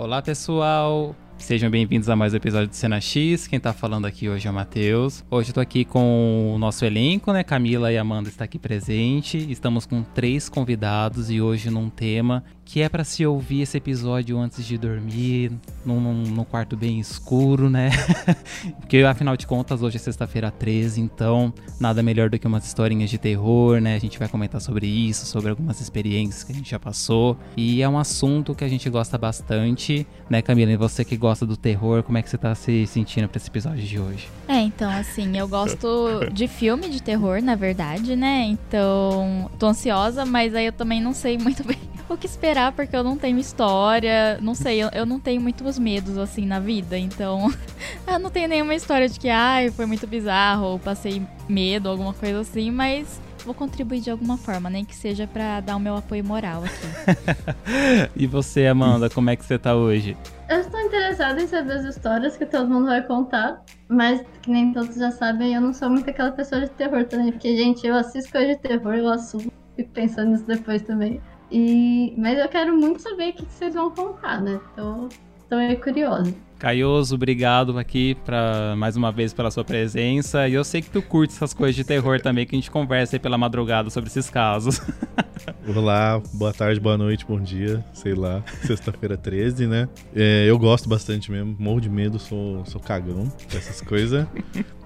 [0.00, 1.14] Olá, pessoal!
[1.36, 3.46] Sejam bem-vindos a mais um episódio do Cena X.
[3.46, 5.22] Quem tá falando aqui hoje é o Matheus.
[5.30, 7.44] Hoje eu tô aqui com o nosso elenco, né?
[7.44, 9.36] Camila e Amanda estão aqui presente.
[9.52, 14.38] Estamos com três convidados e hoje num tema que é para se ouvir esse episódio
[14.38, 15.50] antes de dormir,
[15.84, 17.90] num, num, num quarto bem escuro, né?
[18.78, 23.10] Porque afinal de contas, hoje é sexta-feira 13, então nada melhor do que umas historinhas
[23.10, 23.96] de terror, né?
[23.96, 27.36] A gente vai comentar sobre isso, sobre algumas experiências que a gente já passou.
[27.56, 30.70] E é um assunto que a gente gosta bastante, né, Camila?
[30.70, 33.48] E você que gosta do terror, como é que você tá se sentindo pra esse
[33.48, 34.28] episódio de hoje?
[34.46, 38.44] É, então, assim, eu gosto de filme de terror, na verdade, né?
[38.44, 42.96] Então, tô ansiosa, mas aí eu também não sei muito bem o que esperar, porque
[42.96, 46.98] eu não tenho história, não sei, eu, eu não tenho muitos medos assim na vida,
[46.98, 47.48] então
[48.06, 52.12] eu não tenho nenhuma história de que, ai, foi muito bizarro, ou passei medo, alguma
[52.12, 55.96] coisa assim, mas vou contribuir de alguma forma, nem que seja para dar o meu
[55.96, 58.10] apoio moral aqui.
[58.14, 60.16] e você, Amanda, como é que você tá hoje?
[60.48, 64.72] Eu estou interessada em saber as histórias que todo mundo vai contar, mas que nem
[64.72, 67.94] todos já sabem, eu não sou muito aquela pessoa de terror também, porque, gente, eu
[67.94, 71.20] assisto coisa de terror, eu assumo, fico pensando nisso depois também.
[71.50, 74.60] E, mas eu quero muito saber o que vocês vão contar, né?
[74.72, 75.08] Então,
[75.42, 76.34] estou curiosa.
[76.60, 80.46] Caioso, obrigado aqui pra, mais uma vez pela sua presença.
[80.46, 83.16] E eu sei que tu curte essas coisas de terror também, que a gente conversa
[83.16, 84.78] aí pela madrugada sobre esses casos.
[85.74, 89.88] Olá, boa tarde, boa noite, bom dia, sei lá, sexta-feira 13, né?
[90.14, 94.26] É, eu gosto bastante mesmo, morro de medo, sou, sou cagão dessas coisas.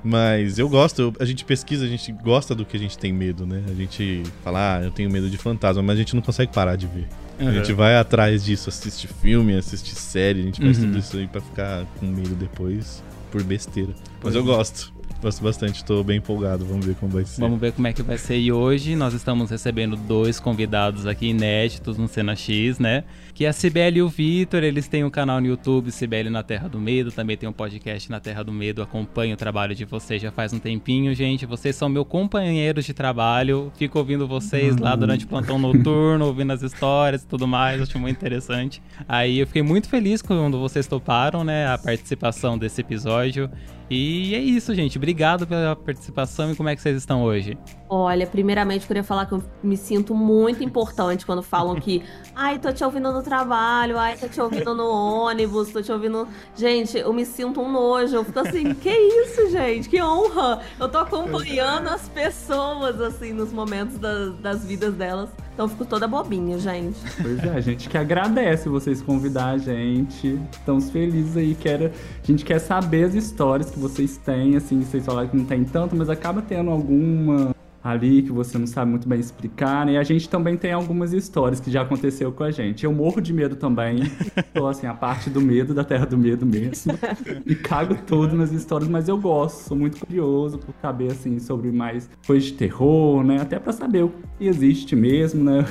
[0.05, 3.45] Mas eu gosto, a gente pesquisa, a gente gosta do que a gente tem medo,
[3.45, 3.65] né?
[3.69, 6.77] A gente fala, ah, eu tenho medo de fantasma, mas a gente não consegue parar
[6.77, 7.09] de ver.
[7.39, 7.49] Uhum.
[7.49, 10.85] A gente vai atrás disso, assiste filme, assiste série, a gente faz uhum.
[10.85, 13.93] tudo isso aí pra ficar com medo depois por besteira.
[14.23, 14.45] Mas eu é.
[14.45, 14.95] gosto.
[15.21, 16.67] Gosto bastante, estou bem empolgado.
[16.67, 17.41] Vamos ver como vai ser.
[17.41, 18.39] Vamos ver como é que vai ser.
[18.39, 23.05] E hoje nós estamos recebendo dois convidados aqui inéditos no Cena X, né?
[23.35, 24.63] Que é a Cibele e o Vitor.
[24.63, 27.11] Eles têm um canal no YouTube, Cibele na Terra do Medo.
[27.11, 28.81] Também tem um podcast na Terra do Medo.
[28.81, 31.45] Acompanho o trabalho de vocês já faz um tempinho, gente.
[31.45, 33.73] Vocês são meus companheiros de trabalho.
[33.77, 37.83] Fico ouvindo vocês lá durante o plantão noturno, ouvindo as histórias e tudo mais.
[37.83, 38.81] Acho muito interessante.
[39.09, 41.67] Aí eu fiquei muito feliz quando vocês toparam, né?
[41.67, 43.51] A participação desse episódio.
[43.91, 44.97] E é isso, gente.
[44.97, 47.59] Obrigado pela participação e como é que vocês estão hoje?
[47.89, 52.03] Olha, primeiramente queria falar que eu me sinto muito importante quando falam que,
[52.35, 56.27] ai, tô te ouvindo no trabalho, ai, tô te ouvindo no ônibus, tô te ouvindo.
[56.57, 58.17] Gente, eu me sinto um nojo.
[58.17, 59.89] Eu fico assim, que isso, gente?
[59.89, 60.61] Que honra!
[60.81, 65.29] Eu tô acompanhando as pessoas, assim, nos momentos das, das vidas delas.
[65.53, 66.99] Então eu fico toda bobinha, gente.
[67.23, 70.41] Pois é, a gente que agradece vocês convidar a gente.
[70.51, 71.55] Estamos felizes aí.
[71.55, 75.45] Quero, a gente quer saber as histórias que vocês têm, assim, vocês falaram que não
[75.45, 77.54] tem tanto, mas acaba tendo alguma
[77.85, 79.93] ali que você não sabe muito bem explicar, né?
[79.93, 82.85] E a gente também tem algumas histórias que já aconteceu com a gente.
[82.85, 83.99] Eu morro de medo também.
[84.55, 86.99] Tô assim, a parte do medo, da terra do medo mesmo.
[87.45, 91.71] E cago tudo nas histórias, mas eu gosto, sou muito curioso por saber assim sobre
[91.71, 93.43] mais coisas de terror, né?
[93.43, 95.67] Até para saber o que existe mesmo, né?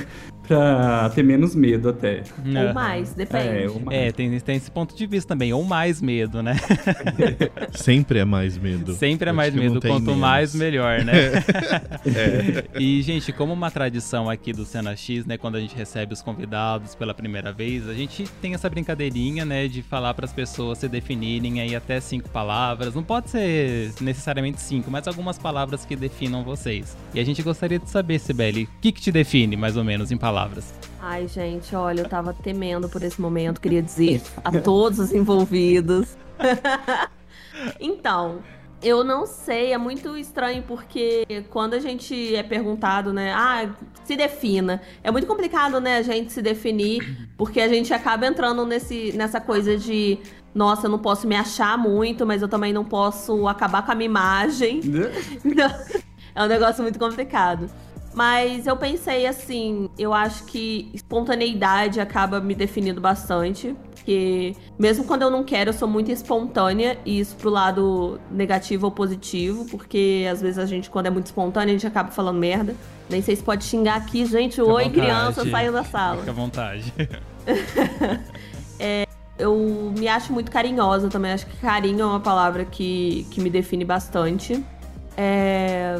[0.46, 2.22] Pra ter menos medo até.
[2.44, 3.64] Ou mais, depende.
[3.64, 3.98] É, ou mais.
[3.98, 6.56] é tem, tem esse ponto de vista também, ou mais medo, né?
[7.72, 8.94] Sempre é mais medo.
[8.94, 10.20] Sempre é mais medo, quanto menos.
[10.20, 11.14] mais, melhor, né?
[12.06, 12.64] é.
[12.78, 16.20] E, gente, como uma tradição aqui do Cena X, né, quando a gente recebe os
[16.22, 20.78] convidados pela primeira vez, a gente tem essa brincadeirinha, né, de falar para as pessoas
[20.78, 22.94] se definirem aí até cinco palavras.
[22.94, 26.96] Não pode ser necessariamente cinco, mas algumas palavras que definam vocês.
[27.14, 30.10] E a gente gostaria de saber, Sibeli, o que, que te define, mais ou menos,
[30.10, 30.33] em palavras?
[30.34, 30.74] Palavras.
[31.00, 36.16] Ai, gente, olha, eu tava temendo por esse momento, queria dizer a todos os envolvidos.
[37.78, 38.40] então,
[38.82, 43.70] eu não sei, é muito estranho porque quando a gente é perguntado, né, ah,
[44.04, 44.82] se defina.
[45.04, 49.40] É muito complicado, né, a gente se definir, porque a gente acaba entrando nesse, nessa
[49.40, 50.18] coisa de,
[50.52, 53.94] nossa, eu não posso me achar muito, mas eu também não posso acabar com a
[53.94, 54.80] minha imagem.
[56.34, 57.70] é um negócio muito complicado.
[58.14, 63.74] Mas eu pensei assim, eu acho que espontaneidade acaba me definindo bastante.
[63.90, 66.96] Porque mesmo quando eu não quero, eu sou muito espontânea.
[67.04, 69.64] E isso pro lado negativo ou positivo.
[69.64, 72.76] Porque às vezes a gente, quando é muito espontânea, a gente acaba falando merda.
[73.10, 74.56] Nem sei se pode xingar aqui, gente.
[74.56, 76.18] Fica Oi, criança, saiu da sala.
[76.18, 76.94] Fica à vontade.
[78.78, 79.06] é,
[79.36, 81.32] eu me acho muito carinhosa também.
[81.32, 84.64] Acho que carinho é uma palavra que, que me define bastante.
[85.16, 85.98] É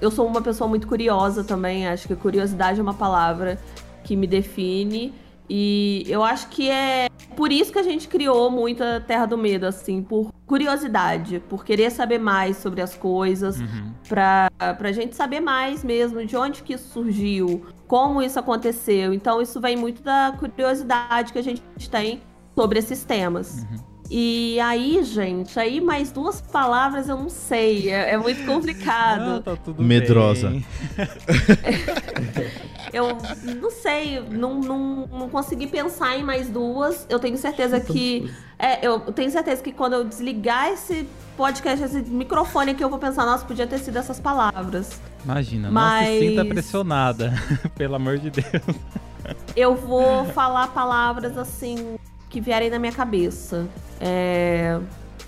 [0.00, 3.58] eu sou uma pessoa muito curiosa também, acho que curiosidade é uma palavra
[4.04, 5.12] que me define.
[5.48, 9.38] E eu acho que é por isso que a gente criou muito a Terra do
[9.38, 13.92] Medo, assim, por curiosidade, por querer saber mais sobre as coisas, uhum.
[14.08, 19.14] pra, pra gente saber mais mesmo de onde que isso surgiu, como isso aconteceu.
[19.14, 22.20] Então isso vem muito da curiosidade que a gente tem
[22.56, 23.64] sobre esses temas.
[23.70, 23.95] Uhum.
[24.10, 27.90] E aí, gente, aí mais duas palavras eu não sei.
[27.90, 29.20] É, é muito complicado.
[29.26, 30.50] Não, tá tudo Medrosa.
[30.50, 30.64] bem.
[32.92, 33.18] Eu
[33.60, 37.04] não sei, não, não, não consegui pensar em mais duas.
[37.10, 38.32] Eu tenho certeza que.
[38.58, 41.06] É, eu tenho certeza que quando eu desligar esse
[41.36, 44.98] podcast, esse microfone aqui, eu vou pensar, nossa, podia ter sido essas palavras.
[45.24, 47.34] Imagina, não Mas- se sinta pressionada.
[47.76, 48.46] Pelo amor de Deus.
[49.54, 53.66] Eu vou falar palavras assim que vierem na minha cabeça.
[54.00, 54.80] É,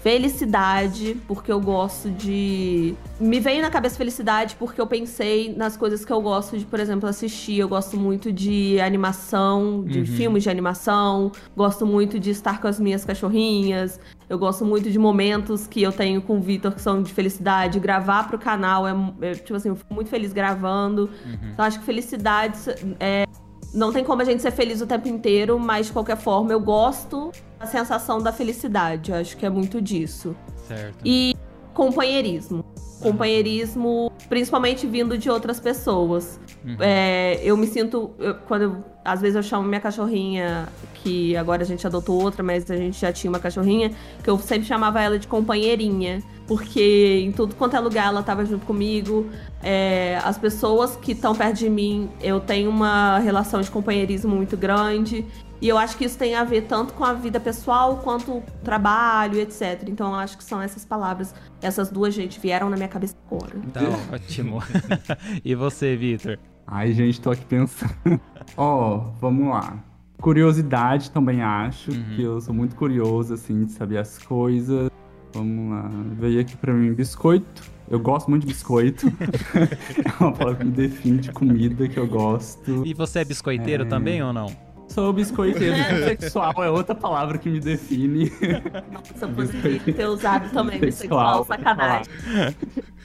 [0.02, 2.94] Felicidade, porque eu gosto de.
[3.20, 6.80] Me veio na cabeça felicidade porque eu pensei nas coisas que eu gosto de, por
[6.80, 7.58] exemplo, assistir.
[7.58, 10.06] Eu gosto muito de animação, de Uhum.
[10.06, 11.30] filmes de animação.
[11.56, 14.00] Gosto muito de estar com as minhas cachorrinhas.
[14.30, 17.78] Eu gosto muito de momentos que eu tenho com o Vitor que são de felicidade.
[17.78, 21.10] Gravar pro canal é, é, tipo assim, eu fico muito feliz gravando.
[21.26, 21.50] Uhum.
[21.52, 22.56] Então acho que felicidade
[22.98, 23.24] é
[23.72, 26.60] não tem como a gente ser feliz o tempo inteiro, mas de qualquer forma eu
[26.60, 29.10] gosto da sensação da felicidade.
[29.10, 30.34] Eu acho que é muito disso.
[30.66, 30.98] Certo.
[31.04, 31.34] E
[31.78, 32.64] companheirismo.
[33.00, 36.40] Companheirismo, principalmente vindo de outras pessoas.
[36.64, 36.76] Uhum.
[36.80, 38.10] É, eu me sinto.
[38.18, 42.42] eu- quando eu- às vezes eu chamo minha cachorrinha, que agora a gente adotou outra,
[42.42, 43.92] mas a gente já tinha uma cachorrinha,
[44.24, 46.20] que eu sempre chamava ela de companheirinha.
[46.48, 49.26] Porque em tudo quanto é lugar ela tava junto comigo.
[49.62, 54.56] É, as pessoas que estão perto de mim, eu tenho uma relação de companheirismo muito
[54.56, 55.24] grande.
[55.60, 59.38] E eu acho que isso tem a ver tanto com a vida pessoal quanto trabalho,
[59.40, 59.84] etc.
[59.88, 61.34] Então eu acho que são essas palavras.
[61.60, 63.54] Essas duas, gente, vieram na minha cabeça agora.
[63.72, 63.80] Tá
[64.14, 64.62] ótimo.
[65.44, 66.38] e você, Vitor?
[66.66, 67.92] Ai, gente, tô aqui pensando.
[68.56, 69.82] Ó, vamos lá.
[70.20, 72.04] Curiosidade também acho, Uhum.
[72.16, 74.90] que eu sou muito curioso, assim, de saber as coisas.
[75.32, 75.90] Vamos lá.
[76.18, 77.62] Veio aqui pra mim biscoito.
[77.90, 79.06] Eu gosto muito de biscoito.
[79.08, 82.86] é uma palavra que me define de comida que eu gosto.
[82.86, 83.86] E você é biscoiteiro É.
[83.86, 84.46] também ou não?
[84.88, 85.76] Sou biscoiteiro.
[86.04, 88.26] Sexual é outra palavra que me define.
[88.30, 91.44] Se eu poderia ter usado também Sexual.
[91.44, 92.12] bissexual, sacanagem.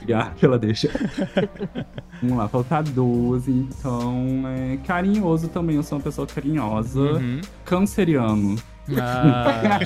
[0.02, 0.90] Obrigado pela deixa.
[2.22, 3.48] Vamos lá, faltar duas.
[3.48, 5.76] Então, é, carinhoso também.
[5.76, 7.00] Eu sou uma pessoa carinhosa.
[7.00, 7.42] Uhum.
[7.66, 8.56] Canceriano.
[9.00, 9.80] Ah,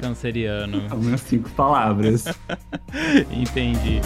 [0.00, 0.88] canceriano.
[0.88, 2.24] São minhas cinco palavras.
[3.30, 4.00] Entendi.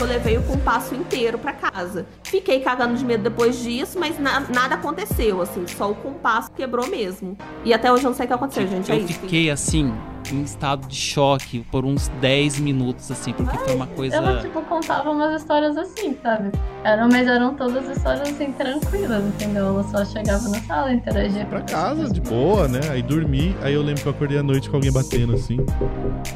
[0.00, 2.06] Porque eu levei o compasso inteiro pra casa.
[2.24, 5.66] Fiquei cagando de medo depois disso, mas na- nada aconteceu, assim.
[5.66, 7.36] Só o compasso quebrou mesmo.
[7.64, 8.90] E até hoje eu não sei o que aconteceu, gente.
[8.90, 9.12] É Eu isso.
[9.20, 9.92] fiquei assim,
[10.32, 14.16] em estado de choque por uns 10 minutos, assim, porque foi uma coisa.
[14.16, 16.50] Ela, tipo, contava umas histórias assim, sabe?
[16.84, 19.66] Eram, mas eram todas histórias, assim, tranquilas, entendeu?
[19.66, 22.80] Ela só chegava na sala, interagia Pra casa, de boa, né?
[22.90, 25.58] Aí dormi, aí eu lembro que eu acordei à noite com alguém batendo assim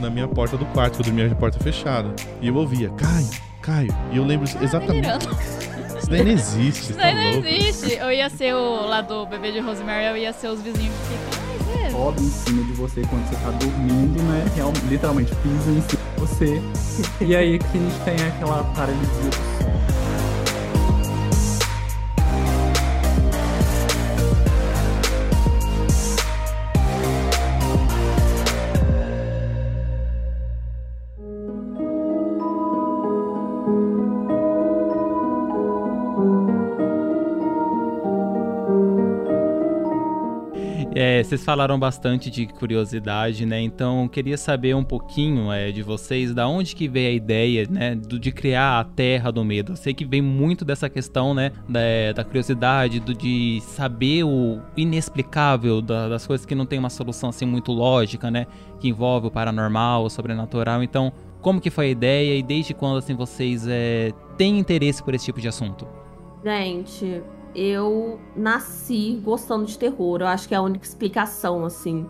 [0.01, 2.11] na minha porta do quarto, que eu dormia de porta fechada.
[2.43, 3.29] E eu ouvia, Caio,
[3.65, 3.95] Caio.
[4.13, 4.93] E eu lembro exatamente.
[4.93, 5.29] delirando.
[5.99, 7.49] Isso daí não existe, Isso tá aí não louco?
[7.49, 7.93] existe.
[7.95, 11.15] Eu ia ser o lá do bebê de Rosemary, eu ia ser os vizinhos que
[11.15, 11.91] ficam.
[11.91, 14.45] Sobe em cima de você quando você tá dormindo, né?
[14.55, 16.63] Real, literalmente pisa em cima de você.
[17.21, 19.64] E aí que a gente tem aquela paralisia do
[41.25, 43.61] vocês falaram bastante de curiosidade, né?
[43.61, 47.95] Então, queria saber um pouquinho é, de vocês, da onde que veio a ideia, né,
[47.95, 49.73] do, de criar a Terra do Medo.
[49.73, 54.61] Eu sei que vem muito dessa questão, né, da, da curiosidade, do, de saber o
[54.77, 58.47] inexplicável, da- das coisas que não tem uma solução assim muito lógica, né,
[58.81, 60.83] que envolve o paranormal, o sobrenatural.
[60.83, 65.15] Então, como que foi a ideia e desde quando assim vocês é, têm interesse por
[65.15, 65.87] esse tipo de assunto?
[66.45, 67.23] Gente,
[67.55, 70.21] eu nasci gostando de terror.
[70.21, 72.07] Eu acho que é a única explicação, assim.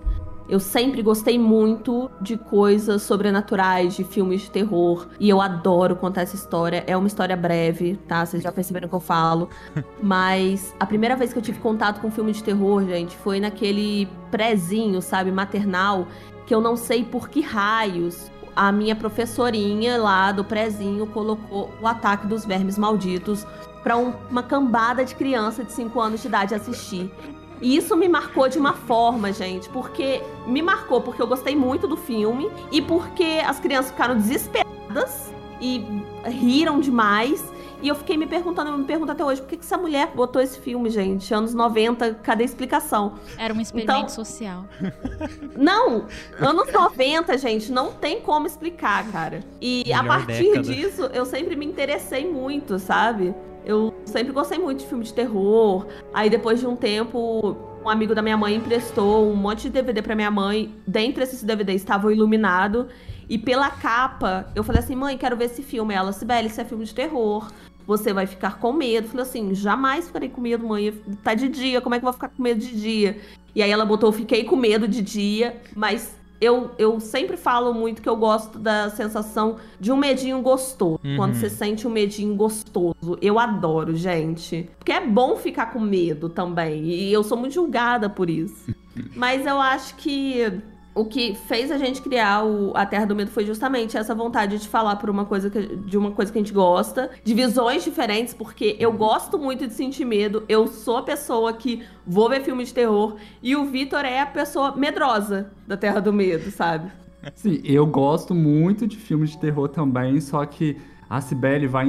[0.46, 5.08] Eu sempre gostei muito de coisas sobrenaturais, de filmes de terror.
[5.18, 6.84] E eu adoro contar essa história.
[6.86, 8.24] É uma história breve, tá?
[8.26, 9.48] Vocês já perceberam que eu falo.
[10.02, 14.06] Mas a primeira vez que eu tive contato com filme de terror, gente, foi naquele
[14.30, 16.06] prézinho, sabe, maternal,
[16.46, 18.30] que eu não sei por que raios.
[18.54, 23.46] A minha professorinha lá do prézinho colocou o ataque dos vermes malditos
[23.84, 27.12] pra um- uma cambada de criança de 5 anos de idade assistir.
[27.60, 31.86] E isso me marcou de uma forma, gente, porque me marcou porque eu gostei muito
[31.86, 35.84] do filme e porque as crianças ficaram desesperadas e
[36.24, 37.44] riram demais.
[37.82, 40.10] E eu fiquei me perguntando, eu me pergunto até hoje, por que, que essa mulher
[40.14, 41.32] botou esse filme, gente?
[41.34, 43.14] Anos 90, cadê a explicação?
[43.36, 44.64] Era um experimento Então- social.
[45.56, 46.06] Não,
[46.40, 49.40] anos 90, gente, não tem como explicar, cara.
[49.60, 50.62] E a Melhor partir década.
[50.62, 53.34] disso, eu sempre me interessei muito, sabe?
[53.64, 55.87] Eu sempre gostei muito de filme de terror.
[56.12, 60.02] Aí depois de um tempo, um amigo da minha mãe emprestou um monte de DVD
[60.02, 60.75] pra minha mãe.
[60.87, 62.88] Dentre esses DVDs estava o Iluminado.
[63.28, 65.94] E pela capa, eu falei assim: mãe, quero ver esse filme.
[65.94, 67.50] Ela, Sibeli, isso é filme de terror.
[67.87, 69.06] Você vai ficar com medo.
[69.06, 70.92] Eu falei assim: jamais ficarei com medo, mãe.
[71.23, 73.18] Tá de dia, como é que eu vou ficar com medo de dia?
[73.54, 78.02] E aí ela botou: fiquei com medo de dia, mas eu, eu sempre falo muito
[78.02, 81.00] que eu gosto da sensação de um medinho gostoso.
[81.04, 81.16] Uhum.
[81.16, 83.18] Quando você sente um medinho gostoso.
[83.20, 84.68] Eu adoro, gente.
[84.78, 86.84] Porque é bom ficar com medo também.
[86.84, 88.74] E eu sou muito julgada por isso.
[89.16, 90.60] Mas eu acho que
[90.94, 94.58] o que fez a gente criar o, a Terra do Medo foi justamente essa vontade
[94.58, 97.82] de falar por uma coisa que, de uma coisa que a gente gosta, de visões
[97.82, 100.44] diferentes, porque eu gosto muito de sentir medo.
[100.48, 104.26] Eu sou a pessoa que vou ver filme de terror e o Vitor é a
[104.26, 106.90] pessoa medrosa da Terra do Medo, sabe?
[107.34, 110.76] Sim, eu gosto muito de filmes de terror também, só que
[111.08, 111.88] a Cibele vai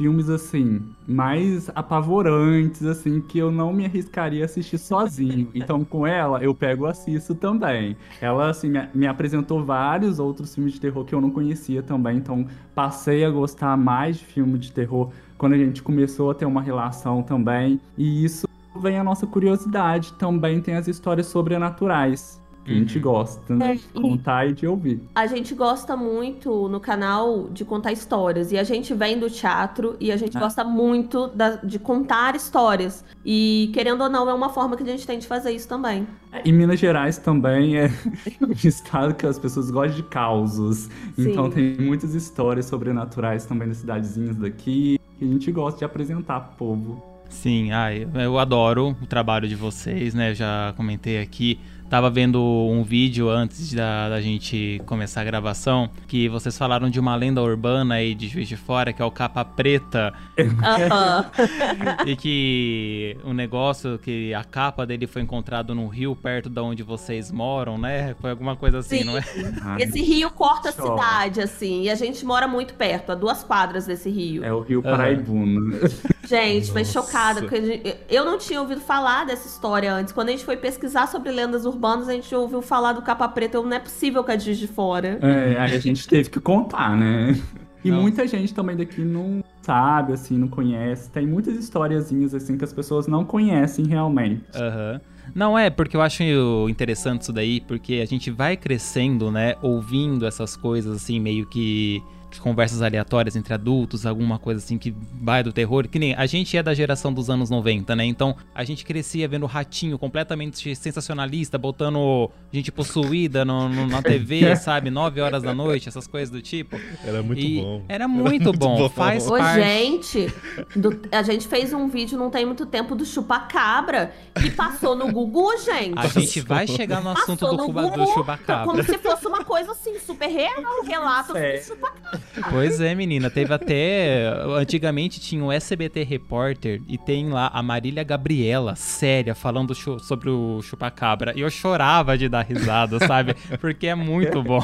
[0.00, 5.50] filmes assim, mais apavorantes, assim, que eu não me arriscaria a assistir sozinho.
[5.60, 7.94] Então, com ela, eu pego assisto também.
[8.18, 12.16] Ela, assim, me, me apresentou vários outros filmes de terror que eu não conhecia também,
[12.16, 16.46] então passei a gostar mais de filme de terror quando a gente começou a ter
[16.46, 17.78] uma relação também.
[17.98, 18.48] E isso
[18.80, 20.14] vem a nossa curiosidade.
[20.14, 22.39] Também tem as histórias sobrenaturais.
[22.64, 23.02] Que a gente Uhum.
[23.02, 25.00] gosta né, É, de contar e de ouvir.
[25.14, 28.52] A gente gosta muito no canal de contar histórias.
[28.52, 30.40] E a gente vem do teatro e a gente Ah.
[30.40, 33.02] gosta muito da- de contar histórias.
[33.24, 36.06] E, querendo ou não, é uma forma que a gente tem de fazer isso também.
[36.44, 37.86] Em Minas Gerais também é
[38.46, 40.88] um estado que as pessoas gostam de causos.
[41.18, 41.50] Então Sim.
[41.76, 46.56] tem muitas histórias sobrenaturais também nas cidadezinhas daqui que a gente gosta de apresentar pro
[46.56, 47.02] povo.
[47.28, 50.34] Sim, ai, eu adoro o trabalho de vocês, né?
[50.34, 51.60] Já comentei aqui.
[51.90, 57.00] Tava vendo um vídeo antes da, da gente começar a gravação que vocês falaram de
[57.00, 61.28] uma lenda urbana aí de Juiz de Fora, que é o Capa Preta, Aham.
[62.06, 66.84] e que o negócio que a capa dele foi encontrado num rio perto da onde
[66.84, 68.14] vocês moram, né?
[68.20, 69.04] Foi alguma coisa assim, Sim.
[69.04, 69.24] não é?
[69.60, 71.82] Ai, Esse rio corta a cidade, assim.
[71.82, 74.44] E a gente mora muito perto, a duas quadras desse rio.
[74.44, 74.80] É o Rio.
[74.80, 75.76] Paraibuna.
[76.24, 76.92] Gente, foi Nossa.
[76.92, 77.40] chocada.
[77.40, 80.12] Porque eu não tinha ouvido falar dessa história antes.
[80.12, 83.56] Quando a gente foi pesquisar sobre lendas urbanas, a gente ouviu falar do Capa Preta.
[83.56, 85.18] Eu, não é possível que é de Juiz de fora.
[85.20, 87.38] É, aí a gente teve que contar, né?
[87.82, 88.02] E Não.
[88.02, 91.10] muita gente também daqui não sabe, assim, não conhece.
[91.10, 94.44] Tem muitas historiazinhas, assim, que as pessoas não conhecem realmente.
[94.54, 95.00] Aham.
[95.34, 96.22] Não é, porque eu acho
[96.68, 102.02] interessante isso daí, porque a gente vai crescendo, né, ouvindo essas coisas assim, meio que
[102.40, 106.56] conversas aleatórias entre adultos, alguma coisa assim que vai do terror, que nem a gente
[106.56, 108.04] é da geração dos anos 90, né?
[108.04, 114.02] Então a gente crescia vendo o ratinho completamente sensacionalista, botando gente possuída no, no- na
[114.02, 114.90] TV, sabe?
[114.90, 116.76] 9 horas da noite, essas coisas do tipo.
[117.04, 117.82] Era muito E bom.
[117.88, 119.60] Era muito bom, faz Ô, parte.
[119.62, 120.32] gente,
[120.76, 125.12] do- a gente fez um vídeo não tem muito tempo do chupacabra que passou no
[125.12, 125.98] Gugu, gente.
[125.98, 128.64] A gente vai chegar no assunto Passou do, no do chupacabra.
[128.66, 131.58] Como se fosse uma coisa assim, super real, relato É.
[131.58, 132.20] do chupacabra.
[132.50, 133.30] Pois é, menina.
[133.30, 134.32] Teve até.
[134.58, 140.60] Antigamente tinha o SBT Repórter e tem lá a Marília Gabriela, séria, falando sobre o
[140.62, 141.32] chupacabra.
[141.36, 143.34] E eu chorava de dar risada, sabe?
[143.60, 144.62] Porque é muito bom.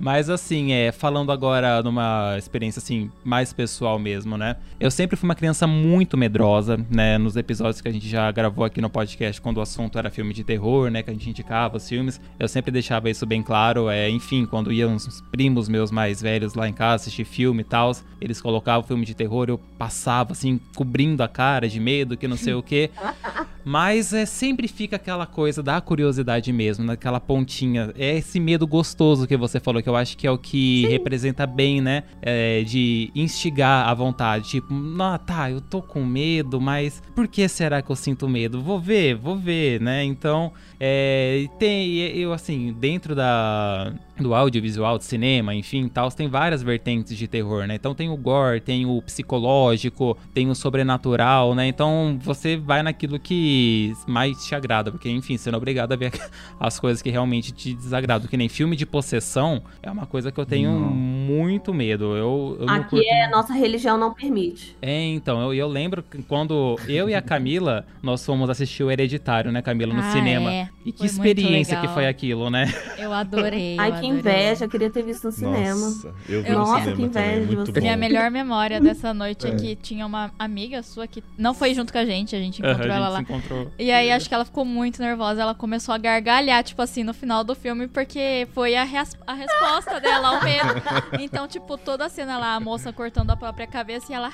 [0.00, 4.56] Mas assim, é, falando agora numa experiência assim, mais pessoal mesmo, né?
[4.80, 7.18] Eu sempre fui uma criança muito medrosa, né?
[7.18, 10.32] Nos episódios que a gente já gravou aqui no podcast, quando o assunto era filme
[10.34, 11.02] de terror, né?
[11.02, 13.88] Que a gente indicava os filmes, eu sempre deixava isso bem claro.
[13.88, 17.64] É, enfim, quando iam os primos meus mais velhos lá em casa assistir filme e
[17.64, 22.28] tal, eles colocavam filme de terror, eu passava assim, cobrindo a cara de medo, que
[22.28, 22.90] não sei o quê.
[23.64, 27.92] Mas é, sempre fica aquela coisa da curiosidade mesmo, naquela pontinha.
[27.96, 31.46] É esse medo gostoso que você falou, que eu acho que é o que representa
[31.46, 32.02] bem, né?
[32.20, 34.50] É, de instigar a vontade.
[34.50, 38.60] Tipo, ah, tá, eu tô com medo, mas por que será que eu sinto medo?
[38.60, 40.04] Vou ver, vou ver, né?
[40.04, 46.43] Então, é, tem, eu assim, dentro da, do audiovisual, de cinema, enfim, tal, tem várias
[46.62, 47.74] vertentes de terror, né?
[47.74, 51.66] Então tem o gore, tem o psicológico, tem o sobrenatural, né?
[51.66, 55.96] Então você vai naquilo que mais te agrada, porque, enfim, você não é obrigado a
[55.96, 56.12] ver
[56.58, 58.28] as coisas que realmente te desagradam.
[58.28, 60.90] Que nem filme de possessão é uma coisa que eu tenho Não.
[60.90, 62.16] muito medo.
[62.16, 64.76] Eu, eu Aqui curto é nossa religião não permite.
[64.82, 68.90] é, então, eu, eu lembro que quando eu e a Camila, nós fomos assistir o
[68.90, 70.52] Hereditário, né, Camila, no Ah, cinema.
[70.52, 70.68] é.
[70.84, 72.72] E que Foi experiência que foi aquilo, né?
[72.98, 73.76] Eu adorei.
[73.78, 74.18] Ai, eu que adorei.
[74.18, 76.14] inveja, queria ter visto no cinema.
[76.34, 77.80] Nossa, eu vi no Nossa, cinema que inveja também, de muito você.
[77.80, 79.50] Minha melhor memória dessa noite é.
[79.50, 79.54] É.
[79.54, 82.92] que tinha uma amiga sua que não foi junto com a gente, a gente encontrou
[82.92, 83.16] a ela lá.
[83.18, 83.70] se encontrou.
[83.78, 87.14] E aí acho que ela ficou muito nervosa, ela começou a gargalhar, tipo assim, no
[87.14, 90.64] final do filme, porque foi a, res- a resposta dela ao medo.
[91.20, 94.30] Então, tipo, toda a cena lá, a moça cortando a própria cabeça e ela.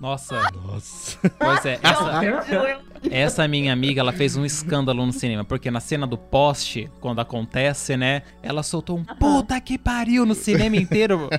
[0.00, 1.18] Nossa, Nossa.
[1.38, 1.78] pois é.
[1.82, 6.90] Essa, essa minha amiga, ela fez um escândalo no cinema, porque na cena do poste,
[7.00, 11.30] quando acontece, né, ela soltou um puta que pariu no cinema inteiro.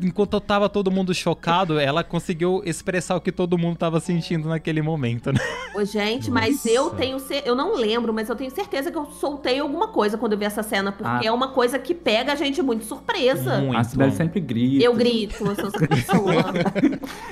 [0.00, 4.48] Enquanto eu tava todo mundo chocado, ela conseguiu expressar o que todo mundo tava sentindo
[4.48, 5.40] naquele momento, né?
[5.74, 6.70] Ô, gente, mas Nossa.
[6.70, 7.16] eu tenho.
[7.44, 10.44] Eu não lembro, mas eu tenho certeza que eu soltei alguma coisa quando eu vi
[10.44, 11.28] essa cena, porque Ah.
[11.28, 13.58] é uma coisa que pega a gente muito surpresa.
[13.58, 13.76] Muito.
[13.78, 14.84] A Sibeli sempre grita.
[14.84, 16.44] Eu grito, eu sou essa pessoa.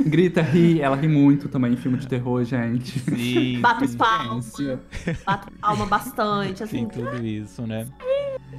[0.04, 0.63] Grita, ri.
[0.80, 2.98] Ela ri muito também em filme de terror, gente.
[3.00, 4.52] Sim, Bato os palmas,
[5.24, 6.86] bato palma bastante, assim.
[6.86, 7.86] tem tudo isso, né?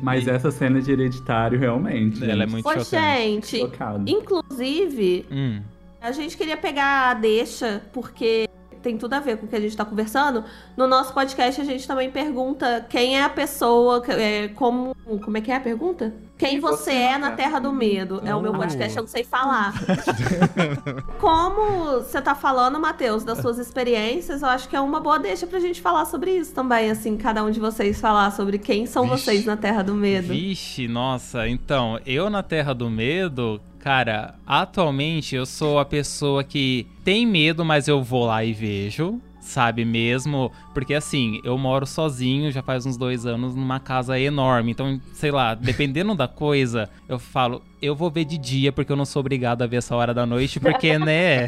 [0.01, 2.23] Mas essa cena de hereditário, realmente.
[2.23, 2.89] Ela é gente, muito Ô, chocante.
[2.91, 4.03] gente, chocado.
[4.09, 5.61] inclusive, Hum.
[6.01, 8.47] a gente queria pegar a deixa, porque
[8.85, 10.43] tem tudo a ver com o que a gente tá conversando.
[10.77, 14.95] No nosso podcast, a gente também pergunta quem é a pessoa, que- é, como.
[15.23, 16.13] Como é que é a pergunta?
[16.37, 18.21] Quem você é na Terra do Medo.
[18.25, 18.57] É o meu Oh.
[18.57, 19.73] podcast, eu não sei falar.
[21.19, 25.45] Como você tá falando, Matheus, das suas experiências, eu acho que é uma boa deixa
[25.47, 29.03] pra gente falar sobre isso também, assim, cada um de vocês falar sobre quem são
[29.07, 29.23] Vixe.
[29.25, 30.27] vocês na Terra do Medo.
[30.29, 36.87] Vixe, nossa, então, eu na Terra do Medo, cara, atualmente eu sou a pessoa que
[37.03, 39.21] tem medo, mas eu vou lá e vejo.
[39.39, 40.51] Sabe mesmo?
[40.73, 44.71] Porque assim, eu moro sozinho já faz uns dois anos numa casa enorme.
[44.71, 48.95] Então, sei lá, dependendo da coisa, eu falo, eu vou ver de dia, porque eu
[48.95, 51.47] não sou obrigado a ver essa hora da noite, porque, né?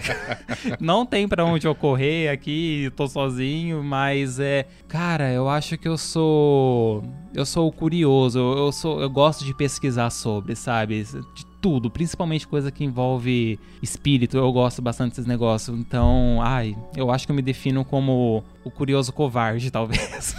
[0.79, 4.67] não tem pra onde eu correr aqui, tô sozinho, mas é.
[4.87, 7.03] Cara, eu acho que eu sou.
[7.33, 9.01] Eu sou curioso, eu, eu sou.
[9.01, 11.03] Eu gosto de pesquisar sobre, sabe?
[11.03, 15.77] De tudo, principalmente coisa que envolve espírito, eu gosto bastante desses negócios.
[15.77, 20.35] Então, ai, eu acho que eu me defino como o curioso covarde, talvez.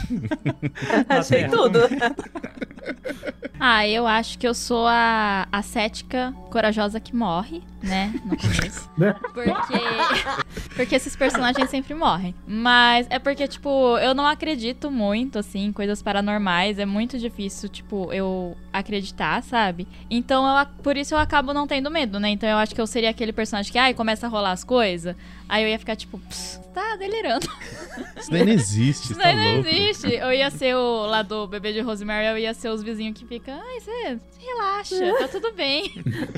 [1.08, 1.50] Achei Terra.
[1.50, 1.78] tudo.
[3.60, 8.14] Ah, eu acho que eu sou a, a cética corajosa que morre, né?
[8.24, 8.88] No começo.
[9.34, 12.34] Porque, porque esses personagens sempre morrem.
[12.46, 16.78] Mas é porque, tipo, eu não acredito muito, assim, em coisas paranormais.
[16.78, 19.88] É muito difícil, tipo, eu acreditar, sabe?
[20.08, 22.30] Então, eu, por isso eu acabo não tendo medo, né?
[22.30, 25.16] Então, eu acho que eu seria aquele personagem que, ai, começa a rolar as coisas.
[25.48, 27.46] Aí eu ia ficar, tipo, "Pss, tá delirando.
[28.20, 29.68] Isso daí não existe, Isso tá daí não louco?
[29.68, 30.12] existe.
[30.14, 33.24] Eu ia ser o lá do bebê de Rosemary, eu ia ser os vizinhos que
[33.26, 35.90] ficam, ai, você relaxa, tá tudo bem.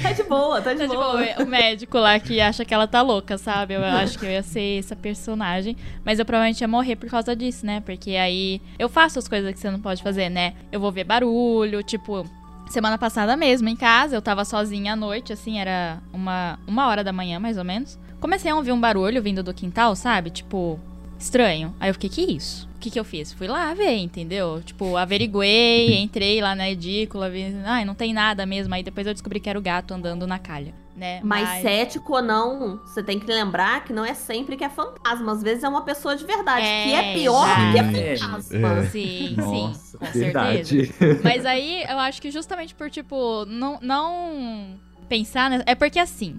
[0.03, 1.13] Tá de boa, tá de Tá de boa.
[1.13, 1.43] boa.
[1.43, 3.75] O médico lá que acha que ela tá louca, sabe?
[3.75, 5.77] Eu acho que eu ia ser essa personagem.
[6.05, 7.81] Mas eu provavelmente ia morrer por causa disso, né?
[7.85, 10.55] Porque aí eu faço as coisas que você não pode fazer, né?
[10.71, 12.25] Eu vou ver barulho, tipo.
[12.69, 17.03] Semana passada mesmo, em casa, eu tava sozinha à noite, assim, era uma, uma hora
[17.03, 17.99] da manhã, mais ou menos.
[18.21, 20.31] Comecei a ouvir um barulho vindo do quintal, sabe?
[20.31, 20.79] Tipo,
[21.19, 21.75] estranho.
[21.81, 22.69] Aí eu fiquei, que isso?
[22.77, 23.33] O que que eu fiz?
[23.33, 24.63] Fui lá ver, entendeu?
[24.65, 28.75] Tipo, averiguei, entrei lá na edícula, vi, ai, não tem nada mesmo.
[28.75, 31.21] Aí depois eu descobri que era o gato andando na calha, né?
[31.23, 35.33] Mas cético ou não, você tem que lembrar que não é sempre que é fantasma.
[35.33, 38.79] Às vezes é uma pessoa de verdade, É, que é pior do que é fantasma.
[38.79, 38.87] É.
[38.87, 40.19] Sim, Nossa, sim, com certeza.
[40.25, 40.95] verdade.
[41.23, 45.51] Mas aí eu acho que justamente por, tipo, não, não pensar.
[45.51, 45.63] né?
[45.67, 46.37] É porque assim.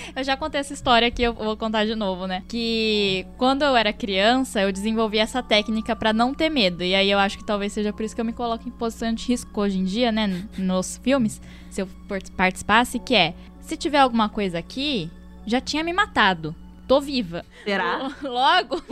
[0.14, 2.42] Eu já contei essa história aqui, eu vou contar de novo, né?
[2.48, 6.82] Que quando eu era criança, eu desenvolvi essa técnica pra não ter medo.
[6.82, 9.12] E aí eu acho que talvez seja por isso que eu me coloco em posição
[9.12, 10.48] de risco hoje em dia, né?
[10.58, 11.88] Nos filmes, se eu
[12.36, 15.10] participasse, que é: se tiver alguma coisa aqui,
[15.46, 16.54] já tinha me matado.
[16.90, 17.44] Tô viva.
[17.62, 18.10] Será?
[18.20, 18.82] Logo,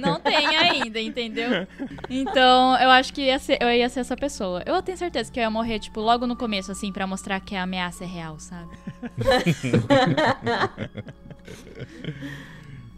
[0.00, 1.68] não tem ainda, entendeu?
[2.10, 4.60] Então, eu acho que ia ser- eu ia ser essa pessoa.
[4.66, 7.54] Eu tenho certeza que eu ia morrer, tipo, logo no começo, assim, pra mostrar que
[7.54, 8.76] a ameaça é real, sabe?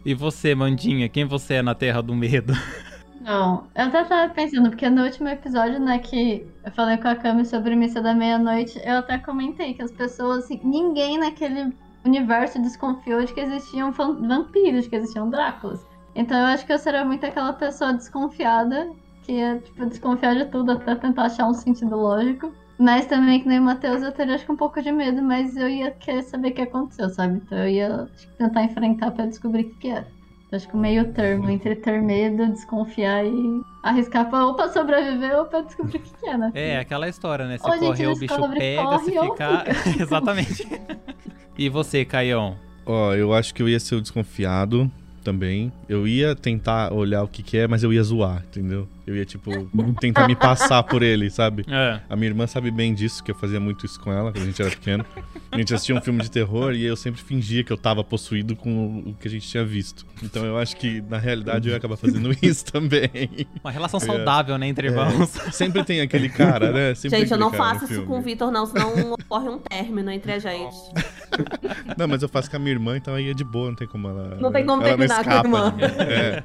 [0.03, 2.53] E você, Mandinha, quem você é na Terra do Medo?
[3.21, 7.15] Não, eu até tava pensando, porque no último episódio, né, que eu falei com a
[7.15, 11.73] Cami sobre Missa da Meia-Noite, eu até comentei que as pessoas, assim, ninguém naquele
[12.07, 15.85] universo desconfiou de que existiam vampiros, que existiam Dráculas.
[16.15, 18.89] Então eu acho que eu seria muito aquela pessoa desconfiada,
[19.23, 22.51] que ia, tipo, desconfiar de tudo até tentar achar um sentido lógico.
[22.79, 25.57] Mas também, que nem o Matheus, eu teria acho que um pouco de medo, mas
[25.57, 27.37] eu ia querer saber o que aconteceu, sabe?
[27.37, 30.07] Então eu ia acho tentar enfrentar pra descobrir o que, que era.
[30.51, 35.37] Acho que o meio termo entre ter medo, desconfiar e arriscar pra ou pra sobreviver
[35.37, 36.51] ou pra descobrir o que, que é, né?
[36.53, 37.57] É, aquela história, né?
[37.57, 39.65] Se Ou correr, o bicho pega, se ou ficar.
[39.99, 40.65] Exatamente.
[41.57, 42.55] e você, Caião?
[42.85, 44.89] Ó, eu acho que eu ia ser o desconfiado
[45.27, 45.73] também.
[45.89, 48.87] Eu ia tentar olhar o que que é, mas eu ia zoar, entendeu?
[49.05, 49.51] Eu ia, tipo,
[49.99, 51.65] tentar me passar por ele, sabe?
[51.69, 51.99] É.
[52.09, 54.45] A minha irmã sabe bem disso, que eu fazia muito isso com ela quando a
[54.45, 55.05] gente era pequeno.
[55.51, 58.53] A gente assistia um filme de terror e eu sempre fingia que eu tava possuído
[58.55, 60.05] com o que a gente tinha visto.
[60.23, 63.09] Então eu acho que, na realidade, eu ia acabar fazendo isso também.
[63.63, 64.03] Uma relação É.
[64.05, 65.29] saudável, né, entre irmãos.
[65.51, 66.93] Sempre tem aquele cara, né?
[66.95, 68.07] Sempre Gente, tem eu não faço isso filme.
[68.07, 70.75] com o Vitor, não, senão ocorre um término entre a gente.
[71.97, 73.87] Não, mas eu faço com a minha irmã, então aí é de boa, não tem
[73.87, 74.37] como ela.
[74.39, 75.71] Não tem como ela terminar com a escapa irmã.
[75.71, 75.83] mim.
[76.03, 76.43] É.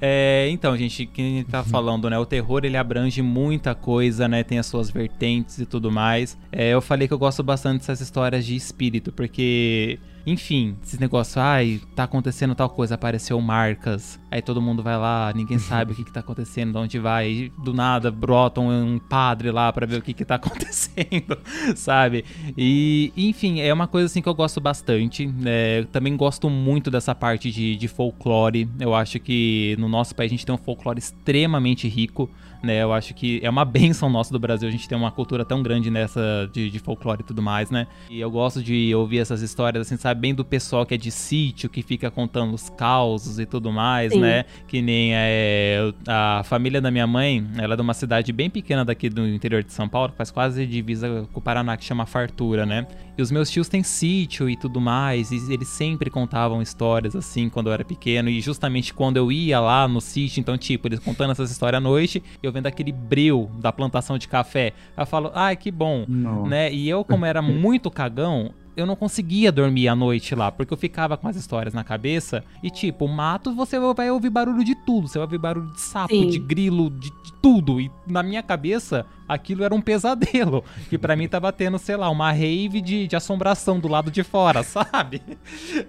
[0.00, 2.18] É, então, gente, que a gente tá falando, né?
[2.18, 4.42] O terror ele abrange muita coisa, né?
[4.42, 6.38] Tem as suas vertentes e tudo mais.
[6.52, 9.98] É, eu falei que eu gosto bastante dessas histórias de espírito, porque,
[10.30, 14.20] enfim, esses negócios, ai, tá acontecendo tal coisa, apareceu marcas.
[14.30, 17.50] Aí todo mundo vai lá, ninguém sabe o que, que tá acontecendo, de onde vai.
[17.62, 21.38] Do nada brota um, padre lá pra ver o que, que tá acontecendo,
[21.74, 22.24] sabe?
[22.56, 25.26] E, enfim, é uma coisa assim que eu gosto bastante.
[25.26, 25.80] né?
[25.80, 28.68] Eu também gosto muito dessa parte de, de folclore.
[28.78, 32.30] Eu acho que no nosso país a gente tem um folclore extremamente rico.
[32.62, 35.44] Né, eu acho que é uma benção nossa do Brasil a gente tem uma cultura
[35.44, 37.86] tão grande nessa de, de folclore e tudo mais, né?
[38.10, 41.10] E eu gosto de ouvir essas histórias, assim, sabe, bem do pessoal que é de
[41.10, 44.20] sítio, que fica contando os causos e tudo mais, Sim.
[44.20, 44.44] né?
[44.66, 48.84] Que nem é, a família da minha mãe, ela é de uma cidade bem pequena
[48.84, 52.06] daqui do interior de São Paulo, que faz quase divisa com o Paraná, que chama
[52.06, 52.86] Fartura, né?
[53.18, 57.48] E os meus tios têm sítio e tudo mais, e eles sempre contavam histórias assim
[57.48, 61.00] quando eu era pequeno, e justamente quando eu ia lá no sítio, então, tipo, eles
[61.00, 65.32] contando essas histórias à noite, eu vendo aquele breu da plantação de café, eu falo,
[65.34, 66.48] ai, que bom, Nossa.
[66.48, 66.72] né?
[66.72, 70.78] E eu, como era muito cagão, eu não conseguia dormir à noite lá, porque eu
[70.78, 72.44] ficava com as histórias na cabeça.
[72.62, 75.08] E, tipo, o mato você vai ouvir barulho de tudo.
[75.08, 76.28] Você vai ouvir barulho de sapo, Sim.
[76.28, 77.80] de grilo, de, de tudo.
[77.80, 80.64] E na minha cabeça, aquilo era um pesadelo.
[80.88, 84.22] Que pra mim tava tendo, sei lá, uma rave de, de assombração do lado de
[84.22, 85.20] fora, sabe?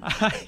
[0.02, 0.48] Ai,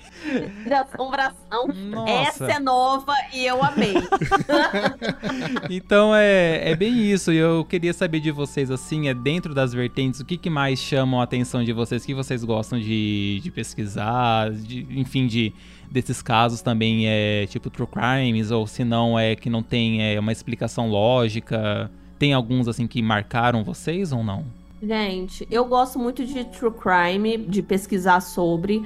[0.66, 1.68] De assombração.
[1.90, 2.12] nossa.
[2.46, 3.94] Essa é nova e eu amei.
[5.70, 7.32] Então é, é bem isso.
[7.32, 10.80] E eu queria saber de vocês, assim, é dentro das vertentes, o que, que mais
[10.80, 12.04] chamam a atenção de vocês?
[12.04, 14.52] O que vocês gostam de, de pesquisar?
[14.52, 15.54] de- enfim, de
[15.90, 20.20] desses casos também é tipo true crimes, ou se não é que não tem é,
[20.20, 21.92] uma explicação lógica.
[22.22, 24.46] Tem alguns assim que marcaram vocês ou não?
[24.80, 28.86] Gente, eu gosto muito de true crime, de pesquisar sobre,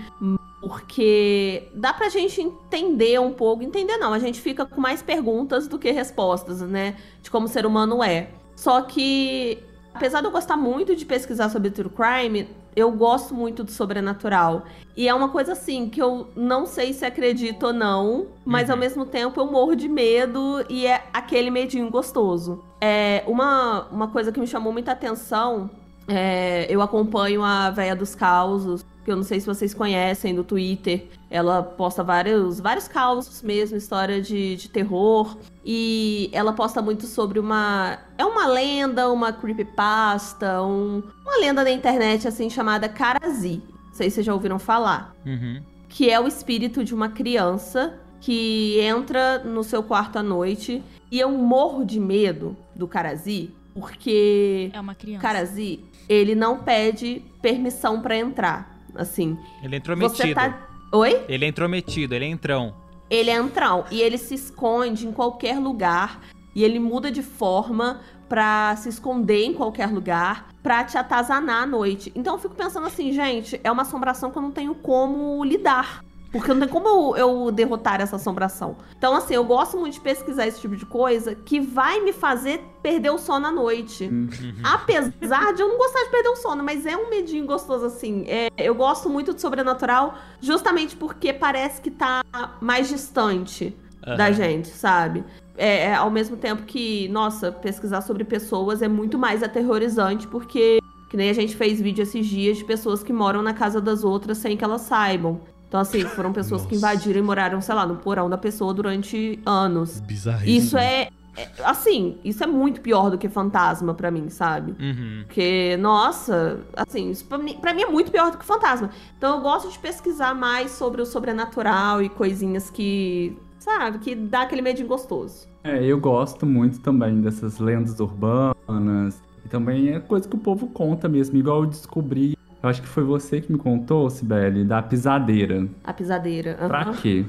[0.61, 3.61] porque dá pra gente entender um pouco.
[3.61, 6.95] Entender não, a gente fica com mais perguntas do que respostas, né?
[7.21, 8.29] De como o ser humano é.
[8.55, 9.61] Só que,
[9.93, 14.63] apesar de eu gostar muito de pesquisar sobre true crime, eu gosto muito do sobrenatural.
[14.97, 18.73] E é uma coisa assim que eu não sei se acredito ou não, mas Uhum.
[18.73, 22.63] ao mesmo tempo eu morro de medo e é aquele medinho gostoso.
[22.81, 25.69] É uma, uma coisa que me chamou muita atenção.
[26.07, 30.43] é, eu acompanho a Véia dos Causos, que eu não sei se vocês conhecem do
[30.43, 31.05] Twitter.
[31.29, 35.37] Ela posta vários, vários causos mesmo, história de, de terror.
[35.63, 37.99] E ela posta muito sobre uma.
[38.17, 43.61] É uma lenda, uma creepypasta, um, uma lenda da internet assim chamada Karazi.
[43.87, 45.61] Não sei se vocês já ouviram falar Uhum.
[45.87, 50.83] que é o espírito de uma criança que entra no seu quarto à noite.
[51.11, 55.21] E eu morro de medo do Karazi, porque É uma criança.
[55.21, 58.74] Karazi, ele não pede permissão pra entrar.
[58.95, 60.33] Assim, Ele é intrometido.
[60.35, 60.67] tá.
[60.91, 61.25] Oi?
[61.27, 62.73] Ele é intrometido, ele é entrão.
[63.09, 66.21] Ele é entrão e ele se esconde em qualquer lugar
[66.55, 71.65] e ele muda de forma pra se esconder em qualquer lugar pra te atazanar à
[71.65, 72.11] noite.
[72.15, 76.03] Então eu fico pensando assim, gente, é uma assombração que eu não tenho como lidar.
[76.35, 78.75] Porque não tem como eu, eu derrotar essa assombração.
[78.97, 82.61] Então, assim, eu gosto muito de pesquisar esse tipo de coisa que vai me fazer
[82.83, 84.03] perder o sono à noite.
[84.11, 84.27] Hum.
[84.61, 88.25] Apesar de eu não gostar de perder o sono, mas é um medinho gostoso assim.
[88.27, 92.21] É, eu gosto muito de sobrenatural justamente porque parece que tá
[92.59, 94.33] mais distante da Aham.
[94.33, 95.23] gente, sabe?
[95.57, 100.81] É, é, ao mesmo tempo que, nossa, pesquisar sobre pessoas é muito mais aterrorizante porque
[101.09, 104.03] que nem a gente fez vídeo esses dias de pessoas que moram na casa das
[104.03, 105.39] outras sem que elas saibam.
[105.67, 106.93] Então, assim, foram pessoas que Nossa.
[106.93, 109.99] invadiram e moraram, sei lá, no porão da pessoa durante anos.
[109.99, 110.57] Bizarríssimo.
[110.57, 114.71] Isso é, é- assim, isso é muito pior do que fantasma pra mim, sabe?
[114.79, 115.23] Uhum.
[115.25, 118.89] Porque, nossa, assim, isso pra mim, pra mim é muito pior do que fantasma.
[119.17, 124.43] Então eu gosto de pesquisar mais sobre o sobrenatural e coisinhas que, sabe, que dá
[124.43, 125.47] aquele medinho gostoso.
[125.63, 129.21] É, eu gosto muito também dessas lendas urbanas.
[129.43, 131.37] E também é coisa que o povo conta mesmo.
[131.37, 132.34] Igual eu descobri,
[132.65, 135.67] eu acho que foi você que me contou, Sibeli, da pisadeira.
[135.83, 136.57] A pisadeira.
[136.59, 136.67] aham.
[136.67, 137.23] Pra quê?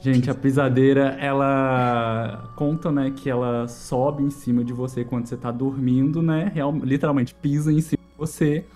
[0.00, 5.36] Gente, a pisadeira, ela conta, né, que ela sobe em cima de você quando você
[5.36, 6.50] tá dormindo, né?
[6.54, 8.66] Real, literalmente pisa em cima de você.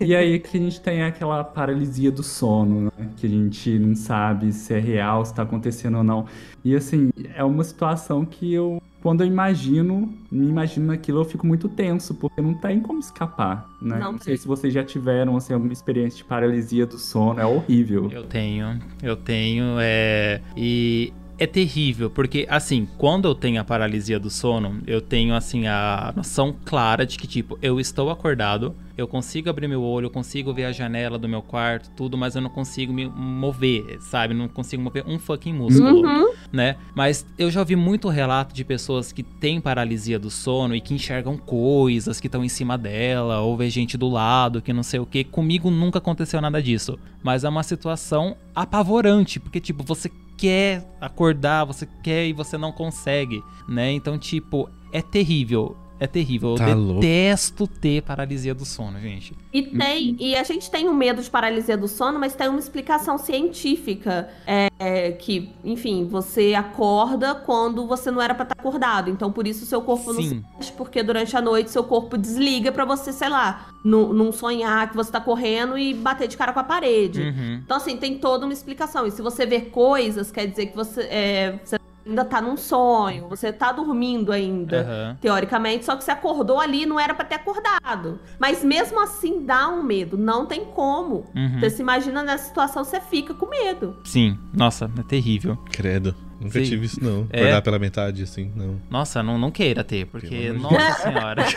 [0.00, 3.10] E aí que a gente tem aquela paralisia do sono, né?
[3.16, 6.26] Que a gente não sabe se é real, se tá acontecendo ou não.
[6.64, 11.46] E assim, é uma situação que eu, quando eu imagino, me imagino naquilo, eu fico
[11.46, 13.98] muito tenso, porque não tem como escapar, né?
[13.98, 17.46] Não Não, sei se vocês já tiveram, assim, alguma experiência de paralisia do sono, é
[17.46, 18.10] horrível.
[18.10, 20.40] Eu tenho, eu tenho, é.
[20.56, 25.66] E é terrível, porque assim, quando eu tenho a paralisia do sono, eu tenho assim
[25.66, 30.10] a noção clara de que tipo, eu estou acordado, eu consigo abrir meu olho, eu
[30.10, 34.32] consigo ver a janela do meu quarto, tudo, mas eu não consigo me mover, sabe?
[34.32, 36.32] Não consigo mover um fucking músculo, Uhum.
[36.50, 36.76] né?
[36.94, 40.94] Mas eu já ouvi muito relato de pessoas que têm paralisia do sono e que
[40.94, 44.98] enxergam coisas que estão em cima dela, ou vê gente do lado, que não sei
[45.00, 45.22] o que.
[45.24, 51.64] Comigo nunca aconteceu nada disso, mas é uma situação apavorante, porque tipo, você quer acordar,
[51.64, 53.90] você quer e você não consegue, né?
[53.92, 55.76] Então, tipo, é terrível.
[55.98, 56.50] É terrível.
[56.50, 57.00] Eu Tá louco.
[57.00, 59.34] detesto ter paralisia do sono, gente.
[59.50, 62.58] E tem, e a gente tem um medo de paralisia do sono, mas tem uma
[62.58, 69.10] explicação científica é, é, que, enfim, você acorda quando você não era pra estar acordado.
[69.10, 70.44] Então, por isso, seu corpo não se Sim.
[70.58, 74.96] mexe, porque durante a noite seu corpo desliga pra você, sei lá, não sonhar que
[74.96, 77.20] você tá correndo e bater de cara com a parede.
[77.20, 77.60] Uhum.
[77.64, 79.06] Então, assim, tem toda uma explicação.
[79.06, 83.28] E se você ver coisas, quer dizer que você, é, você ainda tá num sonho,
[83.28, 84.80] você tá dormindo ainda.
[84.80, 85.18] Aham.
[85.20, 88.20] Teoricamente, só que você acordou ali e não era pra ter acordado.
[88.38, 91.26] Mas mesmo assim dá um medo, não tem como.
[91.34, 91.60] Uhum.
[91.60, 93.96] Você se imagina nessa situação, você fica com medo.
[94.04, 95.58] Sim, nossa, é terrível.
[95.70, 96.14] Credo.
[96.40, 96.64] Nunca Sim.
[96.66, 97.26] tive isso, não.
[97.30, 97.40] É?
[97.40, 98.80] Acordar pela metade, assim, não.
[98.90, 101.42] Nossa, não, não queira ter, porque, Pelo nossa senhora.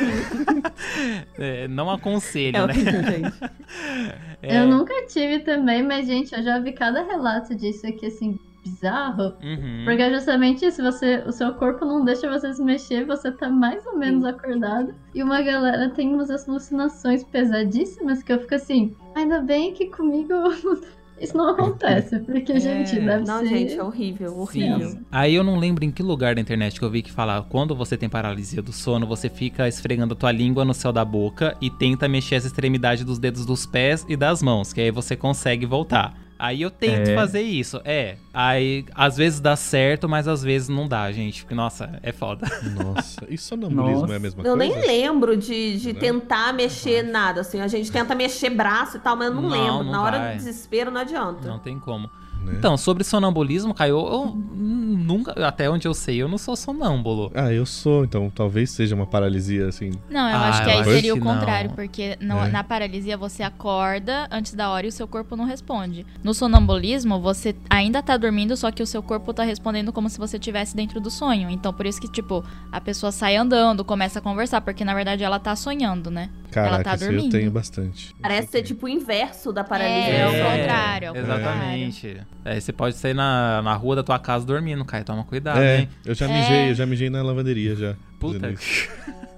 [1.38, 2.74] É, não aconselho, É né?
[4.42, 8.40] É, Eu nunca tive também, mas, gente, eu já vi cada relato disso aqui, assim,
[8.64, 9.34] bizarro.
[9.44, 9.84] uhum.
[9.86, 13.50] Porque é justamente isso, você, o seu corpo não deixa você se mexer, você tá
[13.50, 14.94] mais ou menos acordado.
[15.14, 20.34] E uma galera tem umas alucinações pesadíssimas que eu fico assim, ainda bem que comigo
[21.22, 22.20] isso não acontece.
[22.26, 23.48] Porque, É, gente, deve Não, ser.
[23.48, 24.90] gente, é horrível, horrível.
[24.92, 25.06] Sim.
[25.12, 27.76] Aí eu não lembro em que lugar da internet que eu vi que fala quando
[27.76, 31.56] você tem paralisia do sono, você fica esfregando a tua língua no céu da boca
[31.62, 35.16] e tenta mexer as extremidades dos dedos dos pés e das mãos, que aí você
[35.16, 36.29] consegue voltar.
[36.40, 37.16] Aí eu tento É.
[37.16, 38.16] fazer isso, é.
[38.34, 41.42] Aí às vezes dá certo, mas às vezes não dá, gente.
[41.44, 42.48] Porque, nossa, é foda.
[42.82, 44.14] Nossa, e sonambulismo Nossa.
[44.14, 44.74] é a mesma Eu coisa?
[44.76, 46.00] nem lembro de, de Né?
[46.00, 47.60] tentar mexer nada, assim.
[47.60, 49.84] A gente tenta mexer braço e tal, mas eu não, Não, lembro.
[49.84, 50.32] não Na hora vai.
[50.32, 51.46] do desespero não adianta.
[51.46, 52.10] Não tem como.
[52.44, 52.54] Né?
[52.58, 54.26] Então, sobre sonambulismo, Caio, eu
[54.56, 57.32] nunca, até onde eu sei, eu não sou sonâmbulo.
[57.36, 59.92] Ah, eu sou, então talvez seja uma paralisia, assim.
[60.10, 61.76] Não, eu Ah, acho que eu aí acho seria que o contrário, não.
[61.76, 62.50] porque no- É.
[62.50, 66.06] na paralisia você acorda antes da hora e o seu corpo não responde.
[66.24, 70.18] No sonambulismo, você ainda tá dormindo, só que o seu corpo tá respondendo como se
[70.18, 71.50] você estivesse dentro do sonho.
[71.50, 75.24] Então, por isso que, tipo, a pessoa sai andando, começa a conversar, porque na verdade
[75.24, 76.30] ela tá sonhando, né?
[76.52, 77.32] Caraca, tá esse eu dormindo.
[77.32, 78.16] tenho bastante.
[78.22, 80.14] Parece ser tipo o inverso da paralisia.
[80.14, 80.60] É, ao ao contrário.
[80.62, 82.18] contrário, ao Exatamente.
[82.46, 85.04] Aí você pode sair na, na rua da tua casa dormindo, Caio.
[85.04, 85.90] Toma cuidado, É, hein?
[86.06, 86.34] eu já É.
[86.40, 87.96] mijei, eu já mijei na lavanderia já.
[88.20, 88.54] Puta.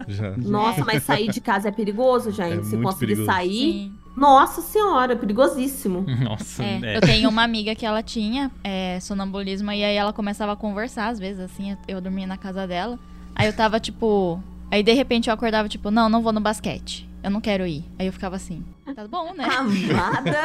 [0.07, 0.31] Já.
[0.35, 2.61] Nossa, mas sair de casa é perigoso, gente.
[2.61, 3.25] É Se muito conseguir perigoso.
[3.27, 3.73] sair.
[3.73, 3.93] Sim.
[4.17, 6.03] Nossa senhora, perigosíssimo.
[6.19, 6.97] Nossa, É, é.
[6.97, 11.09] eu tenho uma amiga que ela tinha é, sonambulismo e aí ela começava a conversar,
[11.09, 12.97] às vezes, assim, eu- dormia na casa dela.
[13.35, 14.41] Aí eu tava, tipo.
[14.71, 17.07] Aí de repente eu acordava, tipo, não, não vou no basquete.
[17.23, 17.85] Eu não quero ir.
[17.99, 19.45] Aí eu ficava assim, tá bom, né?
[19.45, 20.41] Amada.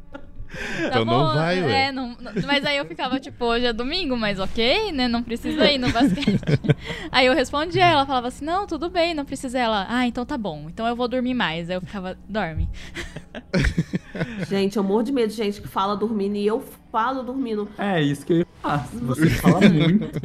[0.48, 3.72] Tá Então não bom, vai, é, não- não- mas aí eu ficava, tipo, hoje é
[3.72, 5.06] domingo, mas ok, né?
[5.06, 6.40] Não precisa ir no basquete.
[7.12, 9.58] aí eu respondia, ela falava assim, não, tudo bem, não precisa.
[9.58, 11.68] Ela, ah, então tá bom, então eu vou dormir mais.
[11.68, 12.68] Aí eu ficava, dorme.
[14.48, 17.68] gente, eu morro de medo de gente que fala dormindo e eu falo dormindo.
[17.78, 18.98] É isso que eu faço.
[18.98, 20.20] Você fala muito.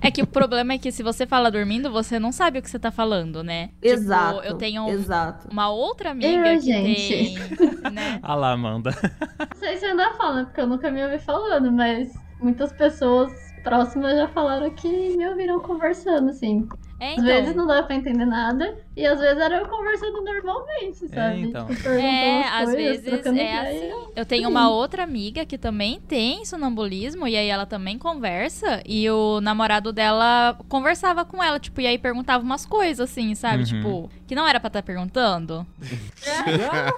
[0.00, 2.70] É que o problema é que se você fala dormindo, você não sabe o que
[2.70, 3.70] você tá falando, né?
[3.82, 4.36] Exato.
[4.40, 5.48] Tipo, eu tenho Exato.
[5.50, 7.08] uma outra amiga Eu, que gente.
[7.56, 8.18] tem, né?
[8.22, 8.90] Ah lá, Amanda.
[9.38, 14.16] Não sei se ainda fala, porque eu nunca me ouvi falando, mas muitas pessoas próximas
[14.16, 16.68] já falaram que me ouviram conversando, assim.
[17.00, 17.64] É, Às vezes então.
[17.64, 21.40] não dá pra entender nada, e às vezes era eu conversando normalmente, sabe?
[21.42, 21.66] então.
[21.68, 23.62] Tipo, perguntando É, às coisas, vezes é ideia.
[23.62, 24.08] assim.
[24.16, 29.08] Eu tenho uma outra amiga que também tem sonambulismo, e aí ela também conversa, e
[29.08, 33.58] o namorado dela conversava com ela, tipo, e aí perguntava umas coisas, assim, sabe?
[33.58, 33.64] Uhum.
[33.64, 35.64] Tipo, que não era pra estar perguntando.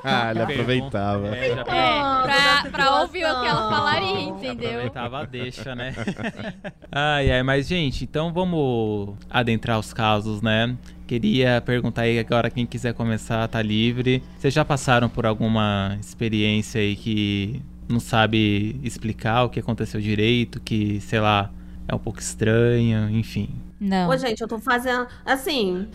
[0.03, 1.37] Ah, ele aproveitava.
[1.37, 4.71] É, já É, pra, pra ouvir o que ela falaria, entendeu?
[4.71, 5.95] Aproveitava a deixa, né?
[6.91, 10.77] ai, ai, mas gente, então vamos adentrar os casos, né?
[11.07, 14.23] Queria perguntar aí agora, quem quiser começar, tá livre.
[14.39, 20.61] Vocês já passaram por alguma experiência aí que não sabe explicar o que aconteceu direito,
[20.61, 21.51] que, sei lá,
[21.89, 23.49] é um pouco estranho, enfim.
[23.81, 24.11] Não.
[24.11, 25.89] Ô, gente, eu tô fazendo, assim,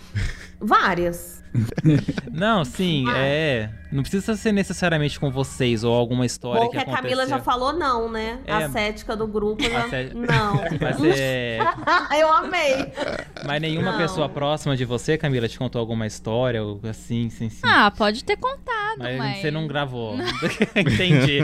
[0.60, 1.44] várias.
[2.34, 3.18] Não, sim, Ah.
[3.18, 3.70] é.
[3.92, 6.96] Não precisa ser necessariamente com vocês ou alguma história Bom que que a.
[6.98, 8.40] Camila já falou não, né?
[8.46, 8.52] É.
[8.52, 9.86] A cética do grupo já...
[9.86, 10.56] A cé- Não.
[10.82, 11.60] Mas, é...
[12.20, 12.92] eu amei.
[13.46, 13.98] Mas nenhuma Não.
[14.00, 17.62] pessoa próxima de você, Camila, te contou alguma história ou assim, sim, sim.
[17.64, 19.38] Ah, pode ter contado, mas, mas...
[19.38, 20.18] você não gravou.
[20.76, 21.40] Entendi.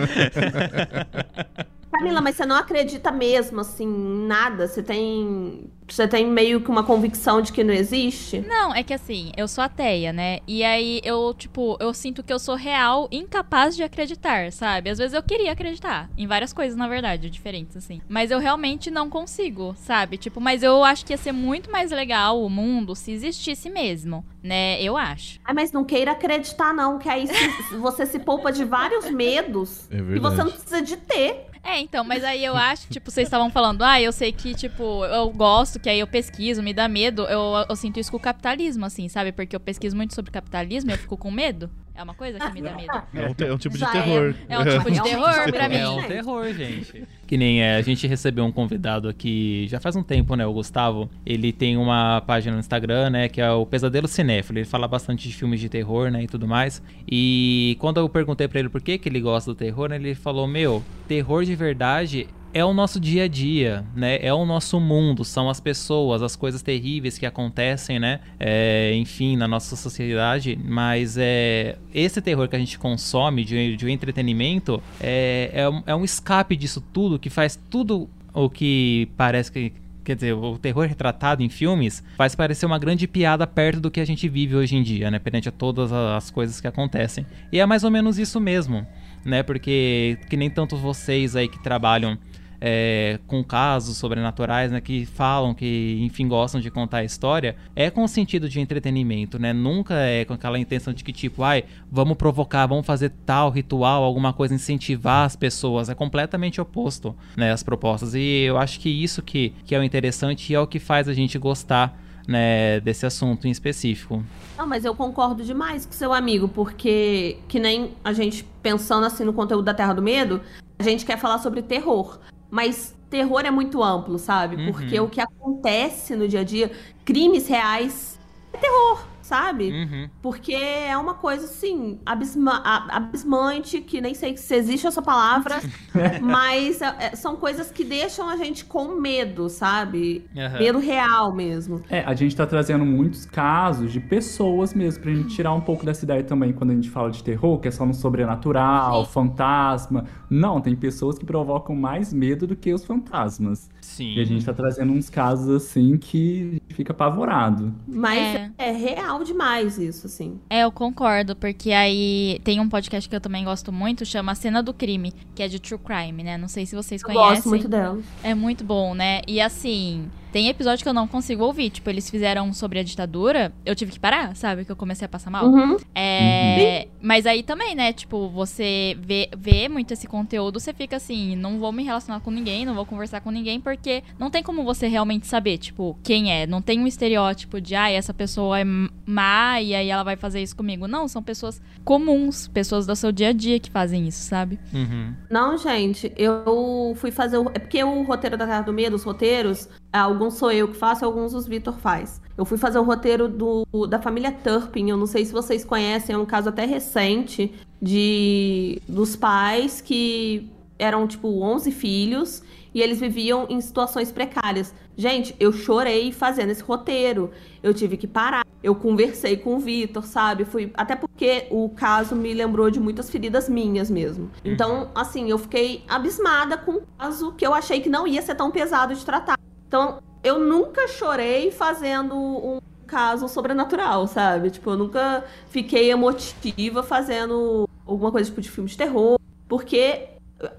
[2.01, 4.67] Camila, mas você não acredita mesmo, assim, em nada?
[4.67, 5.69] Você tem.
[5.87, 8.39] Você tem meio que uma convicção de que não existe?
[8.39, 10.39] Não, é que assim, eu sou ateia, né?
[10.47, 14.89] E aí eu, tipo, eu sinto que eu sou real, incapaz de acreditar, sabe?
[14.89, 18.01] Às vezes eu queria acreditar em várias coisas, na verdade, diferentes, assim.
[18.07, 20.15] Mas eu realmente não consigo, sabe?
[20.17, 24.23] Tipo, mas eu acho que ia ser muito mais legal o mundo se existisse mesmo,
[24.41, 24.81] né?
[24.81, 25.41] Eu acho.
[25.43, 27.33] Ah, mas não queira acreditar, não, que aí se-
[27.79, 30.35] você se poupa de vários medos É que verdade.
[30.37, 31.47] você não precisa de ter.
[31.63, 35.05] É, então, mas aí eu acho, tipo, vocês estavam falando, ah, eu sei que, tipo,
[35.05, 37.23] eu gosto, que aí eu pesquiso, me dá medo.
[37.23, 39.31] Eu, eu sinto isso com o capitalismo, assim, sabe?
[39.31, 41.69] Porque eu pesquiso muito sobre capitalismo e eu fico com medo.
[42.01, 42.99] É uma coisa que me dá medo.
[43.13, 43.91] É um, é um tipo de Já é.
[43.91, 44.35] terror.
[44.49, 45.75] É um tipo de É terror tipo pra mim.
[45.75, 47.03] É um terror, gente.
[47.31, 50.45] Que nem é, a gente recebeu um convidado aqui já faz um tempo, né?
[50.45, 51.09] O Gustavo.
[51.25, 53.29] Ele tem uma página no Instagram, né?
[53.29, 54.59] Que é o Pesadelo Cinéfilo.
[54.59, 56.23] Ele fala bastante de filmes de terror, né?
[56.23, 56.81] E tudo mais.
[57.09, 60.13] E quando eu perguntei pra ele por que, que ele gosta do terror, né, ele
[60.13, 64.19] falou: Meu, terror de verdade é o nosso dia a dia, né?
[64.21, 68.19] É o nosso mundo, são as pessoas, as coisas terríveis que acontecem, né?
[68.39, 70.57] É, enfim, na nossa sociedade.
[70.63, 75.95] Mas é esse terror que a gente consome de, de entretenimento é, é, um, é
[75.95, 80.87] um escape disso tudo que faz tudo o que parece que Quer dizer, o terror
[80.87, 84.75] retratado em filmes faz parecer uma grande piada perto do que a gente vive hoje
[84.75, 85.19] em dia, né?
[85.19, 87.23] Perante a todas as coisas que acontecem.
[87.51, 88.85] E é mais ou menos isso mesmo,
[89.23, 89.43] né?
[89.43, 92.17] Porque que nem tanto vocês aí que trabalham
[92.63, 97.89] é, com casos sobrenaturais, né, que falam que, enfim, gostam de contar a história, é
[97.89, 99.51] com sentido de entretenimento, né?
[99.51, 104.03] Nunca é com aquela intenção de que, tipo, ai, vamos provocar, vamos fazer tal ritual,
[104.03, 105.89] alguma coisa, incentivar as pessoas.
[105.89, 108.13] É completamente oposto, né, as propostas.
[108.13, 111.07] E eu acho que isso que, que é o interessante e é o que faz
[111.09, 114.23] a gente gostar, né, desse assunto em específico.
[114.55, 119.23] Não, mas eu concordo demais com seu amigo, porque que nem a gente pensando assim
[119.23, 120.39] no conteúdo da Terra do Medo,
[120.77, 122.19] a gente quer falar sobre terror.
[122.51, 124.57] Mas terror é muito amplo, sabe?
[124.57, 124.71] Uhum.
[124.71, 126.71] Porque o que acontece no dia a dia,
[127.03, 128.19] crimes reais,
[128.53, 129.71] é terror, sabe?
[129.71, 130.09] Uhum.
[130.21, 135.55] Porque é uma coisa assim, abisma- abismante, que nem sei se existe essa palavra,
[136.21, 140.25] mas é- é- são coisas que deixam a gente com medo, sabe?
[140.37, 140.59] Aham.
[140.59, 141.81] Medo real mesmo.
[141.89, 145.85] É, a gente tá trazendo muitos casos de pessoas mesmo, pra gente tirar um pouco
[145.85, 149.11] dessa ideia também quando a gente fala de terror, que é só no sobrenatural, Sim.
[149.13, 150.05] fantasma.
[150.29, 153.69] Não, tem pessoas que provocam mais medo do que os fantasmas.
[153.79, 154.15] Sim.
[154.15, 157.73] E a gente tá trazendo uns casos assim que fica apavorado.
[157.87, 158.51] Mas É.
[158.57, 158.71] é.
[158.71, 160.39] real demais isso, assim.
[160.49, 164.61] É, eu concordo, porque aí tem um podcast que eu também gosto muito, chama Cena
[164.63, 166.37] do Crime, que é de True Crime, né?
[166.37, 167.35] Não sei se vocês Eu conhecem.
[167.35, 167.99] gosto muito dela.
[168.23, 169.21] É muito bom, né?
[169.27, 171.69] E assim, tem episódio que eu não consigo ouvir.
[171.69, 174.65] Tipo, eles fizeram sobre a ditadura, eu tive que parar, sabe?
[174.65, 175.45] Que eu comecei a passar mal.
[175.45, 175.77] Uhum.
[175.93, 177.93] É, Mas aí também, né?
[177.93, 182.31] Tipo, você vê, vê muito esse conteúdo, você fica assim, não vou me relacionar com
[182.31, 186.31] ninguém, não vou conversar com ninguém, porque não tem como você realmente saber, tipo, quem
[186.31, 186.47] é.
[186.47, 188.63] Não tem um estereótipo de, ah, essa pessoa é
[189.05, 190.87] má e aí ela vai fazer isso comigo.
[190.87, 194.59] Não, são pessoas comuns, pessoas do seu dia a dia que fazem isso, sabe?
[194.73, 195.13] Uhum.
[195.29, 197.49] Não, gente, eu fui fazer o.
[197.53, 199.67] É porque o roteiro da Terra do Medo, os roteiros,
[199.99, 202.21] alguns sou eu que faço, alguns os Vitor faz.
[202.37, 206.15] Eu fui fazer o roteiro do, da família Turpin, eu não sei se vocês conhecem,
[206.15, 210.49] é um caso até recente de dos pais que
[210.79, 214.73] eram tipo 11 filhos e eles viviam em situações precárias.
[214.95, 217.31] Gente, eu chorei fazendo esse roteiro.
[217.61, 218.45] Eu tive que parar.
[218.63, 220.45] Eu conversei com o Vitor, sabe?
[220.45, 224.29] Fui até porque o caso me lembrou de muitas feridas minhas mesmo.
[224.43, 228.35] Então, assim, eu fiquei abismada com um caso que eu achei que não ia ser
[228.35, 229.37] tão pesado de tratar.
[229.71, 234.51] Então, eu nunca chorei fazendo um caso sobrenatural, sabe?
[234.51, 240.09] Tipo, eu nunca fiquei emotiva fazendo alguma coisa tipo de filme de terror, porque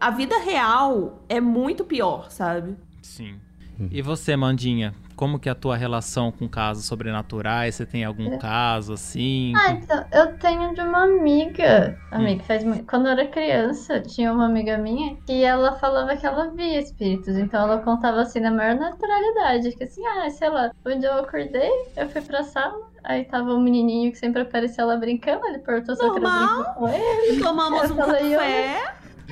[0.00, 2.74] a vida real é muito pior, sabe?
[3.02, 3.38] Sim.
[3.90, 4.94] E você, Mandinha?
[5.22, 7.76] Como que é a tua relação com casos sobrenaturais?
[7.76, 9.52] Você tem algum caso assim?
[9.56, 11.96] Ah, então, eu tenho de uma amiga.
[12.10, 12.84] Amiga, faz muito.
[12.86, 17.36] Quando eu era criança, tinha uma amiga minha que ela falava que ela via espíritos.
[17.36, 19.70] Então ela contava assim na maior naturalidade.
[19.76, 23.54] Que assim, ah, sei lá, um dia eu acordei, eu fui pra sala, aí tava
[23.54, 27.40] um menininho que sempre aparecia lá brincando, ele perguntou se eu queria brincar com ele.
[27.40, 28.84] Tomamos Eu um falei, eu- café.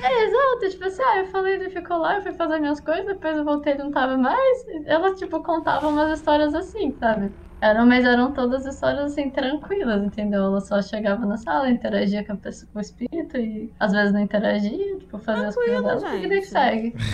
[0.03, 3.05] É, exato, tipo assim, ah, eu falei, ele ficou lá, eu fui fazer minhas coisas,
[3.05, 4.57] depois eu voltei, ele não tava mais.
[4.87, 7.35] Ela, tipo, contava umas histórias assim, sabe?
[7.61, 10.45] Eram, mas eram todas histórias assim, tranquilas, entendeu?
[10.45, 14.11] Ela só chegava na sala, interagia com, a pessoa, com o espírito e às vezes
[14.11, 16.95] não interagia, tipo, fazia as coisas Tranquilo, dela e que segue.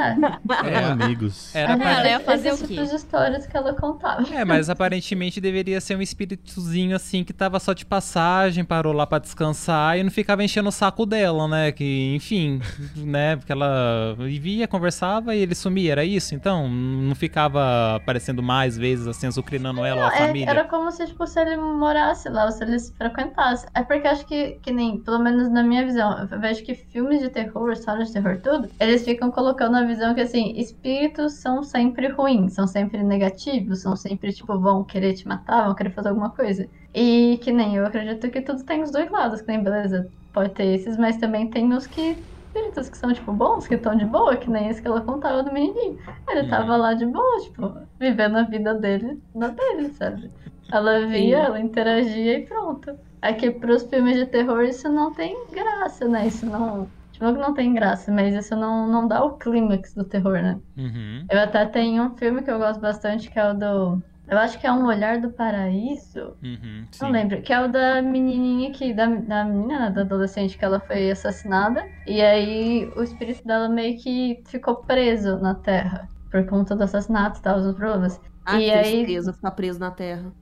[0.00, 0.70] É.
[0.70, 1.54] É, amigos.
[1.54, 1.90] Era pra...
[1.90, 2.74] Ela ia fazer Esses o quê?
[2.74, 4.22] tipos de histórias que ela contava.
[4.34, 9.06] É, mas aparentemente deveria ser um espíritozinho assim que tava só de passagem, parou lá
[9.06, 11.72] pra descansar e não ficava enchendo o saco dela, né?
[11.72, 12.60] Que, enfim,
[12.96, 13.36] né?
[13.36, 16.34] Porque ela via, conversava e ele sumia, era isso?
[16.34, 20.50] Então, não ficava aparecendo mais vezes assim, azucrinando ela ou a É, família.
[20.50, 23.68] era como se, tipo, se ele morasse lá, ou se eles frequentassem.
[23.74, 27.20] É porque acho que, que nem, pelo menos na minha visão, eu vejo que filmes
[27.20, 31.62] de terror, histórias de terror, tudo, eles ficam colocando a visão que, assim, espíritos são
[31.62, 36.08] sempre ruins, são sempre negativos, são sempre, tipo, vão querer te matar, vão querer fazer
[36.10, 36.68] alguma coisa.
[36.94, 40.54] E que nem, eu acredito que tudo tem os dois lados, que nem, beleza, pode
[40.54, 42.24] ter esses, mas também tem os que
[42.60, 45.42] espíritos que são, tipo, bons, que estão de boa, que nem esse que ela contava
[45.42, 45.98] do menininho.
[46.28, 46.48] Ele Uhum.
[46.48, 50.32] tava lá de boa, tipo, vivendo a vida dele, na dele, sabe?
[50.70, 51.44] Ela via, Sim.
[51.44, 52.98] ela interagia e pronto.
[53.20, 56.26] Aqui pros filmes de terror isso não tem graça, né?
[56.26, 56.92] Isso não.
[57.12, 60.40] Tipo, não que não tem graça, mas isso não, não dá o clímax do terror,
[60.42, 60.60] né?
[60.76, 61.30] Uhum.
[61.30, 64.04] Eu até tenho um filme que eu gosto bastante, que é o do.
[64.30, 66.36] Eu acho que é Um Olhar do Paraíso.
[66.42, 67.02] Uhum, sim.
[67.02, 67.42] Não lembro.
[67.42, 68.94] Que é o da menininha que.
[68.94, 71.84] Da, da menina, né, da adolescente que ela foi assassinada.
[72.06, 76.08] E aí o espírito dela meio que ficou preso na Terra.
[76.30, 78.20] Por conta do assassinato e tal, os problemas.
[78.46, 80.32] Ai, E que aí- tristeza ficar preso na terra.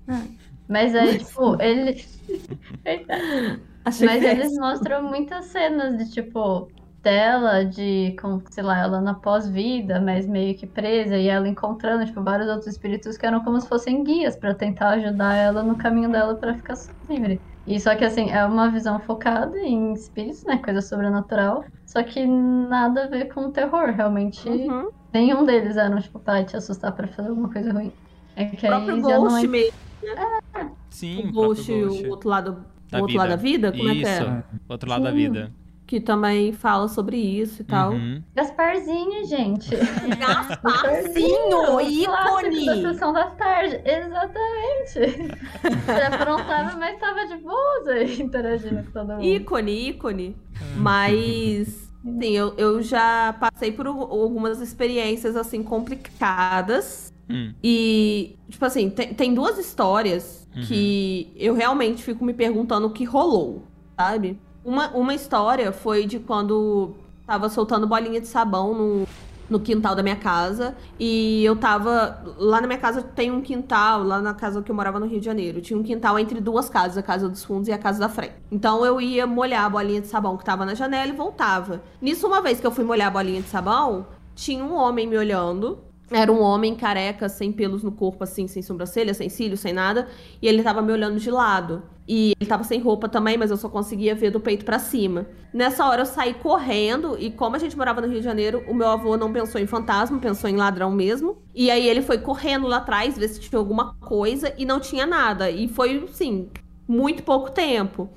[0.69, 2.05] Mas aí, tipo, ele.
[3.85, 4.27] Mas péssimo.
[4.29, 6.69] eles mostram muitas cenas de tipo
[7.03, 12.05] dela de com, sei lá, ela na pós-vida, mas meio que presa e ela encontrando
[12.05, 15.77] tipo vários outros espíritos que eram como se fossem guias pra tentar ajudar ela no
[15.79, 16.75] caminho dela pra ficar
[17.09, 17.43] livre.
[17.67, 22.27] E só que assim, é uma visão focada em espíritos, né, coisa sobrenatural, só que
[22.27, 24.49] nada a ver com terror, realmente.
[24.49, 24.89] Uhum.
[25.13, 27.93] Nenhum deles eram tipo pra te assustar pra fazer alguma coisa ruim.
[28.37, 29.73] É que O aí próprio já não é mesmo.
[30.91, 33.97] Sim, o Ghost, o outro lado, Da o outro lado da vida, como Isso, é
[33.97, 34.45] que é?
[34.69, 35.17] outro lado da Sim.
[35.17, 35.55] vida.
[35.89, 37.93] Que também fala sobre isso e tal.
[37.93, 38.23] Uhum.
[38.35, 39.71] Gasparzinho, gente.
[40.19, 41.83] Gasparzinho, Clássico da
[42.53, 42.83] ícone!
[42.83, 45.39] sessão da tarde, exatamente.
[45.87, 49.25] Você aprontava, mas estava de boa aí, interagindo com todo mundo.
[49.25, 50.37] Ícone, ícone.
[50.77, 57.13] Mas, sim, eu, eu já passei por al- algumas experiências, assim, complicadas.
[57.31, 57.55] Hum.
[57.65, 60.63] E, tipo assim, tem, tem duas histórias Uhum.
[60.65, 63.63] que eu realmente fico me perguntando o que rolou,
[63.99, 64.39] sabe?
[64.65, 66.95] Uma, uma história foi de quando
[67.27, 69.07] tava soltando bolinha de sabão no,
[69.49, 70.77] no quintal da minha casa.
[70.99, 72.23] E eu tava.
[72.37, 75.21] Lá na minha casa tem um quintal, lá na casa que eu morava no Rio
[75.21, 75.61] de Janeiro.
[75.61, 78.35] Tinha um quintal entre duas casas, a casa dos fundos e a casa da frente.
[78.51, 81.83] Então eu ia molhar a bolinha de sabão que tava na janela e voltava.
[82.01, 85.17] Nisso, uma vez que eu fui molhar a bolinha de sabão, tinha um homem me
[85.17, 85.79] olhando.
[86.11, 90.09] Era um homem careca, sem pelos no corpo, assim, sem sobrancelha, sem cílios, sem nada.
[90.41, 91.83] E ele tava me olhando de lado.
[92.09, 95.27] E ele tava sem roupa também, mas eu só conseguia ver do peito pra cima.
[95.53, 98.73] Nessa hora eu saí correndo, e como a gente morava no Rio de Janeiro, o
[98.73, 101.43] meu avô não pensou em fantasma, pensou em ladrão mesmo.
[101.55, 105.05] E aí ele foi correndo lá atrás, ver se tinha alguma coisa, e não tinha
[105.05, 105.51] nada.
[105.51, 106.49] E foi, assim,
[106.89, 108.09] muito pouco tempo.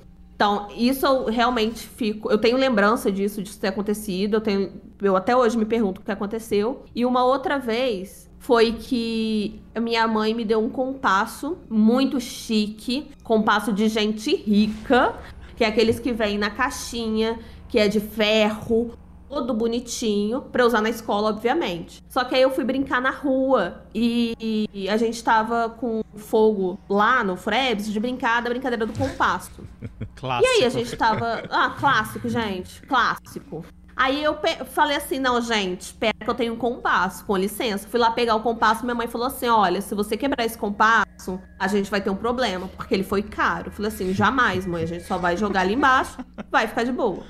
[0.42, 2.28] Então, isso eu realmente fico.
[2.28, 4.38] Eu tenho lembrança disso, disso ter acontecido.
[4.38, 6.82] Eu, tenho, eu até hoje me pergunto o que aconteceu.
[6.92, 13.72] E uma outra vez foi que minha mãe me deu um compasso muito chique compasso
[13.72, 15.14] de gente rica,
[15.54, 17.38] que é aqueles que vêm na caixinha,
[17.68, 18.98] que é de ferro.
[19.32, 22.04] Todo bonitinho, pra usar na escola, obviamente.
[22.06, 26.78] Só que aí eu fui brincar na rua e, e a gente tava com fogo
[26.86, 29.50] lá no Frebs de brincar da brincadeira do compasso.
[30.14, 30.46] Clássico.
[30.46, 31.44] E aí a gente tava.
[31.48, 32.82] Ah, clássico, gente.
[32.82, 33.64] Clássico.
[34.02, 34.36] Aí eu
[34.66, 37.86] falei assim: não, gente, espera que eu tenho um compasso, com licença.
[37.86, 41.40] Fui lá pegar o compasso, minha mãe falou assim: olha, se você quebrar esse compasso,
[41.56, 43.70] a gente vai ter um problema, porque ele foi caro.
[43.70, 46.18] Falei assim: jamais, mãe, a gente só vai jogar ali embaixo,
[46.50, 47.22] vai ficar de boa.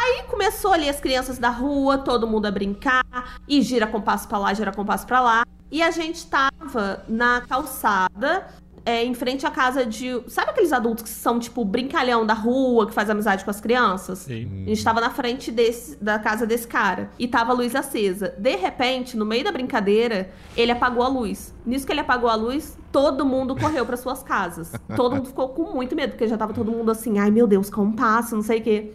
[0.00, 3.04] Aí começou ali as crianças da rua, todo mundo a brincar,
[3.46, 5.44] e gira compasso pra lá, gira compasso pra lá.
[5.70, 8.46] E a gente tava na calçada,
[8.88, 10.18] é, em frente à casa de.
[10.28, 14.20] Sabe aqueles adultos que são, tipo, brincalhão da rua, que faz amizade com as crianças?
[14.20, 14.62] Sim.
[14.64, 17.10] A gente tava na frente desse, da casa desse cara.
[17.18, 18.34] E tava a luz acesa.
[18.38, 21.54] De repente, no meio da brincadeira, ele apagou a luz.
[21.66, 24.72] Nisso que ele apagou a luz, todo mundo correu para suas casas.
[24.96, 27.68] Todo mundo ficou com muito medo, porque já tava todo mundo assim, ai meu Deus,
[27.68, 28.92] compasso, não sei o quê.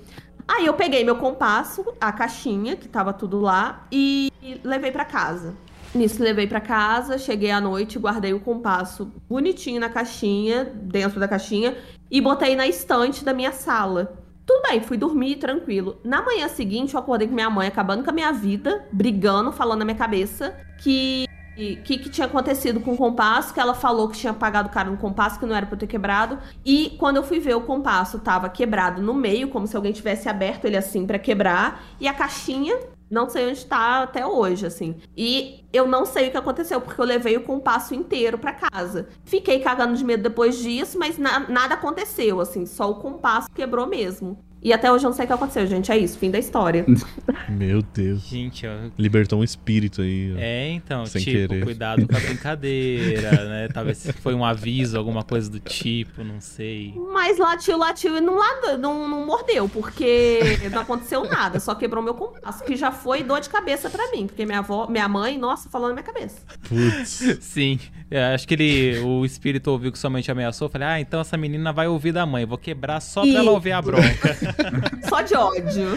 [0.48, 4.34] Aí eu peguei meu compasso, a caixinha, que tava tudo lá, e
[4.64, 5.54] levei para casa.
[5.94, 11.28] Nisso levei para casa, cheguei à noite, guardei o compasso bonitinho na caixinha, dentro da
[11.28, 11.78] caixinha,
[12.10, 14.18] e botei na estante da minha sala.
[14.46, 16.00] Tudo bem, fui dormir tranquilo.
[16.04, 19.80] Na manhã seguinte, eu acordei com minha mãe acabando com a minha vida, brigando, falando
[19.80, 21.26] na minha cabeça que
[21.56, 24.90] o que, que tinha acontecido com o compasso, que ela falou que tinha pagado caro
[24.90, 26.40] no compasso, que não era pra eu ter quebrado.
[26.66, 30.28] E quando eu fui ver, o compasso tava quebrado no meio, como se alguém tivesse
[30.28, 31.84] aberto ele assim pra quebrar.
[32.00, 32.76] E a caixinha,
[33.14, 34.96] não sei onde tá até hoje, assim.
[35.16, 39.08] E eu não sei o que aconteceu, porque eu levei o compasso inteiro pra casa.
[39.24, 42.66] Fiquei cagando de medo depois disso, mas na- nada aconteceu, assim.
[42.66, 44.38] Só o compasso quebrou mesmo.
[44.64, 45.92] E até hoje eu não sei o que aconteceu, gente.
[45.92, 46.86] É isso, fim da história.
[47.50, 48.22] Meu Deus.
[48.22, 48.72] Gente, ó.
[48.98, 50.34] Libertou um espírito aí.
[50.34, 50.40] ó.
[50.40, 51.64] É, então, Sem tipo, querer.
[51.66, 53.68] cuidado com a brincadeira, né?
[53.68, 56.94] Talvez foi um aviso, alguma coisa do tipo, não sei.
[57.12, 58.40] Mas latiu, latiu e não,
[58.78, 60.40] não, não mordeu, porque
[60.72, 61.60] não aconteceu nada.
[61.60, 64.28] Só quebrou meu compasso, que já foi dor de cabeça pra mim.
[64.28, 66.38] Porque minha avó, minha mãe, nossa, falou na minha cabeça.
[66.70, 67.38] Putz.
[67.44, 70.70] Sim, é, acho que ele, o espírito ouviu que sua mãe te ameaçou.
[70.70, 72.46] Falei, ah, então essa menina vai ouvir da mãe.
[72.46, 73.36] Vou quebrar só pra Ih.
[73.36, 74.53] ela ouvir a bronca.
[75.10, 75.88] Só de ódio.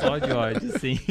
[0.00, 0.98] só de ódio, sim.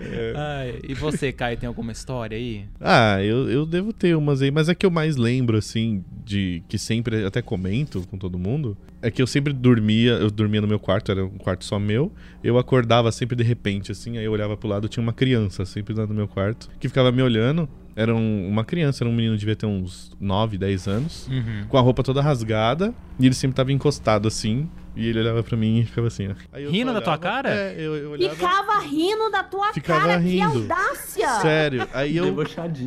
[0.00, 0.32] É.
[0.36, 2.64] Ai, e você, Caio, tem alguma história aí?
[2.80, 6.62] Ah, eu, eu devo ter umas aí, mas é que eu mais lembro, assim, de
[6.68, 10.66] que sempre até comento com todo mundo, é que eu sempre dormia, eu dormia no
[10.66, 12.12] meu quarto, era um quarto só meu,
[12.42, 15.94] eu acordava sempre de repente, assim, aí eu olhava pro lado, tinha uma criança sempre
[15.94, 19.36] lá no meu quarto, que ficava me olhando, era um- uma criança, era um menino,
[19.38, 21.64] devia ter uns 9, 10 anos, Uhum.
[21.68, 25.56] com a roupa toda rasgada, e ele sempre tava encostado assim, e ele olhava pra
[25.56, 26.34] mim e ficava assim, ó.
[26.52, 27.50] Aí eu Rindo da tua cara?
[27.50, 28.34] É, eu, eu olhava...
[28.34, 30.44] Ficava rindo da tua Ficava cara, que rindo.
[30.44, 31.28] audácia!
[31.40, 32.36] Sério, aí eu...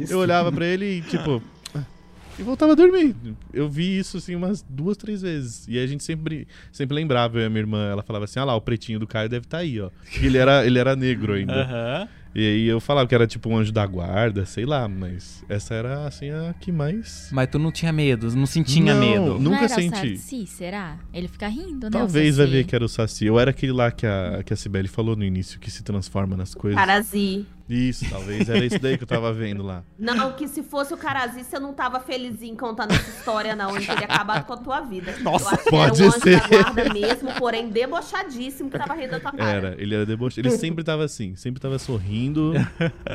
[0.10, 1.42] Eu olhava pra ele e, tipo.
[2.40, 3.16] E voltava a dormir.
[3.52, 5.68] Eu vi isso, assim, umas duas, três vezes.
[5.68, 8.44] E a gente sempre, sempre lembrava, eu e a minha irmã, ela falava assim: ah
[8.46, 9.90] lá, o pretinho do Caio deve estar aí, ó.
[10.04, 11.54] Porque ele era, ele era negro ainda.
[11.64, 12.08] Aham.
[12.38, 15.74] E aí eu falava que era tipo um anjo da guarda, sei lá, mas essa
[15.74, 17.30] era, assim, a que mais.
[17.32, 19.40] Mas tu não tinha medo, não sentia Não, medo.
[19.40, 20.14] Nunca não era senti.
[20.14, 21.00] O Saci, será?
[21.12, 21.92] Ele fica rindo, né?
[21.92, 23.26] Talvez vai ver que era o Saci.
[23.26, 26.38] Eu era aquele lá que a, que a Cibele falou no início, que se transforma
[26.38, 26.80] nas coisas.
[26.80, 27.44] Carazi.
[27.70, 29.84] Isso, talvez era isso daí que eu tava vendo lá.
[30.00, 33.76] Não, que se fosse o Carazi, você não tava felizinho contando essa história, não.
[33.76, 35.14] Ele teria acabado com a tua vida.
[35.20, 36.40] Nossa, Eu acho que pode era um anjo ser.
[36.40, 39.50] da guarda mesmo, porém debochadíssimo que tava rindo da tua cara.
[39.70, 40.48] Era, ele era debochado.
[40.48, 42.54] Ele sempre tava assim, sempre tava sorrindo,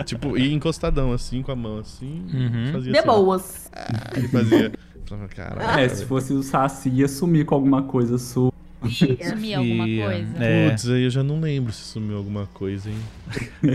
[0.04, 2.22] tipo, e encostadão assim, com a mão assim.
[2.32, 2.72] Uhum.
[2.72, 3.12] Fazia De assim, ó.
[3.14, 3.70] boas.
[4.14, 4.72] Ele fazia.
[5.06, 5.80] Falava, Caraca.
[5.80, 8.52] É, se fosse o Saci, ia sumir com alguma coisa sua.
[8.90, 10.44] Sumir alguma Ia, coisa.
[10.44, 10.68] É.
[10.70, 12.96] Putz, aí eu já não lembro se sumiu alguma coisa, hein?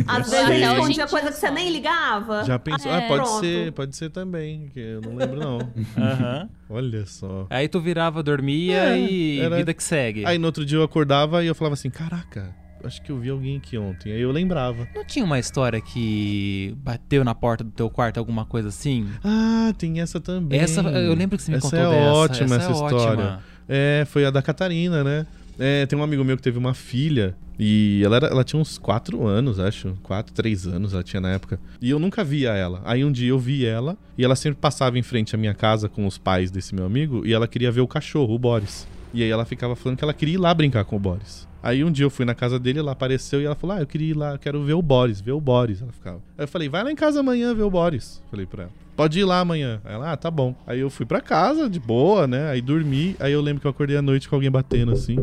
[0.07, 2.43] Às vezes ele escondia coisa que você nem ligava.
[2.43, 2.91] Já pensou?
[2.91, 2.97] É.
[2.97, 3.39] Ah, pode Pronto.
[3.39, 5.59] ser, pode ser também, que eu não lembro não.
[5.97, 6.49] Aham.
[6.69, 7.47] Olha só.
[7.49, 10.25] Aí tu virava, dormia É, e era- vida que segue.
[10.25, 12.53] Aí no outro dia eu acordava e eu falava assim, caraca,
[12.83, 14.11] acho que eu vi alguém aqui ontem.
[14.11, 14.87] Aí eu lembrava.
[14.93, 19.07] Não tinha uma história que bateu na porta do teu quarto, alguma coisa assim?
[19.23, 20.59] Ah, tem essa também.
[20.59, 22.13] Essa, eu lembro que você me Essa contou é dessa.
[22.13, 23.23] ótima, essa, essa é história.
[23.23, 23.43] ótima.
[23.67, 25.25] É, foi a da Catarina, né?
[25.59, 28.77] É, tem um amigo meu que teve uma filha e ela, era- ela tinha uns
[28.77, 29.97] 4 anos, acho.
[30.03, 31.59] 4, 3 anos ela tinha na época.
[31.81, 32.81] E eu nunca via ela.
[32.85, 35.89] Aí um dia eu vi ela e ela sempre passava em frente à minha casa
[35.89, 38.87] com os pais desse meu amigo e ela queria ver o cachorro, o Boris.
[39.13, 41.47] E aí ela ficava falando que ela queria ir lá brincar com o Boris.
[41.67, 43.85] Aí um dia eu fui na casa dele, ela apareceu e ela falou: Ah, eu
[43.85, 45.81] queria ir lá, eu quero ver o Boris, ver o Boris.
[45.81, 46.21] Ela ficava.
[46.37, 48.23] Aí eu falei: Vai lá em casa amanhã ver o Boris.
[48.31, 48.71] Falei pra ela.
[48.95, 49.81] Pode ir lá amanhã.
[49.83, 50.55] Ela, ah, tá bom.
[50.65, 52.49] Aí eu fui pra casa, de boa, né?
[52.49, 53.17] Aí dormi.
[53.19, 55.17] Aí eu lembro que eu acordei à noite com alguém batendo assim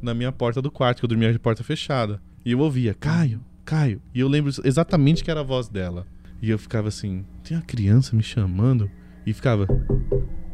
[0.00, 2.22] na minha porta do quarto, que eu dormia de porta fechada.
[2.42, 4.00] E eu ouvia, Caio, Caio.
[4.14, 6.06] E eu lembro exatamente que era a voz dela.
[6.40, 8.90] E eu ficava assim, tem uma criança me chamando?
[9.26, 9.66] E ficava,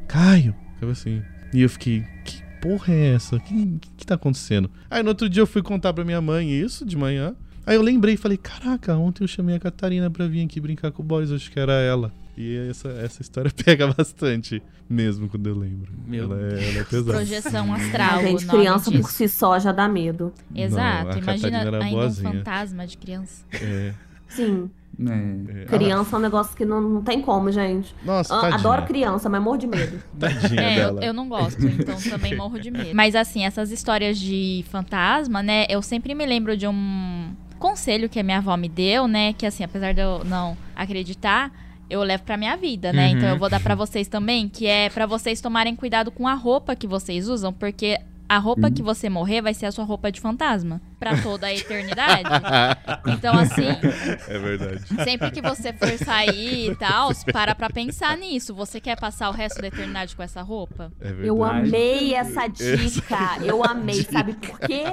[0.08, 0.52] Caio.
[0.74, 1.22] Ficava assim.
[1.54, 3.36] E eu fiquei, que porra é essa?
[3.36, 4.70] O que, que, que tá acontecendo?
[4.88, 7.34] Aí no outro dia eu fui contar pra minha mãe isso, de manhã.
[7.66, 10.92] Aí eu lembrei e falei, caraca, ontem eu chamei a Catarina pra vir aqui brincar
[10.92, 12.12] com o boys, acho que era ela.
[12.36, 15.92] E essa, essa história pega bastante, mesmo quando eu lembro.
[16.06, 17.12] Meu ela, é, ela é pesada.
[17.12, 18.18] Projeção astral.
[18.18, 19.02] A gente, criança disso.
[19.02, 20.32] por si só já dá medo.
[20.54, 21.08] Exato.
[21.08, 22.30] Não, a Imagina ainda boazinha.
[22.30, 23.44] um fantasma de criança.
[23.52, 23.92] É,
[24.28, 24.70] Sim.
[25.10, 25.62] É.
[25.62, 25.64] é.
[25.66, 27.94] Criança é um negócio que não, não tem como, gente.
[28.04, 28.58] Nossa, Ah, tadinha.
[28.60, 30.02] adoro criança, mas morro de medo.
[30.18, 31.04] Tadinha É, eu, dela.
[31.04, 32.90] eu não gosto, então também morro de medo.
[32.94, 35.66] Mas assim, essas histórias de fantasma, né?
[35.68, 39.32] Eu sempre me lembro de um conselho que a minha avó me deu, né?
[39.32, 41.50] Que assim, apesar de eu não acreditar,
[41.88, 43.08] eu levo pra minha vida, né?
[43.10, 43.16] Uhum.
[43.16, 46.34] Então eu vou dar pra vocês também, que é pra vocês tomarem cuidado com a
[46.34, 47.98] roupa que vocês usam, porque
[48.28, 51.52] a roupa que você morrer vai ser a sua roupa de fantasma pra toda a
[51.52, 52.30] eternidade.
[53.08, 53.66] Então assim,
[54.28, 54.84] É verdade.
[55.02, 58.54] Sempre que você for sair e tal, para pra pensar nisso.
[58.54, 60.92] Você quer passar o resto da eternidade com essa roupa?
[61.00, 61.26] É verdade.
[61.26, 63.38] Eu amei essa dica.
[63.42, 64.84] Eu amei, sabe por quê?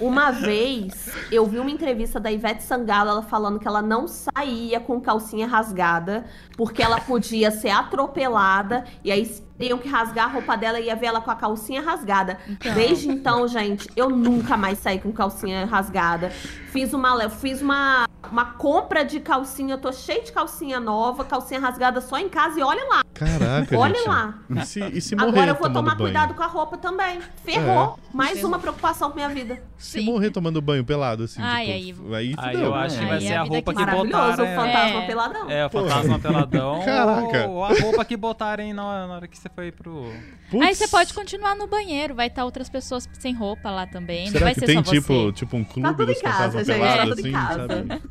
[0.00, 4.80] Uma vez eu vi uma entrevista da Ivete Sangalo, ela falando que ela não saía
[4.80, 6.24] com calcinha rasgada,
[6.56, 9.26] porque ela podia ser atropelada e aí
[9.60, 12.38] teriam que rasgar a roupa dela e ia ver ela com a calcinha rasgada.
[12.48, 12.72] Então.
[12.72, 16.30] Desde então, gente, eu nunca mais saí com calcinha calcinha rasgada.
[16.30, 22.00] Fiz uma, fiz uma, uma compra de calcinha, tô cheio de calcinha nova, calcinha rasgada
[22.00, 23.02] só em casa e olha lá.
[23.12, 24.08] Caraca, Olha gente.
[24.08, 24.34] lá.
[24.48, 26.04] E se, e se morrer Agora eu vou tomando tomar banho?
[26.10, 27.20] cuidado com a roupa também.
[27.44, 27.98] Ferrou.
[28.12, 28.16] É.
[28.16, 28.46] Mais Sim.
[28.46, 29.62] uma preocupação pra minha vida.
[29.76, 30.04] Se Sim.
[30.06, 32.66] morrer tomando banho pelado, assim, Ai, tipo, aí, Aí fudeu.
[32.68, 34.56] eu acho que vai Aí ser a a vida roupa que que Maravilhoso, o botarem.
[34.56, 35.06] fantasma É.
[35.06, 35.50] peladão.
[35.50, 36.80] É, o fantasma peladão.
[36.84, 37.46] Caraca.
[37.48, 40.10] Ou, ou a roupa que botarem na, na hora que você foi pro.
[40.50, 44.24] Putz, Aí você pode continuar no banheiro, vai estar outras pessoas sem roupa lá também.
[44.26, 45.32] não Será vai que ser tem só tipo, você.
[45.32, 47.66] tipo um clube Tá tudo dos em casa, gente, tá tudo assim, em casa.
[47.68, 48.02] sabe?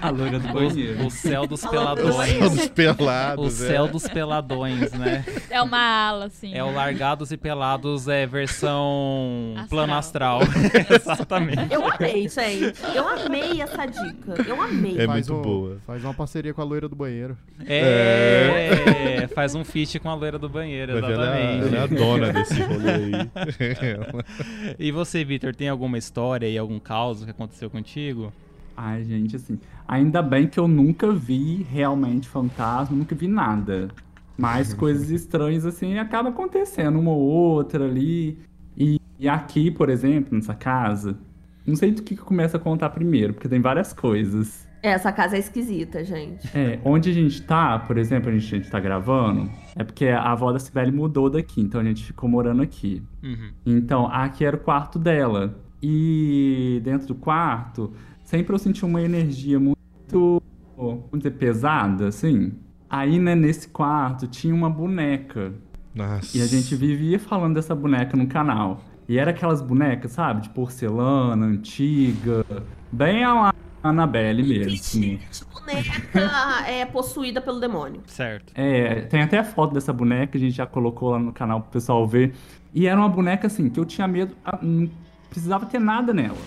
[0.02, 1.02] A loira do banheiro.
[1.02, 2.38] O, o céu dos peladões.
[2.38, 3.68] Todos pelados, O é.
[3.68, 5.24] céu dos peladões, né?
[5.50, 6.54] É uma ala, assim.
[6.54, 9.68] É o Largados e Pelados, é versão Astral.
[9.68, 10.40] plano astral.
[10.90, 11.72] Exatamente.
[11.72, 12.74] Eu amei, gente.
[12.94, 14.42] Eu amei essa dica.
[14.46, 15.00] Eu amei.
[15.00, 15.78] É Faz muito um- boa.
[15.86, 17.36] Faz uma parceria com a loira do banheiro.
[17.66, 21.66] É, faz um feat com a loira do banheiro, Ela, é a- exatamente.
[21.66, 23.30] ela é a dona desse rolê aí.
[24.78, 28.32] E você, Vitor, tem alguma história e algum caos que aconteceu contigo?
[28.76, 33.88] Ai, gente, assim, ainda bem que eu nunca vi realmente fantasma, nunca vi nada.
[34.36, 38.38] Mas coisas estranhas, assim, acaba acontecendo, uma ou outra ali.
[38.76, 41.18] E, e aqui, por exemplo, nessa casa,
[41.66, 44.66] não sei do que, que começa a contar primeiro, porque tem várias coisas.
[44.82, 46.48] Essa casa é esquisita, gente.
[46.52, 50.06] É, onde a gente tá, por exemplo, a gente, a gente tá gravando, é porque
[50.06, 53.00] a avó da Cibele mudou daqui, então a gente ficou morando aqui.
[53.22, 53.52] Uhum.
[53.64, 55.56] Então, aqui era o quarto dela.
[55.80, 57.92] E dentro do quarto,
[58.24, 60.42] sempre eu senti uma energia muito,
[60.76, 62.52] vamos dizer, pesada, assim.
[62.90, 65.52] Aí, né, nesse quarto, tinha uma boneca.
[65.94, 66.36] Nossa.
[66.36, 68.82] E a gente vivia falando dessa boneca no canal.
[69.08, 72.44] E era aquelas bonecas, sabe, de porcelana, antiga,
[72.90, 73.51] bem a
[73.82, 75.18] Annabelle mesmo.
[75.30, 78.02] Essa boneca é possuída pelo demônio.
[78.06, 78.52] Certo.
[78.54, 82.06] É, tem até foto dessa boneca, a gente já colocou lá no canal pro pessoal
[82.06, 82.34] ver.
[82.74, 84.90] E era uma boneca assim, que eu tinha medo, ah, não
[85.28, 86.38] precisava ter nada nela.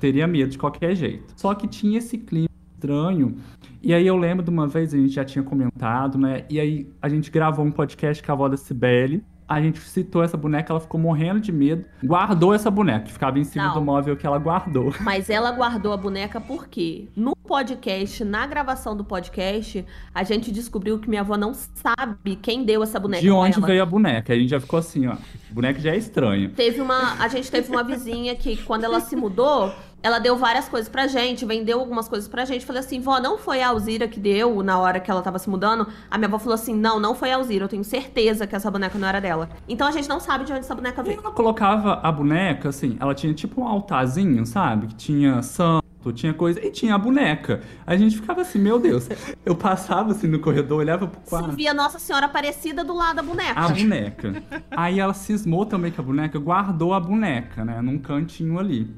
[0.00, 1.32] Teria medo de qualquer jeito.
[1.36, 3.36] Só que tinha esse clima estranho.
[3.82, 6.44] E aí eu lembro de uma vez, a gente já tinha comentado, né?
[6.50, 9.24] E aí a gente gravou um podcast com a avó da Cibele.
[9.50, 11.84] A gente citou essa boneca, ela ficou morrendo de medo.
[12.04, 13.74] Guardou essa boneca, que ficava em cima Não.
[13.74, 14.94] do móvel que ela guardou.
[15.02, 19.84] Mas ela guardou a boneca porque no podcast, na gravação do podcast,
[20.14, 23.22] a gente descobriu que minha avó não sabe quem deu essa boneca.
[23.22, 24.32] De onde veio a boneca?
[24.32, 25.16] A gente já ficou assim, ó.
[25.50, 26.48] Boneca já é estranha.
[26.54, 27.20] Teve uma.
[27.20, 31.06] A gente teve uma vizinha que, quando ela se mudou, ela deu várias coisas pra
[31.06, 32.64] gente, vendeu algumas coisas pra gente.
[32.64, 35.48] Falei assim, vó, não foi a Alzira que deu na hora que ela tava se
[35.50, 35.86] mudando.
[36.10, 38.70] A minha avó falou assim: não, não foi a Alzira, eu tenho certeza que essa
[38.70, 39.48] boneca não era dela.
[39.68, 41.20] Então a gente não sabe de onde essa boneca E veio.
[41.20, 44.86] ela colocava a boneca, assim, ela tinha tipo um altarzinho, sabe?
[44.88, 47.60] Que tinha santo, tinha coisa, e tinha a boneca.
[47.86, 49.06] A gente ficava assim, meu Deus.
[49.44, 51.52] Eu passava assim no corredor, olhava pro quarto.
[51.52, 53.60] via Nossa Senhora Aparecida do lado da boneca.
[53.60, 54.42] A boneca.
[54.70, 57.82] Aí ela cismou também com a boneca, guardou a boneca, né?
[57.82, 58.88] Num cantinho ali.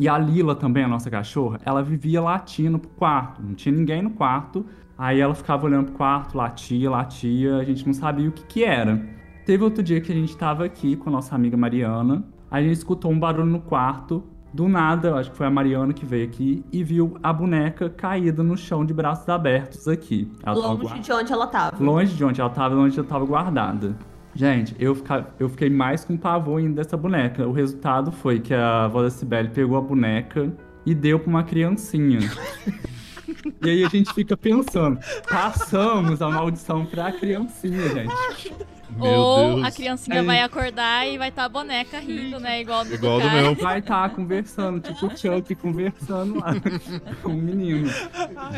[0.00, 3.42] E a Lila também, a nossa cachorra, ela vivia latindo pro quarto.
[3.42, 4.64] Não tinha ninguém no quarto.
[4.96, 7.58] Aí ela ficava olhando pro quarto, latia, latia.
[7.58, 9.06] A gente não sabia o que que era.
[9.44, 12.24] Teve outro dia que a gente tava aqui com a nossa amiga Mariana.
[12.50, 14.24] A gente escutou um barulho no quarto.
[14.54, 18.42] Do nada, acho que foi a Mariana que veio aqui e viu a boneca caída
[18.42, 20.32] no chão de braços abertos aqui.
[20.42, 21.84] Ela longe de onde ela tava.
[21.84, 23.96] Longe de onde ela tava, onde ela tava guardada.
[24.34, 27.46] Gente, eu, fica- eu fiquei mais com pavor ainda dessa boneca.
[27.46, 30.52] O resultado foi que a avó da Cibele pegou a boneca
[30.86, 32.20] e deu pra uma criancinha.
[33.62, 38.52] e aí a gente fica pensando, passamos a maldição pra criancinha, gente.
[38.96, 39.66] Meu Ou Deus.
[39.66, 42.60] a criancinha Aí- vai acordar e vai estar a boneca rindo, né?
[42.60, 43.42] Igual do Igual do cara.
[43.42, 43.54] meu.
[43.54, 46.52] Vai estar conversando, tipo o Chuck conversando lá
[47.22, 47.88] com o menino.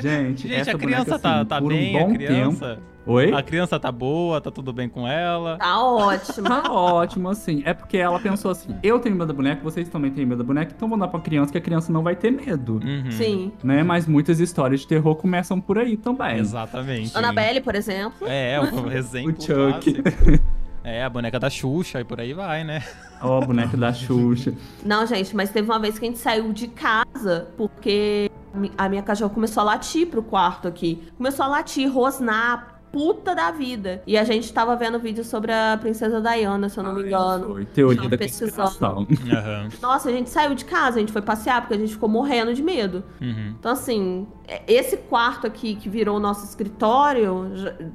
[0.00, 2.66] Gente, Gente, essa a criança boneca, tá, assim, tá por bem, um bom a criança.
[2.76, 2.91] tempo.
[3.06, 3.32] Oi?
[3.32, 5.58] A criança tá boa, tá tudo bem com ela.
[5.58, 6.48] Tá ótimo.
[6.48, 7.62] Tá ótimo, assim.
[7.64, 10.44] É porque ela pensou assim: eu tenho medo da boneca, vocês também têm medo da
[10.44, 12.74] boneca, então vou dar pra criança que a criança não vai ter medo.
[12.74, 13.10] Uhum.
[13.10, 13.52] Sim.
[13.62, 13.82] Né?
[13.82, 16.38] Mas muitas histórias de terror começam por aí também.
[16.38, 17.16] Exatamente.
[17.16, 18.26] Annabelle, por exemplo.
[18.28, 20.02] É, o exemplo O Chuck.
[20.84, 22.82] É, a boneca da Xuxa e por aí vai, né?
[23.20, 24.52] Ó, a boneca da Xuxa.
[24.84, 28.30] Não, gente, mas teve uma vez que a gente saiu de casa porque
[28.76, 31.02] a minha cachorra começou a latir pro quarto aqui.
[31.16, 34.02] Começou a latir, rosnar, puta da vida.
[34.06, 37.46] E a gente tava vendo vídeo sobre a princesa Diana, se eu não me engano.
[37.54, 39.06] Foi teoria da conspiração.
[39.32, 39.68] Aham.
[39.80, 42.52] Nossa, a gente saiu de casa, a gente foi passear porque a gente ficou morrendo
[42.54, 43.02] de medo.
[43.20, 43.54] Uhum.
[43.58, 47.50] Então, assim, é- esse quarto aqui que virou o nosso escritório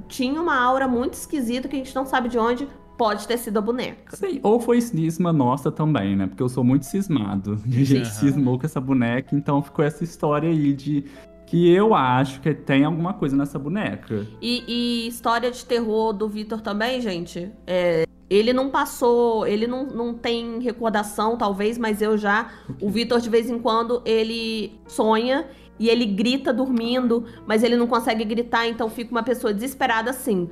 [0.07, 2.67] tinha uma aura muito esquisita que a gente não sabe de onde
[2.97, 4.15] pode ter sido a boneca.
[4.15, 6.25] Sei, ou foi cisma nossa também, né?
[6.25, 7.61] Porque eu sou muito cismado.
[7.67, 8.27] E a gente Sim.
[8.31, 11.05] cismou com essa boneca, então ficou essa história aí de
[11.47, 14.27] que eu acho que tem alguma coisa nessa boneca.
[14.41, 17.49] E, e história de terror do Vitor também, gente.
[17.65, 22.51] É, Ele não passou, ele não, não tem recordação, talvez, mas eu já.
[22.81, 25.47] O Vitor, de vez em quando, ele sonha
[25.79, 30.49] e ele grita dormindo, mas ele não consegue gritar, então fica uma pessoa desesperada assim.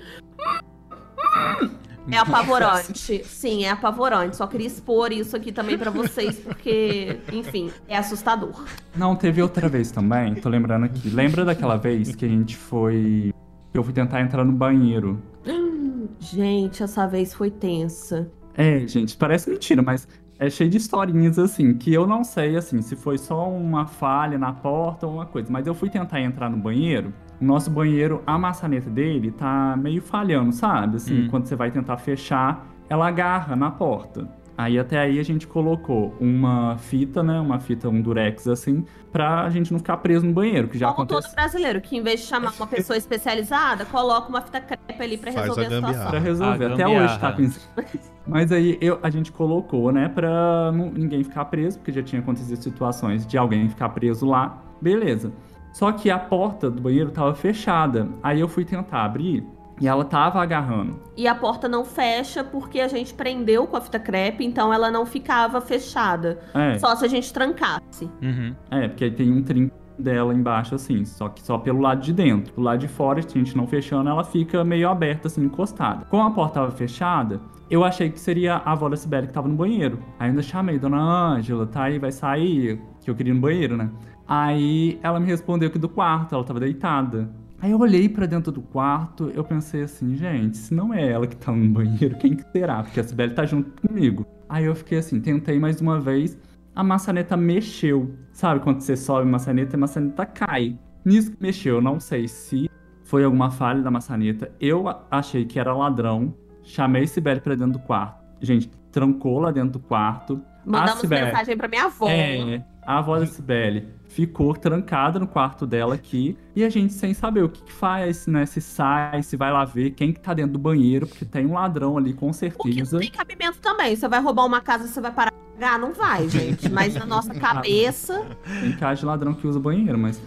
[2.12, 3.24] É apavorante.
[3.26, 4.36] Sim, é apavorante.
[4.36, 8.66] Só queria expor isso aqui também pra vocês, porque, enfim, é assustador.
[8.96, 11.10] Não, teve outra vez também, tô lembrando aqui.
[11.10, 13.34] Lembra daquela vez que a gente foi.
[13.74, 15.22] Eu fui tentar entrar no banheiro.
[16.20, 18.32] Gente, essa vez foi tensa.
[18.58, 20.08] É, gente, parece mentira, mas
[20.40, 24.38] é cheio de historinhas assim, que eu não sei assim, se foi só uma falha
[24.38, 25.52] na porta ou uma coisa.
[25.52, 27.14] Mas eu fui tentar entrar no banheiro.
[27.40, 30.98] O nosso banheiro, a maçaneta dele tá meio falhando, sabe?
[30.98, 31.28] Assim, Hum.
[31.30, 34.28] quando você vai tentar fechar, ela agarra na porta.
[34.58, 37.38] Aí até aí a gente colocou uma fita, né?
[37.42, 41.06] Uma fita, um durex assim, pra gente não ficar preso no banheiro, que já Como
[41.06, 41.36] todo aconteceu.
[41.36, 45.34] brasileiro, que em vez de chamar uma pessoa especializada, coloca uma fita crepe ali pra
[45.34, 46.10] Faz resolver a a, situação.
[46.10, 46.66] Pra resolver.
[46.68, 47.06] A Até gambiarra.
[47.06, 47.70] hoje tá com isso.
[48.26, 52.22] Mas aí eu, a gente colocou, né, pra não- ninguém ficar preso, porque já tinha
[52.22, 54.62] acontecido situações de alguém ficar preso lá.
[54.82, 55.34] Beleza.
[55.76, 58.08] Só que a porta do banheiro tava fechada.
[58.24, 59.46] Aí eu fui tentar abrir
[59.82, 60.98] e ela tava agarrando.
[61.18, 64.90] E a porta não fecha porque a gente prendeu com a fita crepe, então ela
[64.90, 66.40] não ficava fechada.
[66.54, 68.10] É, Só se a gente trancasse.
[68.22, 68.56] Uhum.
[68.72, 72.14] é, porque aí tem um trinco dela embaixo, assim, só que só pelo lado de
[72.14, 72.54] dentro.
[72.56, 76.06] Do lado de fora, se a gente não fechando, ela fica meio aberta, assim, encostada.
[76.06, 79.50] Como a porta tava fechada, eu achei que seria a avó da Sibeli que tava
[79.50, 80.00] no banheiro.
[80.18, 82.82] Aí ainda chamei, dona Ângela, tá aí, vai sair?
[83.02, 83.90] Que eu queria ir no banheiro, né?
[84.28, 87.30] Aí ela me respondeu que do quarto, ela tava deitada.
[87.62, 91.26] Aí eu olhei pra dentro do quarto, eu pensei assim, gente, se não é ela
[91.26, 92.84] que tá no banheiro, quem que será?
[92.84, 94.26] Porque a Sibeli tá junto comigo.
[94.50, 96.38] Aí eu fiquei assim, tentei mais uma vez,
[96.76, 98.14] a maçaneta mexeu.
[98.32, 100.78] Sabe quando você sobe a maçaneta e a maçaneta cai?
[101.04, 102.70] Nisso que mexeu, eu não sei se
[103.04, 104.52] foi alguma falha da maçaneta.
[104.60, 108.24] Eu a- achei que era ladrão, chamei Sibeli pra dentro do quarto.
[108.42, 110.42] Gente, trancou lá dentro do quarto.
[110.66, 112.08] Mandamos mensagem pra minha avó.
[112.10, 117.14] é, a avó da Cibele ficou trancada no quarto dela aqui e a gente sem
[117.14, 118.46] saber o que, que faz, né?
[118.46, 121.54] Se sai, se vai lá ver quem que tá dentro do banheiro, porque tem um
[121.54, 123.00] ladrão ali com O que certeza.
[123.00, 123.96] tem cabimento também.
[123.96, 125.80] Você vai roubar uma casa, você vai parar de pagar?
[125.80, 126.70] Não vai, gente.
[126.70, 128.26] Mas na nossa cabeça.
[128.62, 130.22] Tem casa de ladrão que usa banheiro, mas.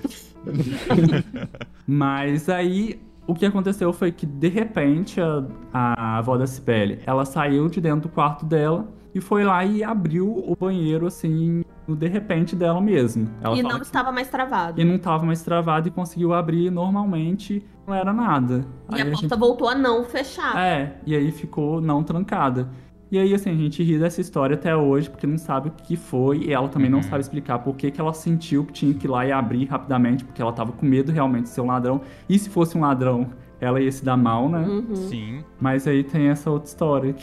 [1.87, 7.25] mas aí o que aconteceu foi que de repente a, a avó da Cibele ela
[7.25, 11.97] saiu de dentro do quarto dela e foi lá e abriu o banheiro assim, no
[11.97, 13.29] de repente dela mesmo.
[13.43, 14.79] Ela e não que- estava mais travado.
[14.81, 18.65] e não tava mais travado e conseguiu abrir normalmente, não era nada.
[18.91, 20.57] E Aí a a porta gente- voltou a não fechar.
[20.59, 22.69] É, e aí ficou não trancada.
[23.11, 25.97] E aí, assim, a gente ri dessa história até hoje, porque não sabe o que
[25.97, 27.05] foi, e ela também não Uhum.
[27.05, 30.23] sabe explicar por que, que ela sentiu que tinha que ir lá e abrir rapidamente,
[30.25, 32.03] porque ela tava com medo realmente de ser um ladrão.
[32.29, 33.29] E se fosse um ladrão,
[33.61, 34.59] ela ia se dar mal, né?
[34.61, 34.95] Uhum.
[34.95, 35.45] Sim.
[35.61, 37.15] Mas aí tem essa outra história.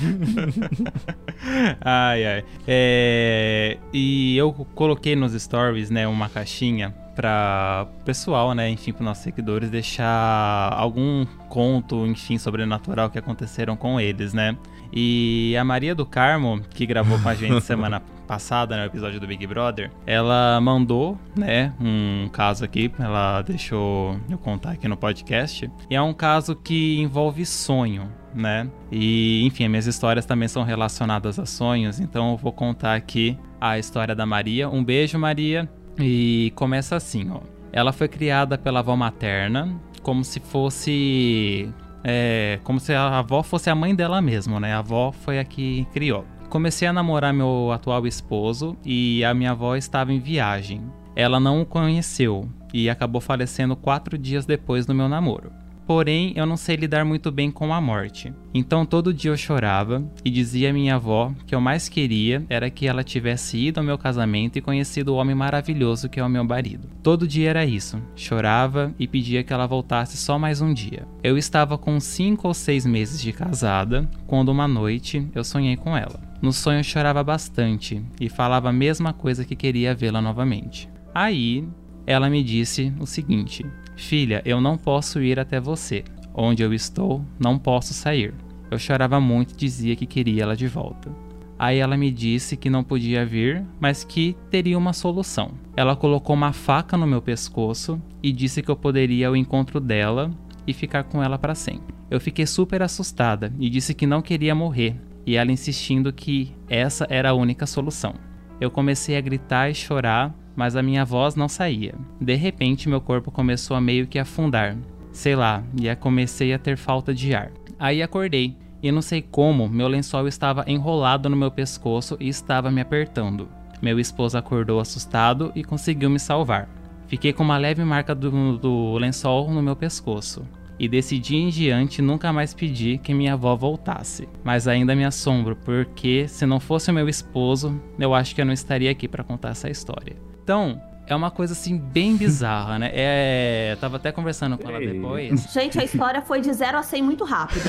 [1.84, 2.44] Ai, ai.
[2.66, 9.22] É, E eu coloquei nos stories, né, uma caixinha para pessoal, né, enfim, para nossos
[9.22, 14.56] seguidores deixar algum conto, enfim, sobrenatural que aconteceram com eles, né?
[14.92, 19.26] E a Maria do Carmo, que gravou com a gente semana passada, no episódio do
[19.26, 25.70] Big Brother, ela mandou, né, um caso aqui, ela deixou eu contar aqui no podcast.
[25.88, 28.68] E é um caso que envolve sonho, né?
[28.90, 33.78] E, enfim, minhas histórias também são relacionadas a sonhos, então eu vou contar aqui a
[33.78, 34.68] história da Maria.
[34.68, 35.68] Um beijo, Maria.
[35.98, 37.40] E começa assim, ó.
[37.72, 41.72] Ela foi criada pela avó materna, como se fosse.
[42.04, 44.74] É, como se a avó fosse a mãe dela mesma, né?
[44.74, 46.24] A avó foi a que criou.
[46.54, 50.80] Comecei a namorar meu atual esposo e a minha avó estava em viagem.
[51.16, 55.50] Ela não o conheceu e acabou falecendo quatro dias depois do meu namoro.
[55.86, 58.32] Porém, eu não sei lidar muito bem com a morte.
[58.54, 62.70] Então todo dia eu chorava e dizia à minha avó que eu mais queria era
[62.70, 66.28] que ela tivesse ido ao meu casamento e conhecido o homem maravilhoso que é o
[66.28, 66.88] meu marido.
[67.02, 68.00] Todo dia era isso.
[68.16, 71.06] Chorava e pedia que ela voltasse só mais um dia.
[71.22, 75.96] Eu estava com cinco ou seis meses de casada quando uma noite eu sonhei com
[75.96, 76.20] ela.
[76.40, 80.88] No sonho eu chorava bastante e falava a mesma coisa que queria vê-la novamente.
[81.14, 81.66] Aí
[82.06, 83.64] ela me disse o seguinte:
[83.96, 86.04] Filha, eu não posso ir até você.
[86.34, 88.34] Onde eu estou, não posso sair.
[88.70, 91.10] Eu chorava muito e dizia que queria ela de volta.
[91.58, 95.52] Aí ela me disse que não podia vir, mas que teria uma solução.
[95.76, 99.78] Ela colocou uma faca no meu pescoço e disse que eu poderia ir ao encontro
[99.78, 100.30] dela
[100.66, 101.94] e ficar com ela para sempre.
[102.10, 107.06] Eu fiquei super assustada e disse que não queria morrer, e ela insistindo que essa
[107.08, 108.14] era a única solução.
[108.60, 111.94] Eu comecei a gritar e chorar, mas a minha voz não saía.
[112.20, 114.76] De repente, meu corpo começou a meio que afundar.
[115.12, 117.52] Sei lá, e comecei a ter falta de ar.
[117.78, 122.70] Aí acordei e não sei como, meu lençol estava enrolado no meu pescoço e estava
[122.70, 123.48] me apertando.
[123.80, 126.68] Meu esposo acordou assustado e conseguiu me salvar.
[127.06, 130.46] Fiquei com uma leve marca do, do lençol no meu pescoço.
[130.78, 134.28] E desse dia em diante nunca mais pedi que minha avó voltasse.
[134.42, 138.46] Mas ainda me assombro, porque se não fosse o meu esposo, eu acho que eu
[138.46, 140.16] não estaria aqui para contar essa história.
[140.44, 142.90] Então, é uma coisa assim bem bizarra, né?
[142.92, 144.92] É, eu tava até conversando com ela Ei.
[144.92, 145.50] depois.
[145.50, 147.64] Gente, a história foi de 0 a 100 muito rápido.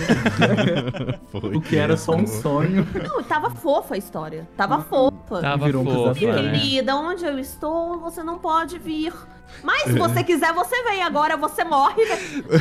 [1.32, 1.55] Foi.
[1.55, 2.86] O que era só um sonho.
[3.01, 4.45] Não, tava fofa a história.
[4.57, 5.41] Tava fofa.
[5.41, 6.43] Tava Virou um fofa, pesadelo.
[6.47, 6.59] né?
[6.59, 9.13] Querida, onde eu estou, você não pode vir.
[9.63, 12.03] Mas se você quiser, você vem agora, você morre.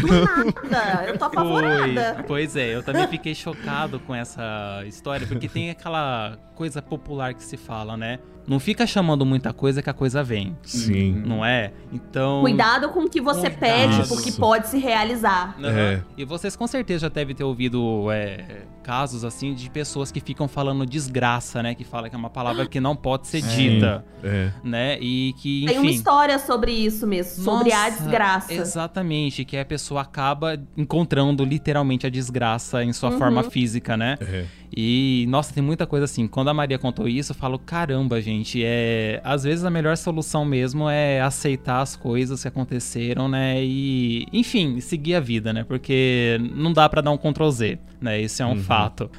[0.01, 1.05] Do nada.
[1.07, 2.14] Eu tô apavorada.
[2.14, 2.22] Foi.
[2.24, 7.43] Pois é, eu também fiquei chocado com essa história, porque tem aquela coisa popular que
[7.45, 8.18] se fala, né?
[8.47, 11.22] Não fica chamando muita coisa que a coisa vem, Sim.
[11.24, 11.72] não é?
[11.91, 12.43] Então.
[12.43, 13.59] Cuidado com o que você Cuidado.
[13.61, 15.57] pede, porque pode se realizar.
[15.59, 15.70] Aham.
[15.70, 16.03] É.
[16.16, 20.47] E vocês com certeza já devem ter ouvido é, casos assim de pessoas que ficam
[20.47, 21.74] falando desgraça, né?
[21.74, 24.51] Que fala que é uma palavra que não pode ser dita, É.
[24.62, 24.99] né?
[25.01, 25.72] E que, enfim.
[25.72, 28.53] Tem uma história sobre isso mesmo, sobre a Nossa, desgraça.
[28.53, 33.18] Exatamente, que a pessoa acaba encontrando literalmente a desgraça em sua Uhum.
[33.18, 34.16] forma física, né?
[34.20, 34.45] É.
[34.76, 36.26] E, nossa, tem muita coisa assim.
[36.26, 39.20] Quando a Maria contou isso, eu falo, caramba, gente, é.
[39.22, 43.62] Às vezes a melhor solução mesmo é aceitar as coisas que aconteceram, né?
[43.64, 45.62] E, enfim, seguir a vida, né?
[45.62, 48.20] Porque não dá pra dar um Ctrl Z, né?
[48.20, 48.74] Isso é um fato.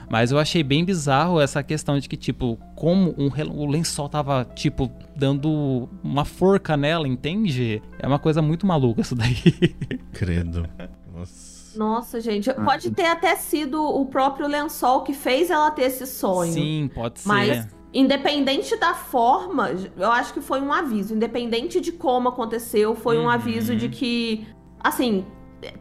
[0.10, 4.46] Mas eu achei bem bizarro essa questão de que, tipo, como um o lençol tava,
[4.56, 7.82] tipo, dando uma forca nela, entende?
[8.00, 9.36] É uma coisa muito maluca isso daí.
[10.14, 10.68] Credo.
[11.14, 11.56] Nossa.
[11.78, 16.54] Nossa, gente, pode ter até sido o próprio lençol que fez ela ter esse sonho.
[16.54, 17.28] Sim, pode ser.
[17.28, 21.14] Mas, independente da forma, eu acho que foi um aviso.
[21.14, 23.30] Independente de como aconteceu, foi um Uhum.
[23.30, 24.48] aviso de que,
[24.80, 25.26] assim,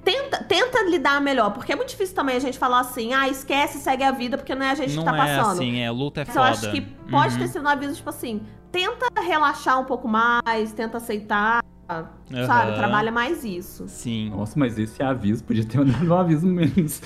[0.02, 1.50] tenta, tenta lidar melhor.
[1.52, 4.54] Porque é muito difícil também a gente falar assim, ah, esquece, segue a vida, porque
[4.54, 5.52] não é a gente não que tá é passando.
[5.56, 6.46] assim, é luta é Mas foda.
[6.48, 7.40] eu acho que pode Uhum.
[7.40, 12.08] ter sido um aviso, tipo assim, tenta relaxar um pouco mais, tenta aceitar, sabe?
[12.34, 12.74] Aham.
[12.74, 13.84] Trabalha mais isso.
[13.88, 14.30] Sim.
[14.30, 17.00] Nossa, mas esse aviso podia ter dado um aviso menos.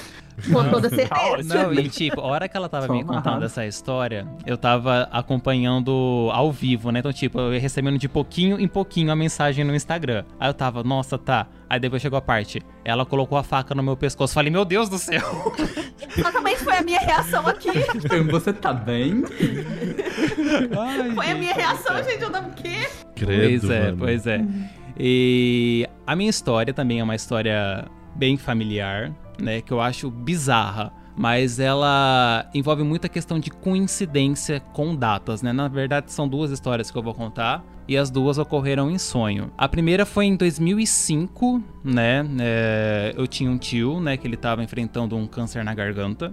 [0.52, 1.64] Com toda certeza.
[1.64, 5.08] Não, e tipo, a hora que ela tava Só me contando essa história, eu tava
[5.10, 7.00] acompanhando ao vivo, né?
[7.00, 10.24] Então, tipo, eu ia recebendo de pouquinho em pouquinho a mensagem no Instagram.
[10.38, 11.46] Aí eu tava, nossa, tá.
[11.68, 12.62] Aí depois chegou a parte.
[12.84, 14.32] Ela colocou a faca no meu pescoço.
[14.32, 15.52] Falei, meu Deus do céu.
[16.16, 17.70] Exatamente foi a minha reação aqui.
[18.30, 19.24] Você tá bem?
[20.78, 22.22] Ai, Foi a minha reação, gente.
[22.22, 22.88] Eu dava o quê?
[23.14, 23.66] Credo.
[23.66, 23.98] Pois é, mano.
[23.98, 24.44] pois é.
[24.98, 27.84] E a minha história também é uma história
[28.16, 29.60] bem familiar, né?
[29.60, 30.92] Que eu acho bizarra.
[31.16, 35.52] Mas ela envolve muita questão de coincidência com datas, né?
[35.52, 37.64] Na verdade, são duas histórias que eu vou contar.
[37.88, 39.50] E as duas ocorreram em sonho.
[39.58, 42.24] A primeira foi em 2005, né?
[42.40, 44.16] É, eu tinha um tio, né?
[44.16, 46.32] Que ele tava enfrentando um câncer na garganta.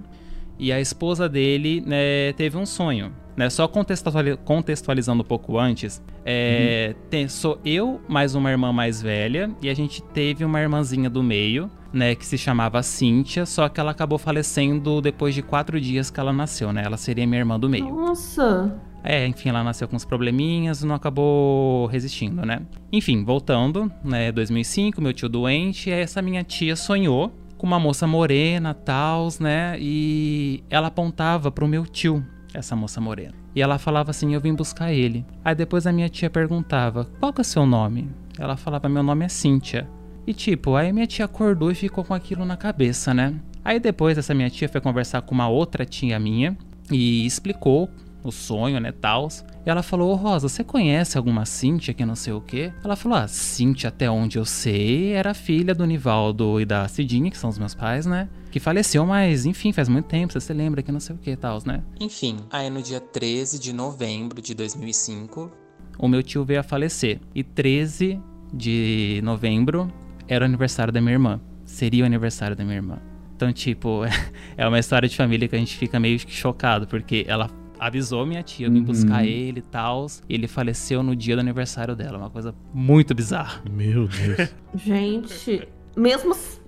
[0.59, 3.11] E a esposa dele né, teve um sonho.
[3.35, 3.49] Né?
[3.49, 9.51] Só contextuali- contextualizando um pouco antes, é, tem- sou eu mais uma irmã mais velha
[9.61, 13.79] e a gente teve uma irmãzinha do meio, né, que se chamava Cíntia, só que
[13.79, 16.83] ela acabou falecendo depois de quatro dias que ela nasceu, né?
[16.85, 17.89] Ela seria minha irmã do meio.
[17.89, 18.75] Nossa.
[19.03, 22.61] É, enfim, ela nasceu com uns probleminhas e não acabou resistindo, né?
[22.91, 27.79] Enfim, voltando, né, 2005, meu tio doente, e aí essa minha tia sonhou com uma
[27.79, 29.77] moça morena, tals, né?
[29.79, 33.33] E ela apontava pro meu tio, essa moça morena.
[33.55, 35.25] E ela falava assim: "Eu vim buscar ele".
[35.43, 38.09] Aí depois a minha tia perguntava: "Qual que é o seu nome?".
[38.37, 39.87] Ela falava: "Meu nome é Cíntia".
[40.27, 43.35] E tipo, aí minha tia acordou e ficou com aquilo na cabeça, né?
[43.63, 46.57] Aí depois essa minha tia foi conversar com uma outra tia minha
[46.91, 47.89] e explicou
[48.23, 49.45] o sonho, né, tals.
[49.65, 52.73] E ela falou, ô Rosa, você conhece alguma Cíntia que não sei o quê?
[52.83, 57.29] Ela falou, ah, Cíntia, até onde eu sei, era filha do Nivaldo e da Cidinha,
[57.29, 58.27] que são os meus pais, né?
[58.51, 61.35] Que faleceu, mas enfim, faz muito tempo, você se lembra que não sei o que
[61.35, 61.83] tals, né?
[61.99, 65.51] Enfim, aí no dia 13 de novembro de 2005,
[65.97, 67.19] o meu tio veio a falecer.
[67.33, 68.19] E 13
[68.53, 69.87] de novembro
[70.27, 71.39] era o aniversário da minha irmã.
[71.65, 72.99] Seria o aniversário da minha irmã.
[73.35, 74.01] Então, tipo,
[74.57, 78.25] é uma história de família que a gente fica meio que chocado, porque ela avisou
[78.25, 78.85] minha tia, eu vim Uhum.
[78.85, 82.17] buscar ele e tal, e ele faleceu no dia do aniversário dela.
[82.17, 83.61] Uma coisa muito bizarra.
[83.69, 84.49] Meu Deus.
[84.75, 85.67] Gente,
[85.97, 86.61] mesmo se,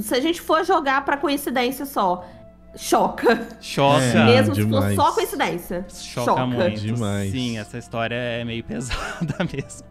[0.00, 2.28] se a gente for jogar pra coincidência só,
[2.76, 3.48] choca.
[3.60, 4.02] Choca.
[4.02, 4.24] É.
[4.26, 4.94] mesmo se demais.
[4.94, 5.86] for só coincidência.
[5.88, 6.80] Choca, muito.
[6.80, 7.30] Demais.
[7.30, 9.86] Sim, essa história é meio pesada mesmo.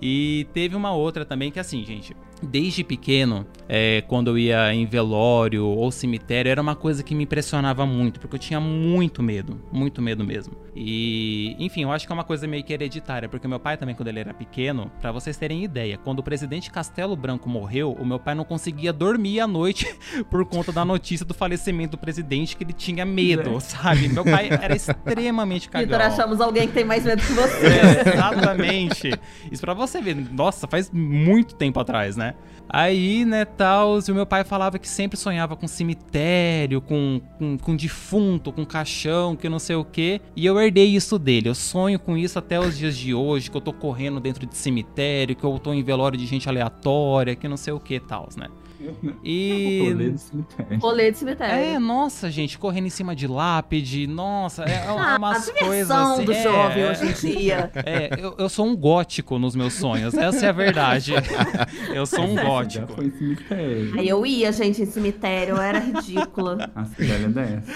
[0.00, 4.84] E teve uma outra também que, assim, gente, desde pequeno, é, quando eu ia em
[4.84, 9.60] velório ou cemitério, era uma coisa que me impressionava muito, porque eu tinha muito medo,
[9.70, 10.56] muito medo mesmo.
[10.74, 13.94] E, enfim, eu acho que é uma coisa meio que hereditária, porque meu pai também,
[13.94, 18.04] quando ele era pequeno, pra vocês terem ideia, quando o presidente Castelo Branco morreu, o
[18.04, 19.86] meu pai não conseguia dormir à noite
[20.30, 24.08] por conta da notícia do falecimento do presidente que ele tinha medo, sabe?
[24.08, 25.86] Meu pai era extremamente cagão.
[25.86, 27.66] Vitor, achamos alguém que tem mais medo que você.
[27.66, 29.10] É, exatamente.
[29.50, 30.16] Isso pra você ver.
[30.32, 32.34] Nossa, faz muito tempo atrás, né?
[32.68, 37.58] Aí, né, tal, e o meu pai falava que sempre sonhava com cemitério, com, com,
[37.58, 40.22] com defunto, com caixão, que não sei o quê.
[40.34, 41.50] E eu herdei isso dele.
[41.50, 44.56] Eu sonho com isso até os dias de hoje, que eu tô correndo dentro de
[44.56, 48.28] cemitério, que eu tô em velório de gente aleatória, que não sei o que tal,
[48.38, 48.48] né?
[49.24, 49.80] E.
[49.90, 50.78] Rolê do cemitério.
[50.80, 51.54] Rolê de cemitério.
[51.54, 55.90] É, nossa, gente, correndo em cima de lápide, nossa, é, é Ah, umas a coisas
[55.90, 56.24] assim.
[56.24, 57.70] do é, jovem hoje em dia.
[57.84, 61.12] É, eu, eu sou um gótico nos meus sonhos, essa é a verdade.
[61.92, 62.92] Eu sou um Já gótico.
[62.94, 63.98] foi em cemitério.
[63.98, 66.70] Aí eu ia, gente, em cemitério, eu era ridícula.
[66.74, 67.72] A velha dessa.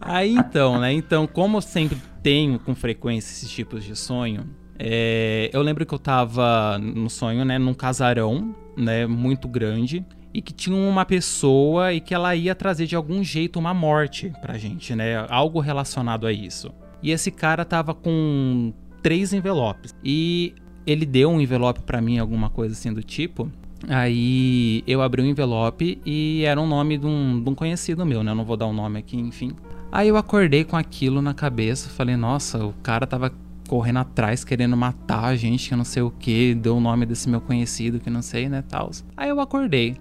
[0.00, 0.92] Aí então, né?
[0.92, 5.94] Então, como eu sempre tenho com frequência esses tipos de sonho, é, eu lembro que
[5.94, 10.04] eu tava no sonho, né, num casarão, né, muito grande.
[10.34, 14.32] E que tinha uma pessoa e que ela ia trazer de algum jeito uma morte
[14.40, 15.26] pra gente, né?
[15.28, 16.72] Algo relacionado a isso.
[17.02, 19.94] E esse cara tava com três envelopes.
[20.02, 20.54] E
[20.86, 23.50] ele deu um envelope pra mim, alguma coisa assim do tipo.
[23.88, 28.22] Aí eu abri o envelope e era um nome de um, de um conhecido meu,
[28.22, 28.30] né?
[28.30, 29.52] Eu não vou dar o nome aqui, enfim.
[29.90, 33.32] Aí eu acordei com aquilo na cabeça, falei, nossa, o cara tava
[33.72, 37.26] correndo atrás, querendo matar a gente, que não sei o que, deu o nome desse
[37.26, 38.90] meu conhecido, que não sei, né, tal.
[39.16, 39.96] Aí eu acordei.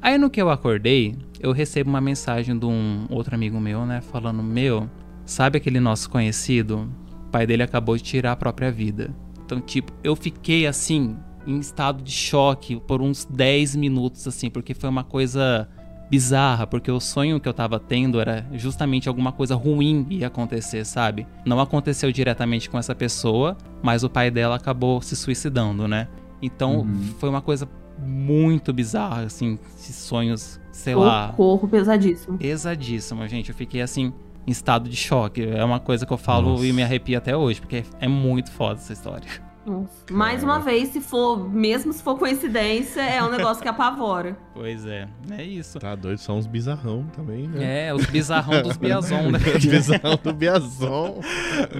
[0.00, 4.00] Aí no que eu acordei, eu recebo uma mensagem de um outro amigo meu, né,
[4.00, 4.88] falando, meu,
[5.26, 6.88] sabe aquele nosso conhecido?
[7.26, 9.12] O pai dele acabou de tirar a própria vida.
[9.44, 14.74] Então, tipo, eu fiquei assim, em estado de choque por uns 10 minutos, assim, porque
[14.74, 15.68] foi uma coisa
[16.10, 20.84] bizarra, porque o sonho que eu tava tendo era justamente alguma coisa ruim ia acontecer,
[20.84, 21.26] sabe?
[21.44, 26.08] Não aconteceu diretamente com essa pessoa, mas o pai dela acabou se suicidando, né?
[26.40, 26.86] Então
[27.18, 27.68] foi uma coisa
[28.00, 32.38] muito bizarra, assim, esses sonhos, sei lá, Socorro pesadíssimo.
[32.38, 33.50] pesadíssimo, gente.
[33.50, 34.12] Eu fiquei assim,
[34.46, 35.42] em estado de choque.
[35.42, 36.66] É uma coisa que eu falo Nossa.
[36.66, 39.28] e me arrepio até hoje, porque é muito foda essa história.
[39.68, 39.90] Nossa.
[40.10, 44.36] Mais uma vez, se for, mesmo se for coincidência, é um negócio que apavora.
[44.58, 45.78] Pois é, é isso.
[45.78, 47.86] Tá doido, são uns bizarrão também, né?
[47.86, 49.38] É, os bizarrão dos Biazon, né?
[49.54, 51.20] Bizarrão do Biazon.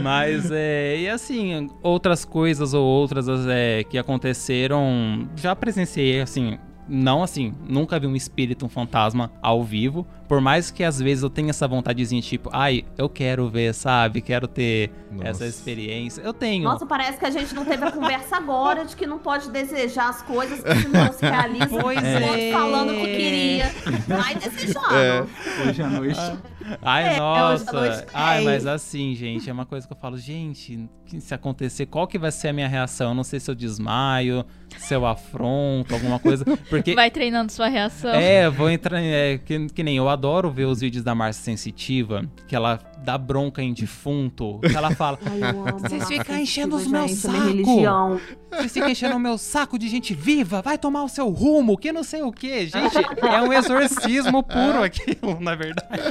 [0.00, 0.96] Mas é.
[0.96, 5.28] E assim, outras coisas ou outras é, que aconteceram.
[5.34, 6.56] Já presenciei, assim.
[6.88, 10.06] Não assim, nunca vi um espírito, um fantasma ao vivo.
[10.28, 14.20] Por mais que às vezes eu tenha essa vontadezinha, tipo, ai, eu quero ver, sabe?
[14.20, 15.28] Quero ter Nossa.
[15.28, 16.20] essa experiência.
[16.20, 16.64] Eu tenho.
[16.64, 20.10] Nossa, parece que a gente não teve a conversa agora de que não pode desejar
[20.10, 21.68] as coisas que senão se realiza.
[21.80, 22.52] Pois é.
[22.52, 23.72] falando que queria.
[24.06, 24.94] Vai desejando.
[24.94, 25.26] É.
[25.66, 26.38] Hoje à noite.
[26.82, 27.72] Ai, É, nossa.
[27.72, 32.06] noite Ai, mas assim, gente, é uma coisa que eu falo, gente, se acontecer, qual
[32.06, 33.10] que vai ser a minha reação?
[33.10, 34.44] Eu não sei se eu desmaio,
[34.76, 36.44] se eu afronto, alguma coisa.
[36.68, 36.94] Porque.
[36.94, 38.10] Vai treinando sua reação.
[38.10, 39.00] É, vou entrar.
[39.00, 43.16] É, que, que nem eu adoro ver os vídeos da Márcia Sensitiva, que ela dá
[43.16, 45.16] bronca em defunto, que ela fala.
[45.80, 47.48] Vocês ficam enchendo os meus é minha saco.
[47.48, 48.20] religião.
[48.50, 51.92] Vocês ficam enchendo o meu saco de gente viva, vai tomar o seu rumo, que
[51.92, 52.66] não sei o que.
[52.66, 56.02] Gente, é um exorcismo puro aquilo, na verdade.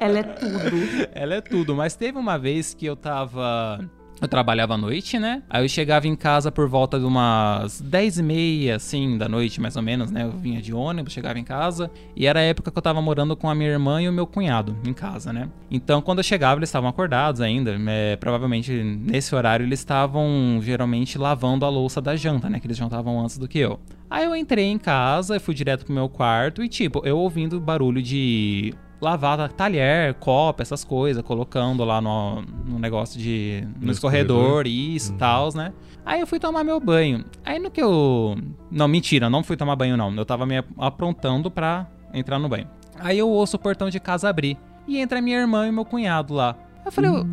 [0.00, 1.08] Ela é tudo.
[1.12, 3.78] Ela é tudo, mas teve uma vez que eu tava.
[4.20, 5.42] Eu trabalhava à noite, né?
[5.48, 9.60] Aí eu chegava em casa por volta de umas 10 e meia, assim, da noite,
[9.60, 10.24] mais ou menos, né?
[10.24, 11.90] Eu vinha de ônibus, chegava em casa.
[12.14, 14.26] E era a época que eu tava morando com a minha irmã e o meu
[14.26, 15.48] cunhado em casa, né?
[15.70, 17.74] Então, quando eu chegava, eles estavam acordados ainda.
[17.88, 22.60] é, provavelmente nesse horário eles estavam geralmente lavando a louça da janta, né?
[22.60, 23.80] Que eles jantavam antes do que eu.
[24.10, 28.02] Aí eu entrei em casa, fui direto pro meu quarto e, tipo, eu ouvindo barulho
[28.02, 33.66] de lavar talher, copo, essas coisas, colocando lá no, no negócio de.
[33.80, 35.18] no, No escorredor, isso e Uhum.
[35.18, 35.72] tal, né?
[36.04, 37.24] Aí eu fui tomar meu banho.
[37.44, 38.36] Aí no que eu.
[38.70, 40.12] Não, mentira, não fui tomar banho, não.
[40.14, 42.66] Eu tava me aprontando pra entrar no banho.
[42.98, 44.56] Aí eu ouço o portão de casa abrir.
[44.88, 46.56] E entra minha irmã e meu cunhado lá.
[46.84, 47.24] Eu falei, "Ô,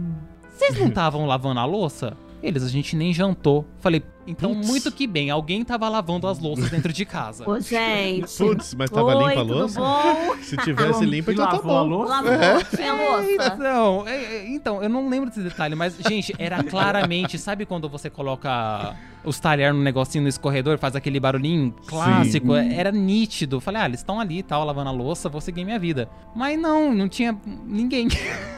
[0.49, 2.15] vocês não estavam lavando a louça?
[2.47, 3.65] Eles, a gente nem jantou.
[3.79, 4.67] Falei, então Putz.
[4.67, 7.49] muito que bem, alguém tava lavando as louças dentro de casa.
[7.49, 8.37] Ô, gente.
[8.37, 9.79] Putz, mas tava Oi, limpa a louça?
[9.79, 10.35] bom?
[10.41, 11.89] Se tivesse limpa, então tá lavou a bom.
[11.89, 12.13] louça?
[12.13, 13.55] Lavou, tinha louça.
[13.59, 17.89] Não, é, é, então, eu não lembro desse detalhe, mas, gente, era claramente, sabe quando
[17.89, 18.95] você coloca
[19.27, 22.55] os talher no negocinho no escorredor, faz aquele barulhinho clássico?
[22.55, 23.59] Era nítido.
[23.59, 26.09] Falei, ah, eles estão ali e tal, lavando a louça, vou seguir minha vida.
[26.33, 28.07] Mas não, não tinha ninguém.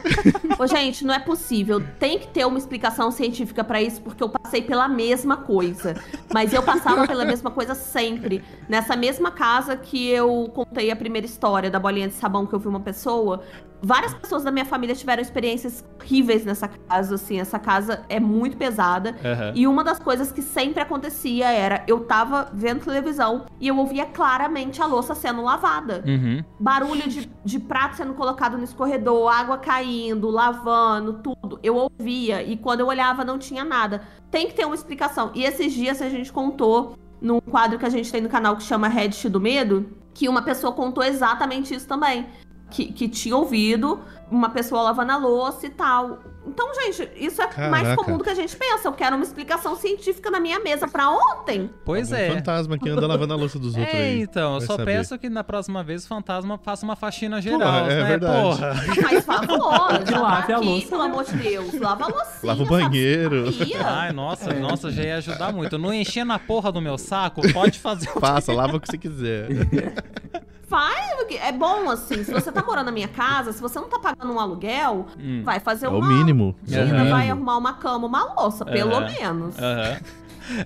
[0.58, 1.82] Ô, gente, não é possível.
[1.98, 6.00] Tem que ter uma explicação científica pra isso, porque eu passei pela mesma coisa.
[6.32, 8.42] Mas eu passava pela mesma coisa sempre.
[8.68, 12.60] Nessa mesma casa que eu contei a primeira história da bolinha de sabão que eu
[12.60, 13.42] vi uma pessoa,
[13.82, 17.40] Várias pessoas da minha família tiveram experiências horríveis nessa casa, assim.
[17.40, 19.16] Essa casa é muito pesada.
[19.24, 19.52] Aham.
[19.54, 24.06] E uma das coisas que sempre acontecia era eu tava vendo televisão e eu ouvia
[24.06, 26.04] claramente a louça sendo lavada.
[26.06, 26.44] Uhum.
[26.58, 31.58] Barulho de, de prato sendo colocado no escorredor, água caindo, lavando, tudo.
[31.62, 34.02] Eu ouvia e quando eu olhava não tinha nada.
[34.30, 35.30] Tem que ter uma explicação.
[35.34, 38.62] E esses dias a gente contou num quadro que a gente tem no canal que
[38.62, 42.26] chama Reddit do Medo, que uma pessoa contou exatamente isso também.
[42.70, 44.00] Que, que tinha ouvido
[44.30, 46.20] uma pessoa lavando a louça e tal.
[46.46, 48.02] Então, gente, isso é mais Caraca.
[48.02, 48.88] comum do que a gente pensa.
[48.88, 51.68] Eu quero uma explicação científica na minha mesa pra ontem.
[51.84, 52.30] Pois um é.
[52.30, 54.22] fantasma que anda lavando a louça dos outros É, aí.
[54.22, 54.84] então, eu só saber.
[54.96, 58.08] peço que na próxima vez o fantasma faça uma faxina geral, Porra, é né?
[58.08, 58.42] verdade.
[58.42, 58.74] Porra.
[58.74, 61.74] Faz favor, Que lave tá a aqui, louça, pelo amor de Deus.
[61.80, 63.44] Lava a loucinha, Lava o banheiro.
[63.84, 65.76] Ai, nossa, nossa, já ia ajudar muito.
[65.76, 68.96] Não enchendo a porra do meu saco, pode fazer o Faça, lava o que você
[68.98, 69.48] quiser.
[70.70, 72.22] Faz, é bom assim.
[72.22, 75.42] Se você tá morando na minha casa, se você não tá pagando um aluguel, Hum.
[75.44, 76.06] vai fazer É o uma.
[76.08, 76.54] mínimo.
[76.70, 77.10] É o Ainda Aham.
[77.10, 77.32] vai mínimo.
[77.32, 79.06] arrumar uma cama, uma louça, pelo Aham.
[79.20, 79.58] menos.
[79.58, 79.98] Aham.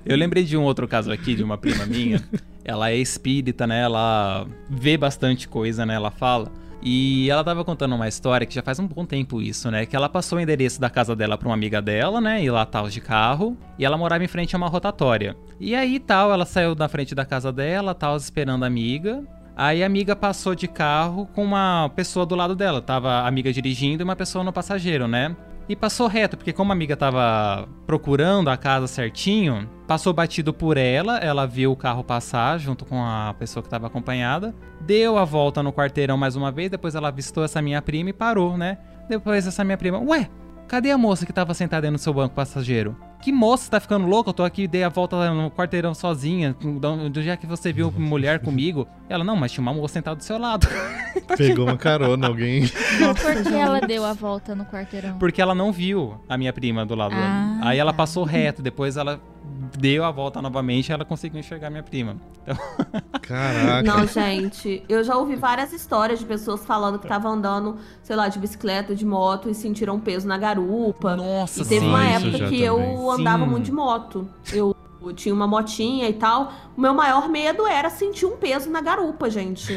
[0.04, 2.22] Eu lembrei de um outro caso aqui, de uma prima minha.
[2.64, 3.80] Ela é espírita, né?
[3.82, 5.94] Ela vê bastante coisa, né?
[5.94, 6.50] Ela fala.
[6.86, 9.86] E ela tava contando uma história que já faz um bom tempo isso, né?
[9.86, 12.42] Que ela passou o endereço da casa dela pra uma amiga dela, né?
[12.44, 13.56] E lá tal de carro.
[13.78, 15.34] E ela morava em frente a uma rotatória.
[15.58, 19.24] E aí tal, ela saiu da frente da casa dela, tal, esperando a amiga.
[19.56, 22.82] Aí a amiga passou de carro com uma pessoa do lado dela.
[22.82, 25.36] Tava a amiga dirigindo e uma pessoa no passageiro, né?
[25.66, 30.76] E passou reto, porque como a amiga tava procurando a casa certinho, passou batido por
[30.76, 35.24] ela, ela viu o carro passar junto com a pessoa que tava acompanhada, deu a
[35.24, 38.76] volta no quarteirão mais uma vez, depois ela avistou essa minha prima e parou, né?
[39.08, 40.28] Depois essa minha prima, ué,
[40.68, 42.94] cadê a moça que tava sentada aí no seu banco passageiro?
[43.24, 44.28] Que moça, tá ficando louca?
[44.28, 46.54] Eu tô aqui, dei a volta no quarteirão sozinha.
[47.10, 48.86] Do dia que você viu mulher comigo?
[49.08, 50.68] Ela, não, mas tinha uma moça sentada do seu lado.
[51.34, 52.68] Pegou uma carona, alguém.
[52.68, 55.18] Por que ela deu a volta no quarteirão?
[55.18, 57.14] Porque ela não viu a minha prima do lado.
[57.16, 57.96] Ah, Aí ela tá.
[57.96, 59.18] passou reto, depois ela
[59.78, 62.16] deu a volta novamente e ela conseguiu enxergar minha prima.
[63.22, 63.82] Caraca.
[63.82, 68.28] Não, gente, eu já ouvi várias histórias de pessoas falando que estavam andando, sei lá,
[68.28, 71.16] de bicicleta, de moto e sentiram peso na garupa.
[71.16, 71.88] Nossa, E teve sim.
[71.88, 72.62] uma época já que também.
[72.62, 73.50] eu andava Sim.
[73.50, 74.28] muito de moto.
[74.52, 74.74] Eu
[75.14, 76.52] tinha uma motinha e tal.
[76.76, 79.74] O meu maior medo era sentir um peso na garupa, gente.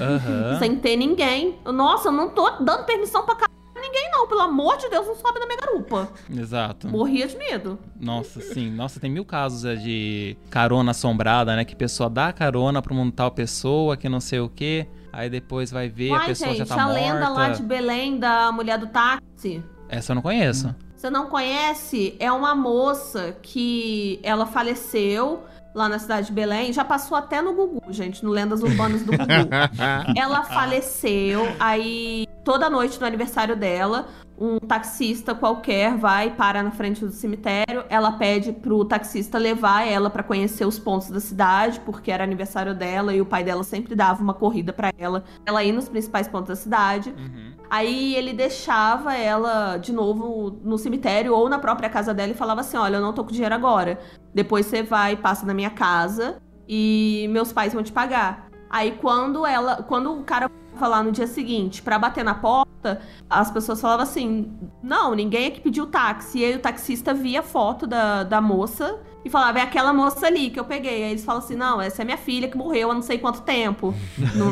[0.60, 1.58] Sem ter ninguém.
[1.66, 3.57] Nossa, eu não tô dando permissão pra caralho
[3.88, 4.28] ninguém, não.
[4.28, 6.10] Pelo amor de Deus, não sobe na minha garupa.
[6.30, 6.88] Exato.
[6.88, 7.80] Morria de medo.
[8.00, 8.70] Nossa, sim.
[8.70, 11.66] Nossa, tem mil casos é, de carona assombrada, né?
[11.66, 14.88] Que a pessoa dá carona pra uma tal pessoa, que não sei o quê.
[15.12, 17.02] Aí depois vai ver, a Ai, pessoa gente, já tá a morta.
[17.02, 19.64] lenda lá de Belém da mulher do táxi.
[19.90, 20.76] Essa eu não conheço.
[20.96, 22.16] Você não conhece?
[22.20, 26.74] É uma moça que ela faleceu lá na cidade de Belém.
[26.74, 29.24] Já passou até no Gugu, gente, no Lendas Urbanas do Gugu.
[30.16, 34.08] ela faleceu, aí toda noite no aniversário dela,
[34.40, 37.84] um taxista qualquer vai para na frente do cemitério.
[37.90, 42.76] Ela pede pro taxista levar ela para conhecer os pontos da cidade, porque era aniversário
[42.76, 46.28] dela e o pai dela sempre dava uma corrida para ela, ela ir nos principais
[46.28, 47.10] pontos da cidade.
[47.10, 47.57] Uhum.
[47.70, 52.62] Aí ele deixava ela de novo no cemitério ou na própria casa dela e falava
[52.62, 54.00] assim: Olha, eu não tô com dinheiro agora.
[54.34, 56.38] Depois você vai, passa na minha casa
[56.68, 58.48] e meus pais vão te pagar.
[58.70, 60.50] Aí quando ela, quando o cara
[60.80, 64.52] lá no dia seguinte pra bater na porta, as pessoas falavam assim:
[64.82, 66.40] Não, ninguém é que pediu táxi.
[66.40, 70.26] E aí o taxista via a foto da, da moça e falava: É aquela moça
[70.28, 71.04] ali que eu peguei.
[71.04, 73.42] Aí eles falam assim: Não, essa é minha filha que morreu há não sei quanto
[73.42, 73.94] tempo.
[74.36, 74.52] não,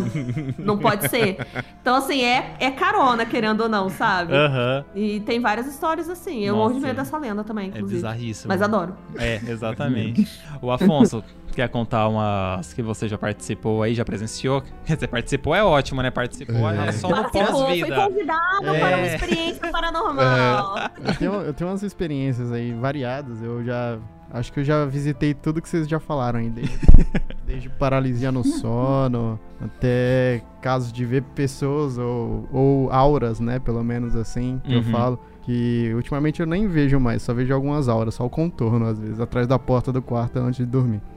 [0.57, 1.37] não pode ser.
[1.81, 4.33] Então, assim, é, é carona, querendo ou não, sabe?
[4.33, 4.85] Aham.
[4.93, 6.41] E tem várias histórias assim.
[6.43, 7.95] Eu morro de medo dessa lenda também, É inclusive.
[7.95, 8.49] bizarríssimo.
[8.49, 8.95] Mas adoro.
[9.17, 10.27] É, exatamente.
[10.61, 11.23] o Afonso,
[11.53, 14.61] quer contar umas que você já participou aí, já presenciou?
[14.85, 16.11] Quer dizer, participou é ótimo, né?
[16.11, 16.91] Participou é, É.
[16.91, 17.95] só no Participou, foi pós-vida.
[17.95, 18.79] convidado É.
[18.79, 20.75] para uma experiência paranormal.
[21.03, 23.41] Eu tenho, eu tenho umas experiências aí variadas.
[23.41, 23.97] Eu já.
[24.37, 26.49] Acho que eu já visitei tudo que vocês já falaram aí.
[26.49, 26.77] Desde,
[27.47, 33.59] desde paralisia no sono, até casos de ver pessoas ou, ou auras, né?
[33.59, 34.83] Pelo menos assim, que eu Uhum.
[34.91, 35.19] falo.
[35.43, 39.19] Que ultimamente eu nem vejo mais, só vejo algumas auras, só o contorno às vezes,
[39.19, 41.01] atrás da porta do quarto antes de dormir.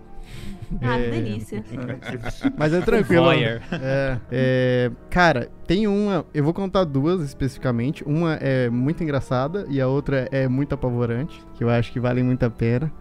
[0.83, 1.11] Ah, É.
[1.11, 1.65] delícia.
[2.59, 3.25] Mas é tranquilo.
[3.25, 3.63] Voyeur.
[3.73, 6.27] É, é, cara, tem uma.
[6.35, 8.05] Eu vou contar duas especificamente.
[8.05, 12.23] Uma é muito engraçada e a outra é muito apavorante, que eu acho que valem
[12.23, 12.93] muito a pena.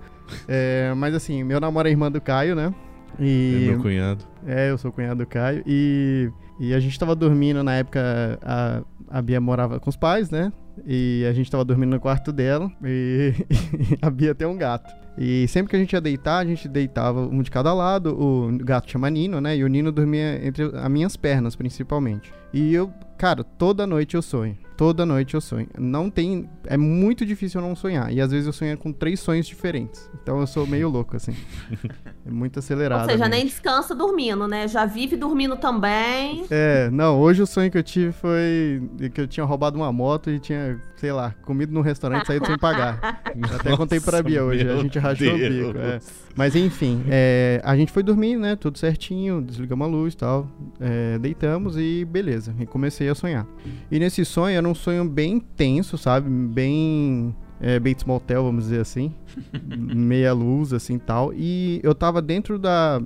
[0.47, 2.73] É, mas assim, meu namoro é irmã do Caio, né?
[3.19, 3.67] É E.
[3.69, 4.23] meu cunhado.
[4.45, 5.63] É, eu sou cunhado do Caio.
[5.65, 8.39] E, e a gente tava dormindo na época.
[8.41, 10.51] A, a Bia morava com os pais, né?
[10.85, 12.71] E a gente tava dormindo no quarto dela.
[12.83, 13.33] E,
[14.01, 14.93] a Bia tem um gato.
[15.17, 18.15] E sempre que a gente ia deitar, a gente deitava um de cada lado.
[18.19, 19.57] O gato chama Nino, né?
[19.57, 22.31] E o Nino dormia entre as minhas pernas, principalmente.
[22.53, 24.57] E eu cara, toda noite eu sonho.
[24.77, 25.67] Toda noite eu sonho.
[25.75, 26.47] Não tem.
[26.65, 28.13] É muito difícil eu não sonhar.
[28.13, 30.07] E às vezes eu sonho com três sonhos diferentes.
[30.21, 31.33] Então eu sou meio louco, assim.
[32.25, 33.03] É muito acelerado.
[33.03, 34.67] Ou seja, nem descansa dormindo, né?
[34.67, 36.43] Já vive dormindo também.
[36.49, 38.83] É, não, hoje o sonho que eu tive foi
[39.13, 42.45] que eu tinha roubado uma moto e tinha, sei lá, comido num restaurante e saído
[42.45, 43.21] sem pagar.
[43.33, 45.67] Eu até contei pra Bia hoje, a gente rachou o Deus.
[45.67, 45.77] bico.
[45.79, 45.99] é.
[46.35, 48.57] Mas enfim, é, a gente foi dormir, né?
[48.57, 50.51] Tudo certinho, desligamos a luz e tal.
[50.81, 52.53] é, deitamos e beleza.
[52.59, 53.47] E comecei a sonhar.
[53.91, 56.29] E nesse sonho era um sonho bem tenso, sabe?
[56.29, 57.35] Bem.
[57.59, 59.11] É, Bates Motel, vamos dizer assim.
[59.65, 61.33] Meia luz, assim tal.
[61.33, 63.01] E eu tava dentro da,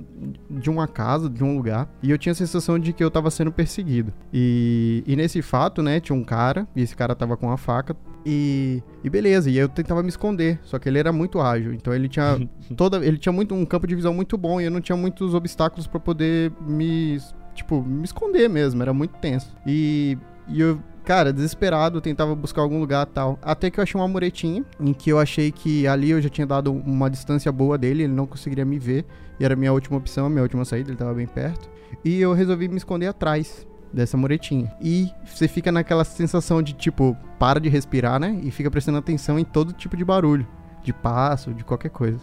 [0.50, 1.88] de uma casa, de um lugar.
[2.02, 4.12] E eu tinha a sensação de que eu tava sendo perseguido.
[4.32, 6.68] E, e nesse fato, né, tinha um cara.
[6.76, 7.96] E esse cara tava com uma faca.
[8.24, 10.60] E, e beleza, e eu tentava me esconder.
[10.62, 11.72] Só que ele era muito ágil.
[11.72, 12.38] Então ele tinha
[12.76, 13.04] toda.
[13.04, 14.60] Ele tinha muito, um campo de visão muito bom.
[14.60, 17.18] E eu não tinha muitos obstáculos pra poder me.
[17.54, 18.82] Tipo, me esconder mesmo.
[18.82, 19.54] Era muito tenso.
[19.66, 20.18] E,
[20.48, 23.38] e eu Cara, desesperado, tentava buscar algum lugar tal.
[23.42, 26.46] Até que eu achei uma muretinha, em que eu achei que ali eu já tinha
[26.46, 29.04] dado uma distância boa dele, ele não conseguiria me ver.
[29.40, 31.68] E era a minha última opção, a minha última saída, ele tava bem perto.
[32.04, 34.72] E eu resolvi me esconder atrás dessa muretinha.
[34.80, 38.38] E você fica naquela sensação de tipo, para de respirar, né?
[38.42, 40.46] E fica prestando atenção em todo tipo de barulho,
[40.84, 42.20] de passo, de qualquer coisa.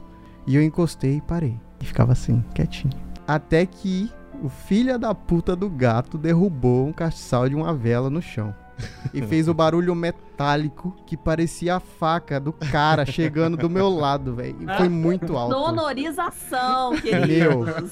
[0.48, 1.60] E eu encostei e parei.
[1.82, 2.94] E ficava assim, quietinho.
[3.28, 4.10] Até que
[4.42, 8.54] o filho da puta do gato derrubou um castiçal de uma vela no chão.
[9.14, 14.36] E fez o barulho metálico que parecia a faca do cara chegando do meu lado,
[14.36, 14.56] velho.
[14.78, 15.54] Foi muito alto.
[15.54, 17.92] Sonorização, queridos.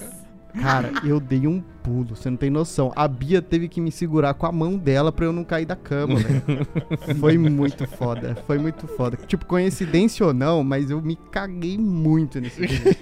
[0.61, 2.91] Cara, eu dei um pulo, você não tem noção.
[2.95, 5.75] A Bia teve que me segurar com a mão dela pra eu não cair da
[5.75, 6.67] cama, velho.
[7.19, 9.17] Foi muito foda, foi muito foda.
[9.25, 12.95] Tipo, coincidência ou não, mas eu me caguei muito nesse dia.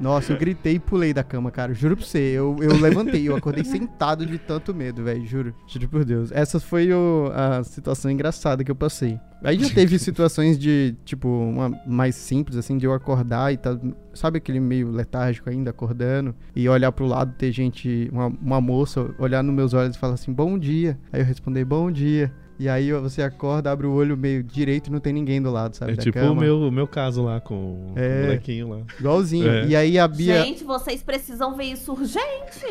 [0.00, 1.72] Nossa, eu gritei e pulei da cama, cara.
[1.72, 5.24] Juro pra você, eu, eu levantei, eu acordei sentado de tanto medo, velho.
[5.24, 5.54] Juro.
[5.66, 6.30] Juro por Deus.
[6.32, 9.18] Essa foi o- a situação engraçada que eu passei.
[9.42, 13.78] Aí já teve situações de, tipo, uma mais simples, assim, de eu acordar e tá.
[14.12, 16.34] Sabe aquele meio letárgico ainda, acordando?
[16.54, 20.14] E olhar pro lado, ter gente, uma, uma moça, olhar nos meus olhos e falar
[20.14, 20.98] assim, bom dia.
[21.12, 22.32] Aí eu responder, bom dia.
[22.58, 25.76] E aí você acorda, abre o olho meio direito e não tem ninguém do lado,
[25.76, 25.92] sabe?
[25.92, 26.32] É da tipo cama.
[26.32, 28.20] o meu, o meu caso lá com É.
[28.20, 28.78] o molequinho lá.
[28.98, 29.48] Igualzinho.
[29.48, 29.66] É.
[29.66, 30.42] E aí a Bia.
[30.42, 32.64] Gente, vocês precisam ver isso urgente.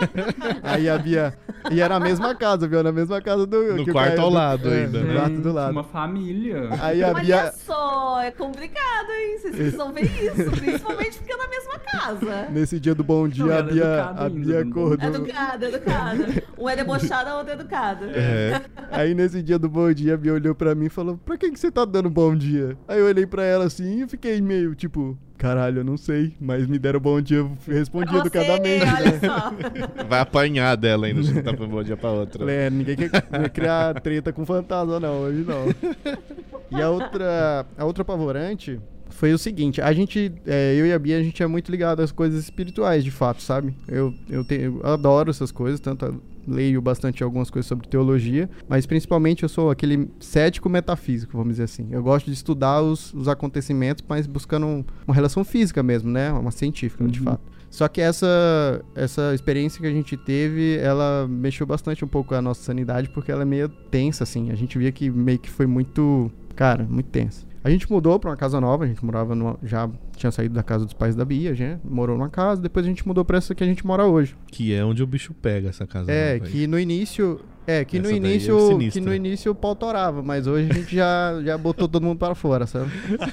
[0.62, 1.34] Aí a Bia.
[1.70, 2.82] E era a mesma casa, viu?
[2.82, 3.76] Na mesma casa do.
[3.76, 5.14] No quarto Caio- ao lado é, ainda, No né?
[5.14, 5.72] quarto do lado.
[5.72, 6.68] Uma família.
[6.80, 7.52] Aí a Olha Bia.
[7.52, 9.38] só, é complicado, hein?
[9.38, 12.48] Vocês precisam ver isso, principalmente porque é na mesma casa.
[12.50, 15.08] Nesse dia do bom dia, Não, a é Bia, educada a Bia acordou.
[15.08, 16.42] Educada, educada.
[16.58, 18.06] Um é debochado, a outra é educada.
[18.06, 18.60] É.
[18.92, 21.50] Aí nesse dia do bom dia, a Bia olhou pra mim e falou: Pra que,
[21.50, 22.76] que você tá dando bom dia?
[22.86, 26.66] Aí eu olhei pra ela assim e fiquei meio tipo: Caralho, eu não sei, mas
[26.66, 28.84] me deram bom dia, eu respondi Você, educadamente.
[28.84, 29.52] olha só.
[30.08, 32.50] Vai apanhar dela ainda, se não tá bom dia pra outra.
[32.50, 35.66] É, ninguém quer, quer criar treta com fantasma, não, hoje não.
[36.68, 38.80] E a outra, a outra apavorante
[39.16, 42.00] foi o seguinte: a gente, é, eu e a Bia, a gente é muito ligado
[42.00, 43.74] às coisas espirituais, de fato, sabe?
[43.88, 48.86] Eu, eu, tenho, eu adoro essas coisas, tanto leio bastante algumas coisas sobre teologia, mas
[48.86, 51.88] principalmente eu sou aquele cético metafísico, vamos dizer assim.
[51.90, 56.30] Eu gosto de estudar os, os acontecimentos, mas buscando um- uma relação física mesmo, né?
[56.32, 57.40] Uma científica, de fato.
[57.68, 62.34] Só que essa, essa experiência que a gente teve, ela mexeu bastante um pouco com
[62.36, 64.50] a nossa sanidade, porque ela é meio tensa, assim.
[64.50, 67.44] A gente via que meio que foi muito, cara, muito tensa.
[67.66, 70.62] A gente mudou pra uma casa nova, a gente morava numa, já tinha saído da
[70.62, 73.56] casa dos pais da Bia, já morou numa casa, depois a gente mudou pra essa
[73.56, 74.36] que a gente mora hoje.
[74.46, 76.08] Que é onde o bicho pega essa casa.
[76.08, 76.52] É, nova aí.
[76.52, 77.40] que no início.
[77.66, 78.68] É, que no Essa daí é início.
[78.68, 79.02] sinistra.
[79.02, 82.16] que no início o pau torava, mas hoje a gente já, já botou todo mundo
[82.20, 82.88] para fora, sabe?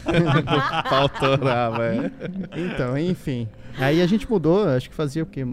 [0.89, 2.11] Pau torava, é.
[2.57, 3.47] Então, enfim.
[3.77, 5.45] Aí a gente mudou, acho que fazia o quê?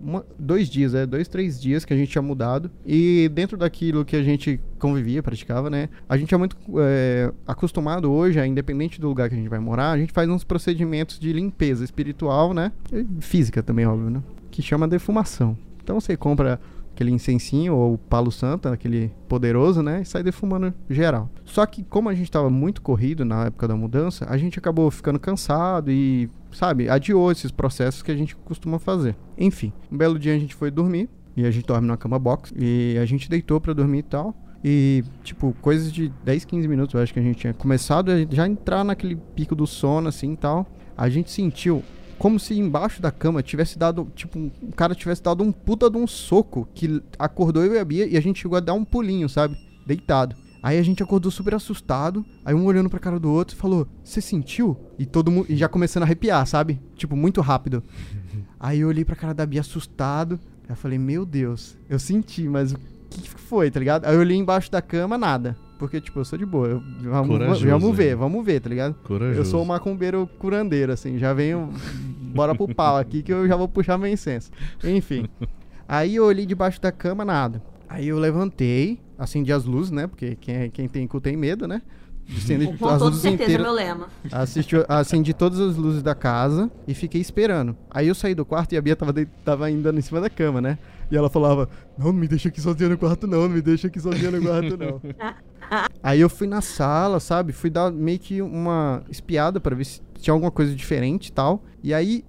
[0.00, 2.70] Uma- dois dias, é, dois, três dias que a gente tinha mudado.
[2.86, 5.88] E dentro daquilo que a gente convivia, praticava, né?
[6.08, 9.90] A gente é muito é, acostumado hoje, independente do lugar que a gente vai morar,
[9.92, 12.72] a gente faz uns procedimentos de limpeza espiritual, né?
[12.92, 14.22] E física também, óbvio, né?
[14.50, 15.56] Que chama defumação.
[15.82, 16.60] Então você compra
[16.94, 20.02] aquele incensinho ou palo santo, aquele poderoso, né?
[20.02, 21.30] E sai defumando geral.
[21.44, 24.90] Só que como a gente tava muito corrido na época da mudança, a gente acabou
[24.90, 29.16] ficando cansado e, sabe, adiou esses processos que a gente costuma fazer.
[29.36, 32.52] Enfim, um belo dia a gente foi dormir e a gente dorme numa cama box
[32.56, 34.34] e a gente deitou pra dormir e tal.
[34.64, 38.16] E, tipo, coisas de 10, 15 minutos, eu acho que a gente tinha começado a
[38.28, 40.66] já entrar naquele pico do sono, assim e tal.
[40.96, 41.82] A gente sentiu
[42.18, 45.96] como se embaixo da cama tivesse dado, tipo, um cara tivesse dado um puta de
[45.96, 48.84] um soco que acordou eu e a Bia e a gente chegou a dar um
[48.84, 49.56] pulinho, sabe?
[49.86, 50.34] Deitado.
[50.62, 53.86] Aí a gente acordou super assustado, aí um olhando pra cara do outro e falou:
[54.02, 54.76] Você sentiu?
[54.98, 55.46] E todo mundo.
[55.48, 56.80] E já começando a arrepiar, sabe?
[56.96, 57.82] Tipo, muito rápido.
[58.60, 60.40] Aí eu olhei pra cara da Bia assustado.
[60.64, 62.74] Aí eu falei, meu Deus, eu senti, mas
[63.08, 64.04] que, que foi, tá ligado?
[64.04, 65.56] Aí eu olhei embaixo da cama, nada.
[65.78, 66.68] Porque, tipo, eu sou de boa.
[66.68, 68.16] Eu, vamos, Corajoso, vamos ver, hein?
[68.16, 68.94] vamos ver, tá ligado?
[69.04, 69.38] Corajoso.
[69.40, 71.70] Eu sou um macumbeiro curandeiro, assim, já venho.
[72.34, 74.50] Bora pro pau aqui que eu já vou puxar meu incenso.
[74.82, 75.28] Enfim.
[75.88, 77.62] Aí eu olhei debaixo da cama, nada.
[77.88, 80.06] Aí eu levantei, acendi as luzes, né?
[80.06, 81.82] Porque quem, é- quem tem cu tem medo, né?
[82.36, 83.62] Acendi Com toda certeza, inteiras.
[83.64, 84.08] meu lema.
[84.30, 87.74] Assisti, acendi todas as luzes da casa e fiquei esperando.
[87.90, 90.28] Aí eu saí do quarto e a Bia tava, de- tava ainda em cima da
[90.28, 90.78] cama, né?
[91.10, 93.86] E ela falava: Não, não me deixa aqui sozinha no quarto, não, não me deixa
[93.86, 95.00] aqui sozinha no quarto, não.
[96.02, 97.52] Aí eu fui na sala, sabe?
[97.52, 101.62] Fui dar meio que uma espiada pra ver se tinha alguma coisa diferente e tal.
[101.82, 102.24] E aí,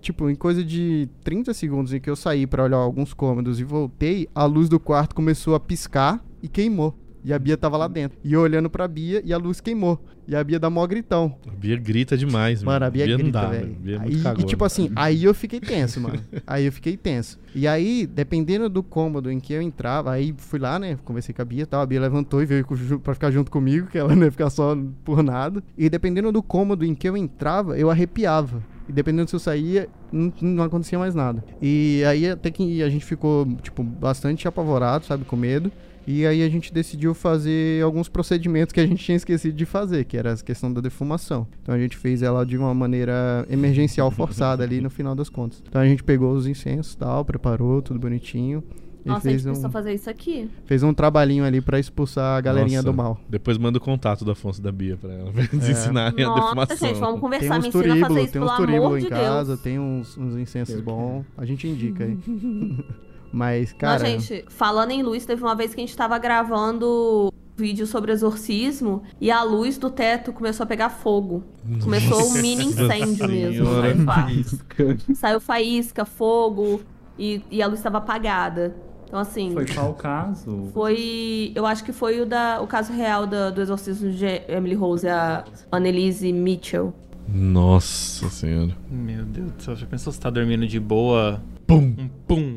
[0.00, 3.64] tipo, em coisa de 30 segundos em que eu saí pra olhar alguns cômodos e
[3.64, 6.94] voltei, a luz do quarto começou a piscar e queimou.
[7.24, 8.16] E a Bia tava lá dentro.
[8.22, 10.00] E eu olhando pra Bia e a luz queimou.
[10.28, 11.34] E a Bia dá mó gritão.
[11.48, 13.74] A Bia grita demais, Mano, a Bia, não grita, velho.
[13.80, 14.46] Bia é E, cagona.
[14.46, 16.20] tipo assim, aí eu fiquei tenso, mano.
[16.46, 17.36] Aí eu fiquei tenso.
[17.52, 20.96] E aí, dependendo do cômodo em que eu entrava, aí fui lá, né?
[21.04, 21.80] Conversei com a Bia e tal.
[21.80, 22.64] A Bia levantou e veio
[23.02, 25.60] pra ficar junto comigo, que ela não ia ficar só por nada.
[25.76, 28.62] E dependendo do cômodo em que eu entrava, eu arrepiava.
[28.88, 31.44] E dependendo se eu saía, não, não acontecia mais nada.
[31.60, 35.24] E aí até que a gente ficou, tipo, bastante apavorado, sabe?
[35.24, 35.70] Com medo.
[36.06, 40.04] E aí a gente decidiu fazer alguns procedimentos que a gente tinha esquecido de fazer,
[40.04, 41.48] que era a questão da defumação.
[41.60, 45.60] Então a gente fez ela de uma maneira emergencial forçada ali no final das contas.
[45.68, 48.62] Então a gente pegou os incensos tal, preparou tudo bonitinho.
[49.06, 50.50] E Nossa, a fez gente precisa um, fazer isso aqui.
[50.64, 53.20] fez um trabalhinho ali pra expulsar a galerinha Nossa, do mal.
[53.28, 55.70] Depois manda o contato do Afonso e da Bia pra ela, pra eles É.
[55.70, 56.76] ensinarem a Nossa, defumação.
[56.88, 57.58] gente, vamos Tem conversar.
[57.58, 59.60] uns Me a fazer isso, tem pelo uns amor turíbulos de em casa, Deus.
[59.60, 61.24] tem uns, uns incensos bons.
[61.38, 62.18] A gente indica aí.
[63.32, 63.98] Mas, cara.
[64.00, 68.12] Não, gente, falando em luz, teve uma vez que a gente tava gravando vídeo sobre
[68.12, 71.42] exorcismo e a luz do teto começou a pegar fogo.
[71.82, 73.66] Começou um mini incêndio mesmo.
[73.66, 74.96] Saiu, fa- Faísca.
[75.14, 76.80] saiu faísca, fogo
[77.18, 78.76] e, e a luz estava apagada.
[79.06, 80.68] Então, assim, Foi qual o caso?
[80.74, 81.52] foi.
[81.54, 85.08] Eu acho que foi o, da, o caso real da- do exorcismo de Emily Rose,
[85.08, 86.92] a Annelise Mitchell.
[87.28, 88.72] Nossa senhora.
[88.90, 91.40] Meu Deus do céu, já pensou se tá dormindo de boa?
[91.66, 91.94] Pum!
[91.98, 92.56] Um pum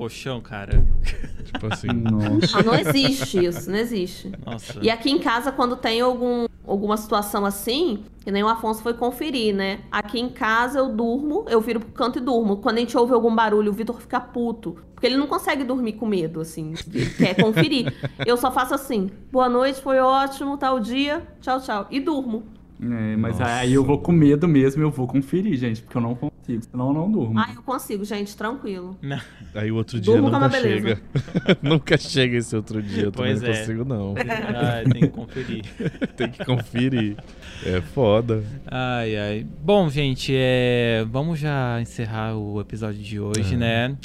[0.00, 0.82] colchão, cara.
[1.44, 1.88] Tipo assim.
[1.88, 2.58] Nossa.
[2.58, 4.32] Ah, não existe isso, não existe.
[4.46, 4.78] Nossa.
[4.80, 8.94] E aqui em casa, quando tem algum, alguma situação assim, que nem o Afonso foi
[8.94, 9.80] conferir, né?
[9.90, 12.56] Aqui em casa eu durmo, eu viro pro canto e durmo.
[12.56, 14.78] Quando a gente ouve algum barulho, o Vitor fica puto.
[14.94, 16.72] Porque ele não consegue dormir com medo, assim.
[16.94, 17.92] Ele quer conferir.
[18.24, 21.86] Eu só faço assim: boa noite, foi ótimo, tal dia, tchau, tchau.
[21.90, 22.44] E durmo.
[22.82, 23.52] É, mas Nossa.
[23.56, 26.88] aí eu vou com medo mesmo, eu vou conferir, gente, porque eu não consigo, senão
[26.88, 27.38] eu não durmo.
[27.38, 28.96] Ah, eu consigo, gente, tranquilo.
[29.54, 31.00] Aí o outro dia Durmo nunca chega.
[31.62, 33.04] nunca chega esse outro dia.
[33.04, 33.58] Eu também Pois não é.
[33.58, 34.14] consigo, não.
[34.16, 35.64] Ai, tem que conferir.
[36.16, 37.16] Tem que conferir.
[37.64, 38.42] É foda.
[38.66, 39.46] Ai, ai.
[39.62, 41.04] Bom, gente, é...
[41.10, 43.56] vamos já encerrar o episódio de hoje, É.
[43.58, 43.96] né?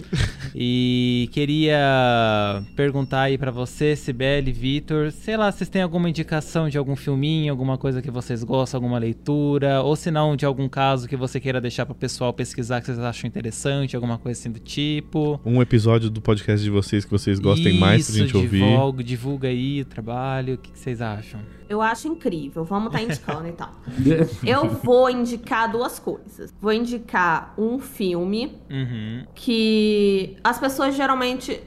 [0.54, 6.78] E queria perguntar aí pra você, Sibeli, Vitor, sei lá, vocês têm alguma indicação de
[6.78, 11.08] algum filminho, alguma coisa que vocês gostam, alguma leitura, ou se não, de algum caso
[11.08, 14.60] que você queira deixar pro pessoal pesquisar que vocês acham interessante, alguma coisa assim do
[14.60, 15.38] tipo.
[15.46, 18.60] Um episódio do podcast de vocês que vocês gostem mais pra Isso, gente ouvir.
[18.62, 21.42] divulga, divulga aí o trabalho, o que, que vocês acham?
[21.68, 22.64] Eu acho incrível.
[22.64, 23.70] Vamos estar indicando então.
[24.46, 26.54] Eu vou indicar duas coisas.
[26.62, 29.24] Vou indicar um filme Uhum.
[29.34, 31.62] que as pessoas geralmente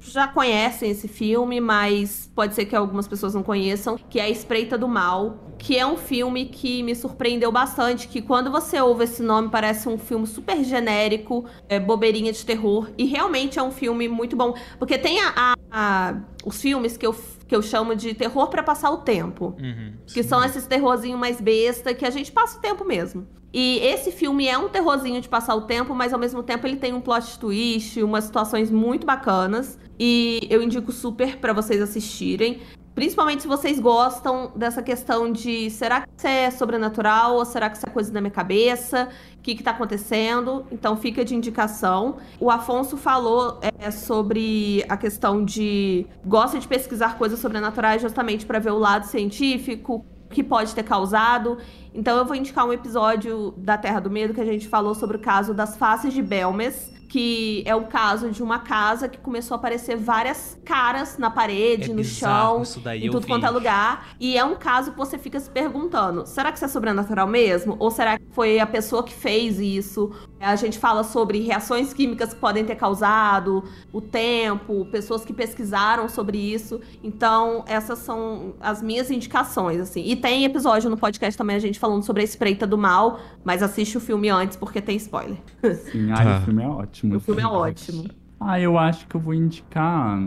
[0.00, 4.28] já conhecem esse filme, mas pode ser que algumas pessoas não conheçam, que é A
[4.30, 9.04] Espreita do Mal, que é um filme que me surpreendeu bastante, que quando você ouve
[9.04, 13.70] esse nome parece um filme super genérico, é, bobeirinha de terror, e realmente é um
[13.70, 17.14] filme muito bom, porque tem a- a- a- os filmes que eu,
[17.52, 19.54] que eu chamo de terror pra passar o tempo.
[19.60, 19.92] Uhum.
[20.06, 23.26] Que são esses terrorzinho mais besta que a gente passa o tempo mesmo.
[23.52, 26.76] E esse filme é um terrorzinho de passar o tempo, mas ao mesmo tempo ele
[26.76, 29.78] tem um plot twist, umas situações muito bacanas.
[30.00, 32.62] E eu indico super pra vocês assistirem.
[32.94, 37.78] Principalmente se vocês gostam dessa questão de será que isso é sobrenatural ou será que
[37.78, 39.08] isso é coisa da minha cabeça?
[39.38, 40.66] O que, que tá acontecendo?
[40.70, 42.18] Então fica de indicação.
[42.38, 48.58] O Afonso falou é, sobre a questão de gosta de pesquisar coisas sobrenaturais justamente para
[48.58, 51.58] ver o lado científico, que pode ter causado.
[51.94, 55.16] Então eu vou indicar um episódio da Terra do Medo que a gente falou sobre
[55.16, 59.54] o caso das faces de Belmes, que é o caso de uma casa que começou
[59.54, 62.62] a aparecer várias caras na parede, É no chão,
[62.96, 63.28] em tudo vi.
[63.28, 64.14] quanto é lugar.
[64.18, 67.76] E é um caso que você fica se perguntando: será que isso é sobrenatural mesmo?
[67.78, 70.10] Ou será que foi a pessoa que fez isso?
[70.42, 73.62] A gente fala sobre reações químicas que podem ter causado,
[73.92, 76.80] o tempo, pessoas que pesquisaram sobre isso.
[77.00, 80.02] Então, essas são as minhas indicações, assim.
[80.04, 83.62] E tem episódio no podcast também a gente falando sobre a espreita do mal, mas
[83.62, 85.36] assiste o filme antes porque tem spoiler.
[85.92, 86.38] Sim, ai, Tá.
[86.38, 87.16] o filme é ótimo.
[87.16, 88.04] O filme é ótimo.
[88.40, 90.18] Ah, eu acho que eu vou indicar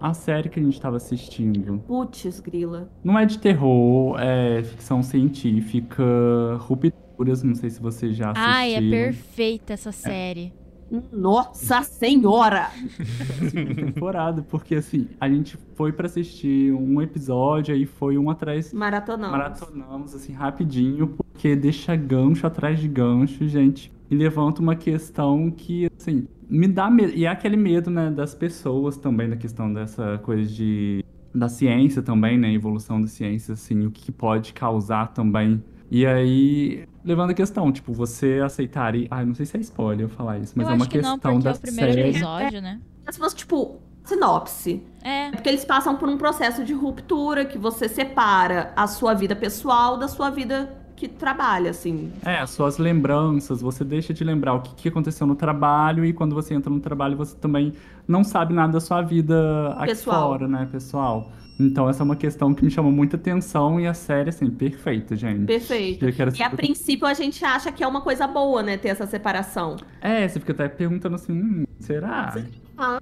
[0.00, 1.78] a série que a gente tava assistindo.
[1.86, 2.88] Putz, grila.
[3.04, 6.02] Não é de terror, é ficção científica,
[7.18, 8.52] rupturas, não sei se você já assistiu.
[8.52, 10.52] Ai, é perfeita essa série.
[11.12, 12.70] Nossa senhora!
[13.50, 18.72] segunda temporada, porque assim, a gente foi pra assistir um episódio, aí foi um atrás.
[18.72, 19.36] Maratonamos.
[19.36, 23.92] Maratonamos, assim, rapidinho, porque deixa gancho atrás de gancho, gente.
[24.10, 27.12] E levanta uma questão que, assim, me dá medo.
[27.14, 31.04] E é aquele medo, né, das pessoas também, da questão dessa coisa de.
[31.34, 32.50] da ciência também, né?
[32.54, 35.62] Evolução da ciência, assim, o que pode causar também.
[35.90, 39.08] E aí, levando a questão, tipo, você aceitaria.
[39.10, 41.00] Ah, não sei se é spoiler eu falar isso, mas eu é uma acho que
[41.00, 42.08] não, questão porque da é o primeiro série.
[42.10, 42.80] episódio, né?
[43.10, 44.82] Se fosse, tipo, sinopse.
[45.02, 45.28] É.
[45.28, 49.34] É porque eles passam por um processo de ruptura que você separa a sua vida
[49.34, 52.12] pessoal da sua vida que trabalha, assim.
[52.24, 56.12] É, as suas lembranças, você deixa de lembrar o que, que aconteceu no trabalho e
[56.12, 57.72] quando você entra no trabalho você também
[58.06, 60.30] não sabe nada da sua vida aqui Pessoal.
[60.30, 61.30] fora, né, pessoal?
[61.60, 65.16] Então essa é uma questão que me chamou muita atenção e a série, assim, perfeita,
[65.16, 65.44] gente.
[65.46, 66.04] Perfeito.
[66.38, 69.76] E a princípio a gente acha que é uma coisa boa, né, ter essa separação.
[70.00, 72.32] É, você fica até perguntando assim, hum, será?
[72.76, 73.00] Ah,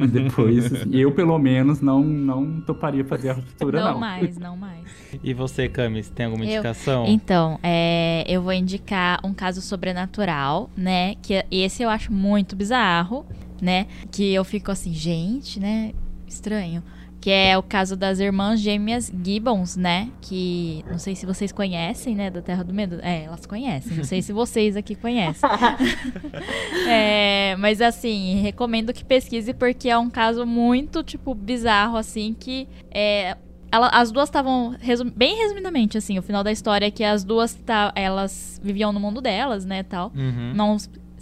[0.00, 4.00] Mas depois, assim, eu pelo menos não, não toparia fazer a ruptura, Não, não.
[4.00, 4.84] mais, não mais.
[5.22, 7.04] E você, Camis, tem alguma Eu- indicação?
[7.06, 11.14] Então, é, eu vou indicar um caso sobrenatural, né?
[11.22, 13.24] Que esse eu acho muito bizarro,
[13.62, 13.86] né?
[14.10, 15.92] Que eu fico assim, gente, né?
[16.36, 16.82] Estranho.
[17.18, 20.10] Que é o caso das irmãs gêmeas Gibbons, né?
[20.20, 22.30] Que não sei se vocês conhecem, né?
[22.30, 22.98] Da Terra do Medo.
[23.02, 23.96] É, elas conhecem.
[23.96, 25.48] Não sei se vocês aqui conhecem.
[26.88, 32.68] É, mas assim, recomendo que pesquise porque é um caso muito, tipo, bizarro, assim, que
[32.92, 33.36] é,
[33.72, 37.24] ela- as duas estavam, resum- bem resumidamente, assim, o final da história é que as
[37.24, 40.52] duas, tá, elas viviam no mundo delas, né, tal, Uhum.
[40.54, 40.76] não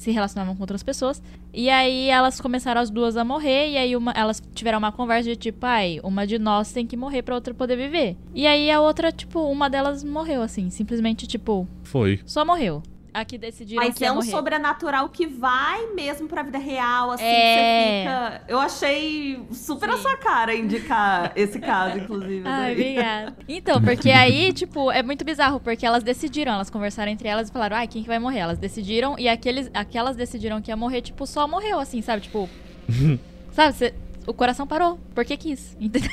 [0.05, 1.23] se relacionavam com outras pessoas,
[1.53, 5.31] e aí elas começaram as duas a morrer, e aí uma- elas tiveram uma conversa
[5.31, 8.17] de tipo, ai, uma de nós tem que morrer pra outra poder viver.
[8.35, 12.21] E aí a outra, tipo, uma delas morreu, assim, simplesmente, tipo, Foi.
[12.27, 12.83] só morreu.
[13.15, 14.31] A que decidiram Mas que é ia um morrer.
[14.33, 18.03] sobrenatural que vai mesmo pra vida real, assim, É.
[18.03, 18.43] que você fica.
[18.49, 20.03] Eu achei super a Sim.
[20.03, 22.43] sua cara indicar esse caso, inclusive.
[22.45, 23.37] Ai, obrigada.
[23.49, 27.53] Então, porque aí, tipo, é muito bizarro, porque elas decidiram, elas conversaram entre elas e
[27.53, 28.41] falaram, ai, quem que vai morrer?
[28.41, 32.23] Elas decidiram, e aqueles, aquelas decidiram que ia morrer, tipo, só morreu, assim, sabe?
[32.23, 32.51] Tipo.
[33.53, 33.95] sabe, cê-
[34.27, 36.11] o coração parou, porque quis, entendeu?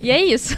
[0.00, 0.56] e é isso.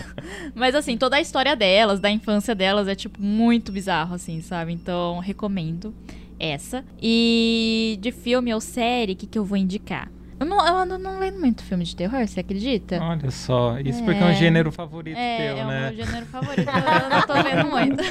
[0.55, 4.73] Mas assim, toda a história delas, da infância delas, é, tipo, muito bizarro, assim, sabe?
[4.73, 5.95] Então, recomendo
[6.39, 6.85] essa.
[7.03, 10.11] E de filme ou série, o que, que eu vou indicar?
[10.41, 13.01] Eu não, eu ando não lendo muito filme de terror, você acredita?
[13.03, 14.35] Olha só, isso porque é um É.
[14.35, 15.91] gênero favorito É, teu, é o né?
[15.91, 18.05] meu gênero favorito, eu não tô vendo muito.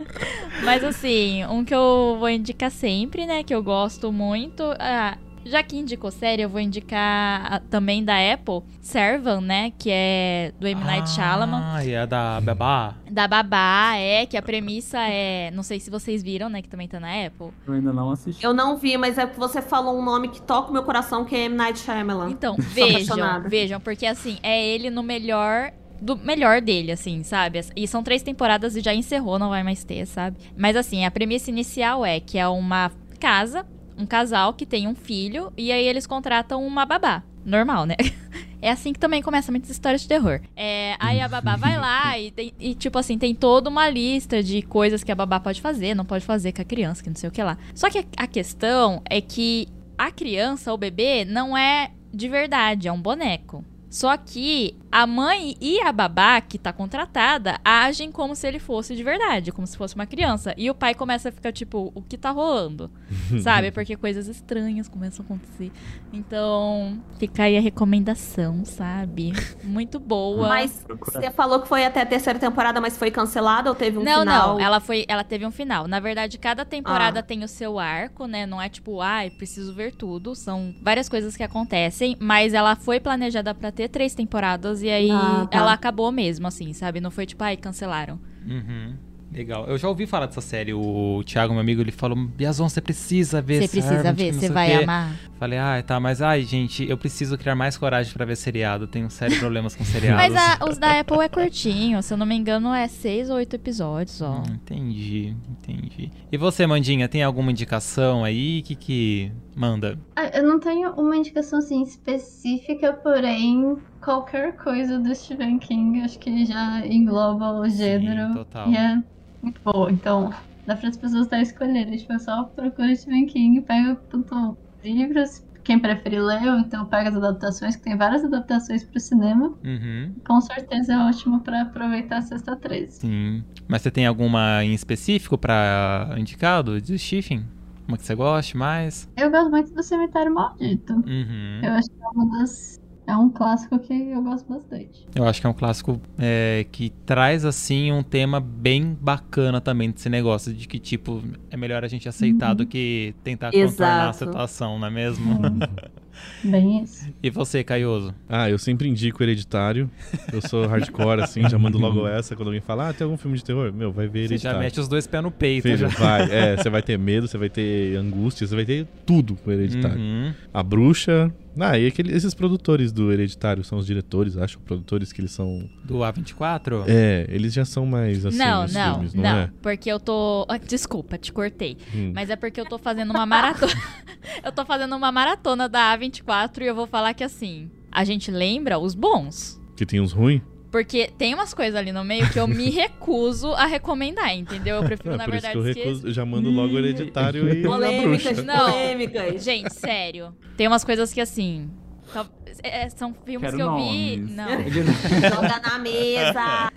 [0.64, 5.62] Mas assim, um que eu vou indicar sempre, né, que eu gosto muito, ah, já
[5.62, 10.66] que indicou série, eu vou indicar a- também da Apple, Servan, né, que é do
[10.66, 10.82] M.
[10.84, 11.62] Night Shyamalan.
[11.74, 12.94] Ah, e a da Babá?
[13.10, 16.88] Da Babá, é, que a premissa é, não sei se vocês viram, né, que também
[16.88, 17.48] tá na Apple.
[17.66, 18.44] Eu ainda não assisti.
[18.44, 21.24] Eu não vi, mas é que você falou um nome que toca o meu coração,
[21.24, 21.54] que é M.
[21.56, 22.30] Night Shyamalan.
[22.30, 27.58] Então, vejam, vejam, porque assim, é ele no melhor do melhor dele, assim, sabe?
[27.74, 30.36] E são três temporadas e já encerrou, não vai mais ter, sabe?
[30.54, 33.64] Mas assim, a premissa inicial é que é uma casa,
[33.98, 37.22] um casal que tem um filho, e aí eles contratam uma babá.
[37.44, 37.96] Normal, né?
[38.62, 40.40] É assim que também começa muitas histórias de terror.
[40.56, 44.42] É, aí a babá vai lá e, tem- e, tipo assim, tem toda uma lista
[44.42, 47.14] de coisas que a babá pode fazer, não pode fazer com a criança, que não
[47.14, 47.58] sei o que lá.
[47.74, 52.92] Só que a- questão é que a criança, o bebê, não é de verdade, é
[52.92, 53.62] um boneco.
[53.96, 58.94] Só que a mãe e a babá, que tá contratada, agem como se ele fosse
[58.94, 60.52] de verdade, como se fosse uma criança.
[60.54, 62.90] E o pai começa a ficar tipo, o que tá rolando?
[63.42, 63.70] Sabe?
[63.70, 65.72] Porque coisas estranhas começam a acontecer.
[66.12, 69.32] Então, fica aí a recomendação, sabe?
[69.64, 70.48] Muito boa.
[70.48, 74.02] Mas você falou que foi até a terceira temporada, mas foi cancelada ou teve um
[74.02, 74.54] não, final?
[74.56, 75.88] não, ela foi, ela teve um final.
[75.88, 77.22] Na verdade, cada temporada Ah.
[77.22, 78.44] tem o seu arco, né?
[78.44, 80.34] Não é tipo, ai, preciso ver tudo.
[80.34, 85.10] São várias coisas que acontecem, mas ela foi planejada pra ter três temporadas e aí
[85.10, 85.58] Ah, tá.
[85.58, 87.00] ela acabou mesmo, assim, sabe?
[87.00, 88.18] Não foi tipo, ai, cancelaram.
[88.46, 88.94] Uhum.
[89.36, 89.66] Legal.
[89.66, 90.72] Eu já ouvi falar dessa série.
[90.72, 94.48] O Thiago, meu amigo, ele falou: Biazon, você precisa ver Você precisa Servant, ver, você
[94.48, 95.14] o vai quê." amar.
[95.38, 98.86] Falei, ah, tá, mas ai, gente, eu preciso criar mais coragem pra ver seriado.
[98.86, 100.22] Tenho sérios problemas com seriados.
[100.22, 103.36] Mas a- os da Apple é curtinho, se eu não me engano, é seis ou
[103.36, 104.38] oito episódios, ó.
[104.38, 106.10] Hum, entendi, entendi.
[106.32, 108.62] E você, Mandinha, tem alguma indicação aí?
[108.62, 109.98] que que manda?
[110.16, 116.18] Ah, Eu não tenho uma indicação assim específica, porém qualquer coisa do Stephen King acho
[116.18, 118.32] que já engloba o gênero.
[118.32, 118.70] total.
[118.70, 119.02] E é
[119.46, 119.90] muito boa.
[119.90, 120.30] Então,
[120.66, 121.96] dá para as pessoas estar escolhendo.
[121.96, 127.16] Tipo, eu só procuro Stephen King, pego tanto livros quem preferir leu, então pega as
[127.16, 129.52] adaptações, que tem várias adaptações pro cinema.
[129.64, 130.14] Uhum.
[130.24, 133.00] Com certeza é ótimo pra aproveitar a sexta 13.
[133.00, 133.44] Sim.
[133.66, 137.44] Mas você tem alguma em específico pra indicado de Stephen?
[137.88, 139.08] Uma que você goste mais?
[139.16, 140.92] Eu gosto muito do Cemitério Maldito.
[140.92, 141.60] Uhum.
[141.62, 142.80] Eu acho que é uma das.
[143.06, 145.06] É um clássico que eu gosto bastante.
[145.14, 149.90] Eu acho que é um clássico é, que traz, assim, um tema bem bacana também
[149.90, 154.10] desse negócio de que, tipo, é melhor a gente aceitar do que tentar contornar a
[154.10, 154.18] Exato.
[154.24, 155.38] situação, não é mesmo?
[156.42, 157.08] Bem isso.
[157.22, 158.14] e você, Caioso?
[158.26, 159.90] Ah, eu sempre indico Hereditário.
[160.32, 162.34] Eu sou hardcore, assim, já mando logo essa.
[162.34, 163.70] Quando alguém fala, ah, tem algum filme de terror?
[163.72, 164.60] Meu, vai ver Você já Hereditário.
[164.60, 165.64] mete os dois pés no peito.
[165.64, 165.88] Filho, já.
[165.88, 166.22] vai.
[166.30, 169.98] É, você vai ter medo, você vai ter angústia, você vai ter tudo com Hereditário.
[169.98, 170.32] Uhum.
[170.54, 171.30] A bruxa.
[171.58, 175.68] Ah, e aquele, esses produtores do Hereditário são os diretores, acho, produtores que eles são.
[175.84, 176.84] Do A24?
[176.86, 179.38] É, eles já são mais assim não, nos não, filmes, não, não.
[179.38, 179.50] é?
[179.62, 180.46] Porque eu tô.
[180.56, 181.76] Ah, Desculpa, te cortei.
[181.94, 182.12] Hum.
[182.14, 183.72] Mas é porque eu tô fazendo uma maratona.
[184.44, 187.70] eu tô fazendo uma maratona da A24 e eu vou falar que assim.
[187.90, 189.60] A gente lembra os bons.
[189.76, 190.42] Que tem uns ruins?
[190.76, 194.76] Porque tem umas coisas ali no meio que eu me recuso a recomendar, entendeu?
[194.76, 197.64] Eu prefiro, É, na verdade, que eu, recuso, eu já mando logo o Hereditário e
[197.64, 198.42] a Polêmicas, bruxa.
[198.42, 198.70] Não.
[198.70, 199.42] polêmicas.
[199.42, 200.36] Gente, sério.
[200.54, 201.70] Tem umas coisas que assim.
[202.12, 202.26] tal-
[202.62, 204.16] é, são filmes Quero que eu vi.
[204.18, 204.30] nomes.
[204.36, 205.30] Não.
[205.30, 206.70] Joga na mesa.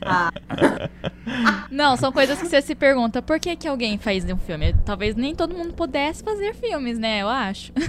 [1.70, 4.74] Não, são coisas que você se pergunta, por que, que alguém faz um filme?
[4.86, 7.22] Talvez nem todo mundo pudesse fazer filmes, né?
[7.22, 7.74] Eu acho.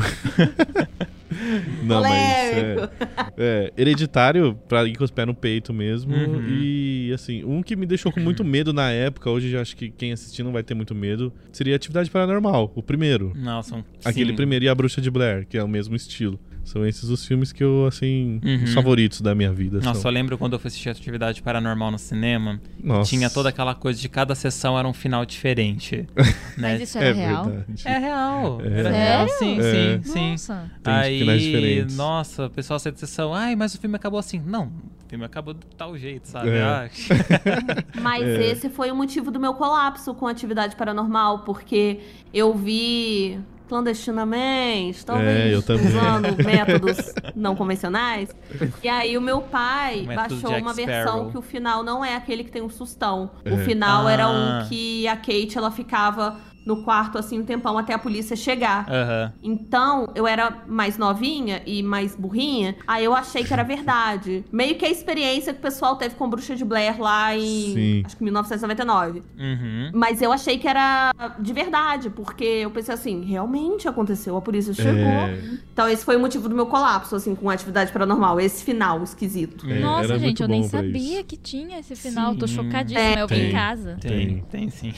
[1.83, 2.13] Não, mas.
[2.13, 2.91] É,
[3.39, 6.15] é, hereditário, pra ir com os pés no peito mesmo.
[6.15, 6.47] Uhum.
[6.49, 9.91] E, assim, um que me deixou com muito medo na época, hoje já acho que
[9.91, 13.33] quem assistir não vai ter muito medo, seria Atividade Paranormal, o primeiro.
[13.37, 14.37] Nossa, um- Aquele sim.
[14.37, 16.39] primeiro e A Bruxa de Blair, que é o mesmo estilo.
[16.65, 18.65] São esses os filmes que eu, assim, Uhum.
[18.65, 19.79] os favoritos da minha vida.
[19.79, 20.11] Nossa, eu são.
[20.11, 22.61] lembro quando eu fui assistir Atividade Paranormal no cinema.
[22.83, 23.11] Nossa.
[23.11, 26.07] Tinha toda aquela coisa de cada sessão era um final diferente.
[26.57, 26.75] né?
[26.75, 27.45] Mas isso era É real?
[27.45, 27.83] verdade.
[27.85, 28.61] É real.
[28.63, 28.79] É.
[28.81, 29.63] Era real, sim, É.
[29.63, 30.31] sim, sim.
[30.33, 30.71] Nossa.
[30.83, 31.97] Tem Aí, finais diferentes.
[31.97, 34.41] nossa, o pessoal sai de sessão, ai, mas o filme acabou assim.
[34.47, 36.51] Não, o filme acabou de tal jeito, sabe?
[36.51, 36.63] É.
[36.63, 36.89] Ah,
[38.01, 38.51] Mas É.
[38.53, 42.01] esse foi o motivo do meu colapso com atividade paranormal, porque
[42.33, 43.39] eu vi
[43.71, 45.87] clandestinamente, talvez É, eu também.
[45.87, 48.29] usando métodos não convencionais.
[48.83, 52.45] E aí o meu pai Método baixou uma versão que o final não é aquele
[52.45, 53.31] que tem um sustão.
[53.45, 53.65] O É.
[53.65, 54.63] final era Ah.
[54.65, 58.87] um que a Kate ela ficava no quarto assim um tempão até a polícia chegar.
[58.89, 59.33] Aham.
[59.43, 64.45] Então, eu era mais novinha e mais burrinha, aí eu achei que era verdade.
[64.53, 67.41] Meio que a experiência que o pessoal teve com Bruxa de Blair lá em,
[67.75, 68.03] Sim.
[68.05, 69.23] acho que 1999.
[69.39, 69.91] Uhum.
[69.95, 74.73] Mas eu achei que era de verdade, porque eu pensei assim, realmente aconteceu, a polícia
[74.75, 74.93] chegou.
[74.93, 75.39] É,
[75.73, 79.03] Então esse foi o motivo do meu colapso, assim, com a atividade paranormal, esse final
[79.03, 79.69] esquisito.
[79.69, 81.25] É, Nossa, gente, eu nem sabia isso.
[81.25, 82.35] que tinha esse final.
[82.37, 82.57] Tô Sim.
[82.57, 83.01] chocadíssima.
[83.01, 83.53] É, eu vi em tem.
[83.53, 83.97] casa.
[84.01, 84.93] Tem, tem sim.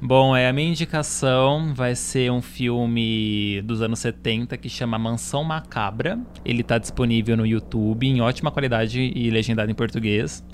[0.00, 5.42] Bom, é, a minha indicação vai ser um filme dos anos 70 que chama Mansão
[5.42, 6.18] Macabra.
[6.44, 10.44] Ele tá disponível no YouTube em ótima qualidade e legendado em português.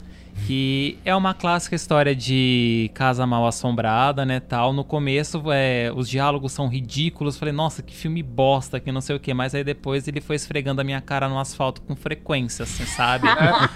[0.47, 4.73] Que é uma clássica história de casa mal assombrada, né, tal.
[4.73, 7.39] No começo, é, os diálogos são ridículos.
[7.39, 9.33] Falei, nossa, que filme bosta, que não sei o que.
[9.33, 13.29] Mas aí depois ele foi esfregando a minha cara no asfalto com frequência, assim, sabe?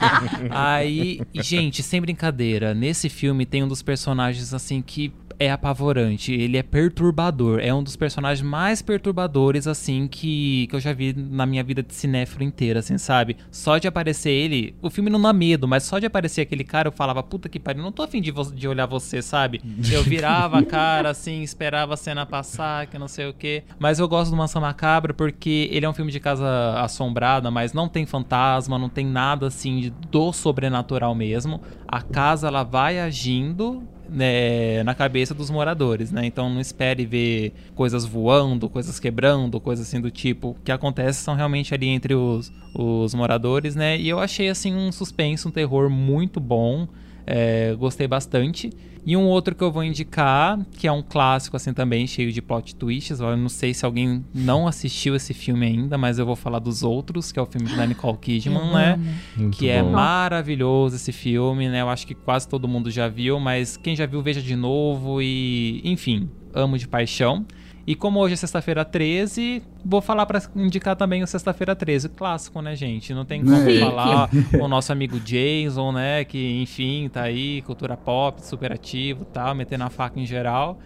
[0.51, 6.56] Aí, gente, sem brincadeira, nesse filme tem um dos personagens assim que é apavorante, ele
[6.56, 11.47] é perturbador, é um dos personagens mais perturbadores assim que, que eu já vi na
[11.47, 13.36] minha vida de cinéfilo inteira, assim, sabe?
[13.51, 16.89] Só de aparecer ele, o filme não dá medo, mas só de aparecer aquele cara
[16.89, 19.60] eu falava, puta que pariu, não tô afim de, de olhar você, sabe?
[19.90, 23.62] Eu virava a cara assim, esperava a cena passar, que não sei o que.
[23.78, 27.73] Mas eu gosto do Mansão Macabra porque ele é um filme de casa assombrada, mas
[27.73, 31.60] não tem fantasma, não tem nada assim do sobrenatural mesmo.
[31.86, 36.24] A casa ela vai agindo né, na cabeça dos moradores, né?
[36.24, 40.51] Então não espere ver coisas voando, coisas quebrando, coisas assim do tipo.
[40.51, 43.98] O que acontece são realmente ali entre os, os moradores, né?
[43.98, 46.89] E eu achei assim um suspense, um terror muito bom.
[47.30, 48.70] É, gostei bastante.
[49.05, 52.40] E um outro que eu vou indicar, que é um clássico assim também, cheio de
[52.40, 53.20] plot twists.
[53.20, 56.82] Eu não sei se alguém não assistiu esse filme ainda, mas eu vou falar dos
[56.82, 58.98] outros, que é o filme da Nicole Kidman, né?
[59.36, 59.90] Muito que é bom.
[59.90, 61.82] maravilhoso esse filme, né?
[61.82, 65.20] Eu acho que quase todo mundo já viu, mas quem já viu, veja de novo
[65.20, 67.46] e, enfim, amo de paixão.
[67.89, 72.60] E como hoje é sexta-feira 13, vou falar pra indicar também o Sexta-feira 13, clássico,
[72.60, 73.15] né, gente?
[73.15, 73.81] Não tem como É.
[73.81, 74.28] falar
[74.60, 79.85] o nosso amigo Jason, né, que enfim, tá aí, cultura pop, super ativo, tal, metendo
[79.85, 80.78] a faca em geral.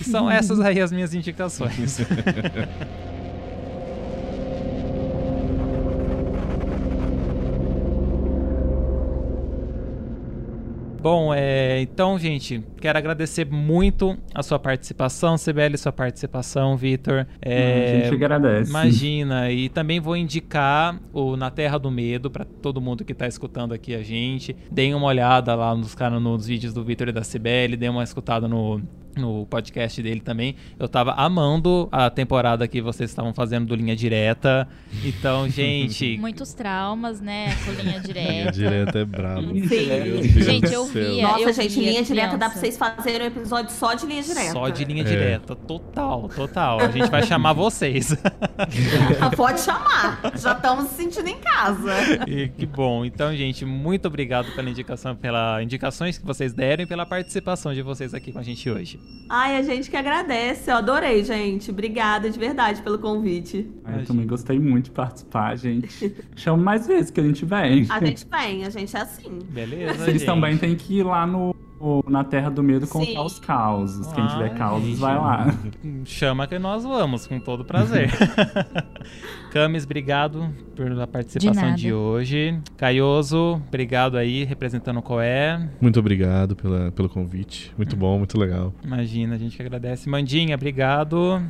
[0.00, 1.98] E são essas aí as minhas indicações.
[11.04, 17.26] Bom, é, então, gente, quero agradecer muito a sua participação, CBL, sua participação, Vitor.
[17.42, 18.70] É, a gente agradece.
[18.70, 23.26] Imagina, e também vou indicar o Na Terra do Medo para todo mundo que tá
[23.26, 24.56] escutando aqui a gente.
[24.72, 28.48] Deem uma olhada lá nos, nos vídeos do Vitor e da CBL, deem uma escutada
[28.48, 28.80] no,
[29.16, 30.56] no podcast dele também.
[30.78, 34.68] Eu tava amando a temporada que vocês estavam fazendo do Linha Direta.
[35.04, 36.16] Então, gente.
[36.18, 37.54] Muitos traumas, né?
[37.64, 38.30] Com linha direta.
[38.32, 39.42] Linha direta é brabo.
[39.68, 40.42] Sim.
[40.42, 41.22] Gente, eu via.
[41.22, 44.22] Nossa, eu gente, via linha direta dá pra vocês fazerem um episódio só de linha
[44.22, 44.52] direta.
[44.52, 45.04] Só de linha É.
[45.04, 45.54] direta.
[45.56, 46.80] Total, total.
[46.80, 48.14] A gente vai chamar vocês.
[49.36, 50.20] Pode chamar.
[50.36, 51.92] Já estamos se sentindo em casa.
[52.26, 53.04] E que bom.
[53.04, 57.82] Então, gente, muito obrigado pela indicação, pela indicações que vocês deram e pela participação de
[57.82, 58.98] vocês aqui com a gente hoje.
[59.28, 60.70] Ai, a gente que agradece.
[60.70, 61.70] Eu adorei, gente.
[61.70, 63.70] Obrigada de verdade pelo convite.
[63.86, 66.14] Eu também gostei muito de participar, gente.
[66.36, 67.86] Chama mais vezes que a gente vem.
[67.88, 69.38] A gente vem, a gente é assim.
[69.48, 70.26] Beleza, Vocês gente?
[70.26, 71.54] também têm que ir lá no,
[72.08, 73.18] na Terra do Medo contar Sim.
[73.18, 74.06] os causos.
[74.12, 74.98] Quem tiver Ai, causos, gente.
[74.98, 75.46] vai lá.
[76.04, 78.10] Chama que nós vamos, com todo prazer.
[79.52, 81.76] Camis, obrigado pela participação nada.
[81.76, 82.58] de, hoje.
[82.76, 85.68] Caioso, obrigado aí, representando o Coé.
[85.80, 87.72] Muito obrigado pela, pelo convite.
[87.76, 88.72] Muito bom, muito legal.
[88.82, 90.08] Imagina, a gente que agradece.
[90.08, 91.42] Mandinha, obrigado.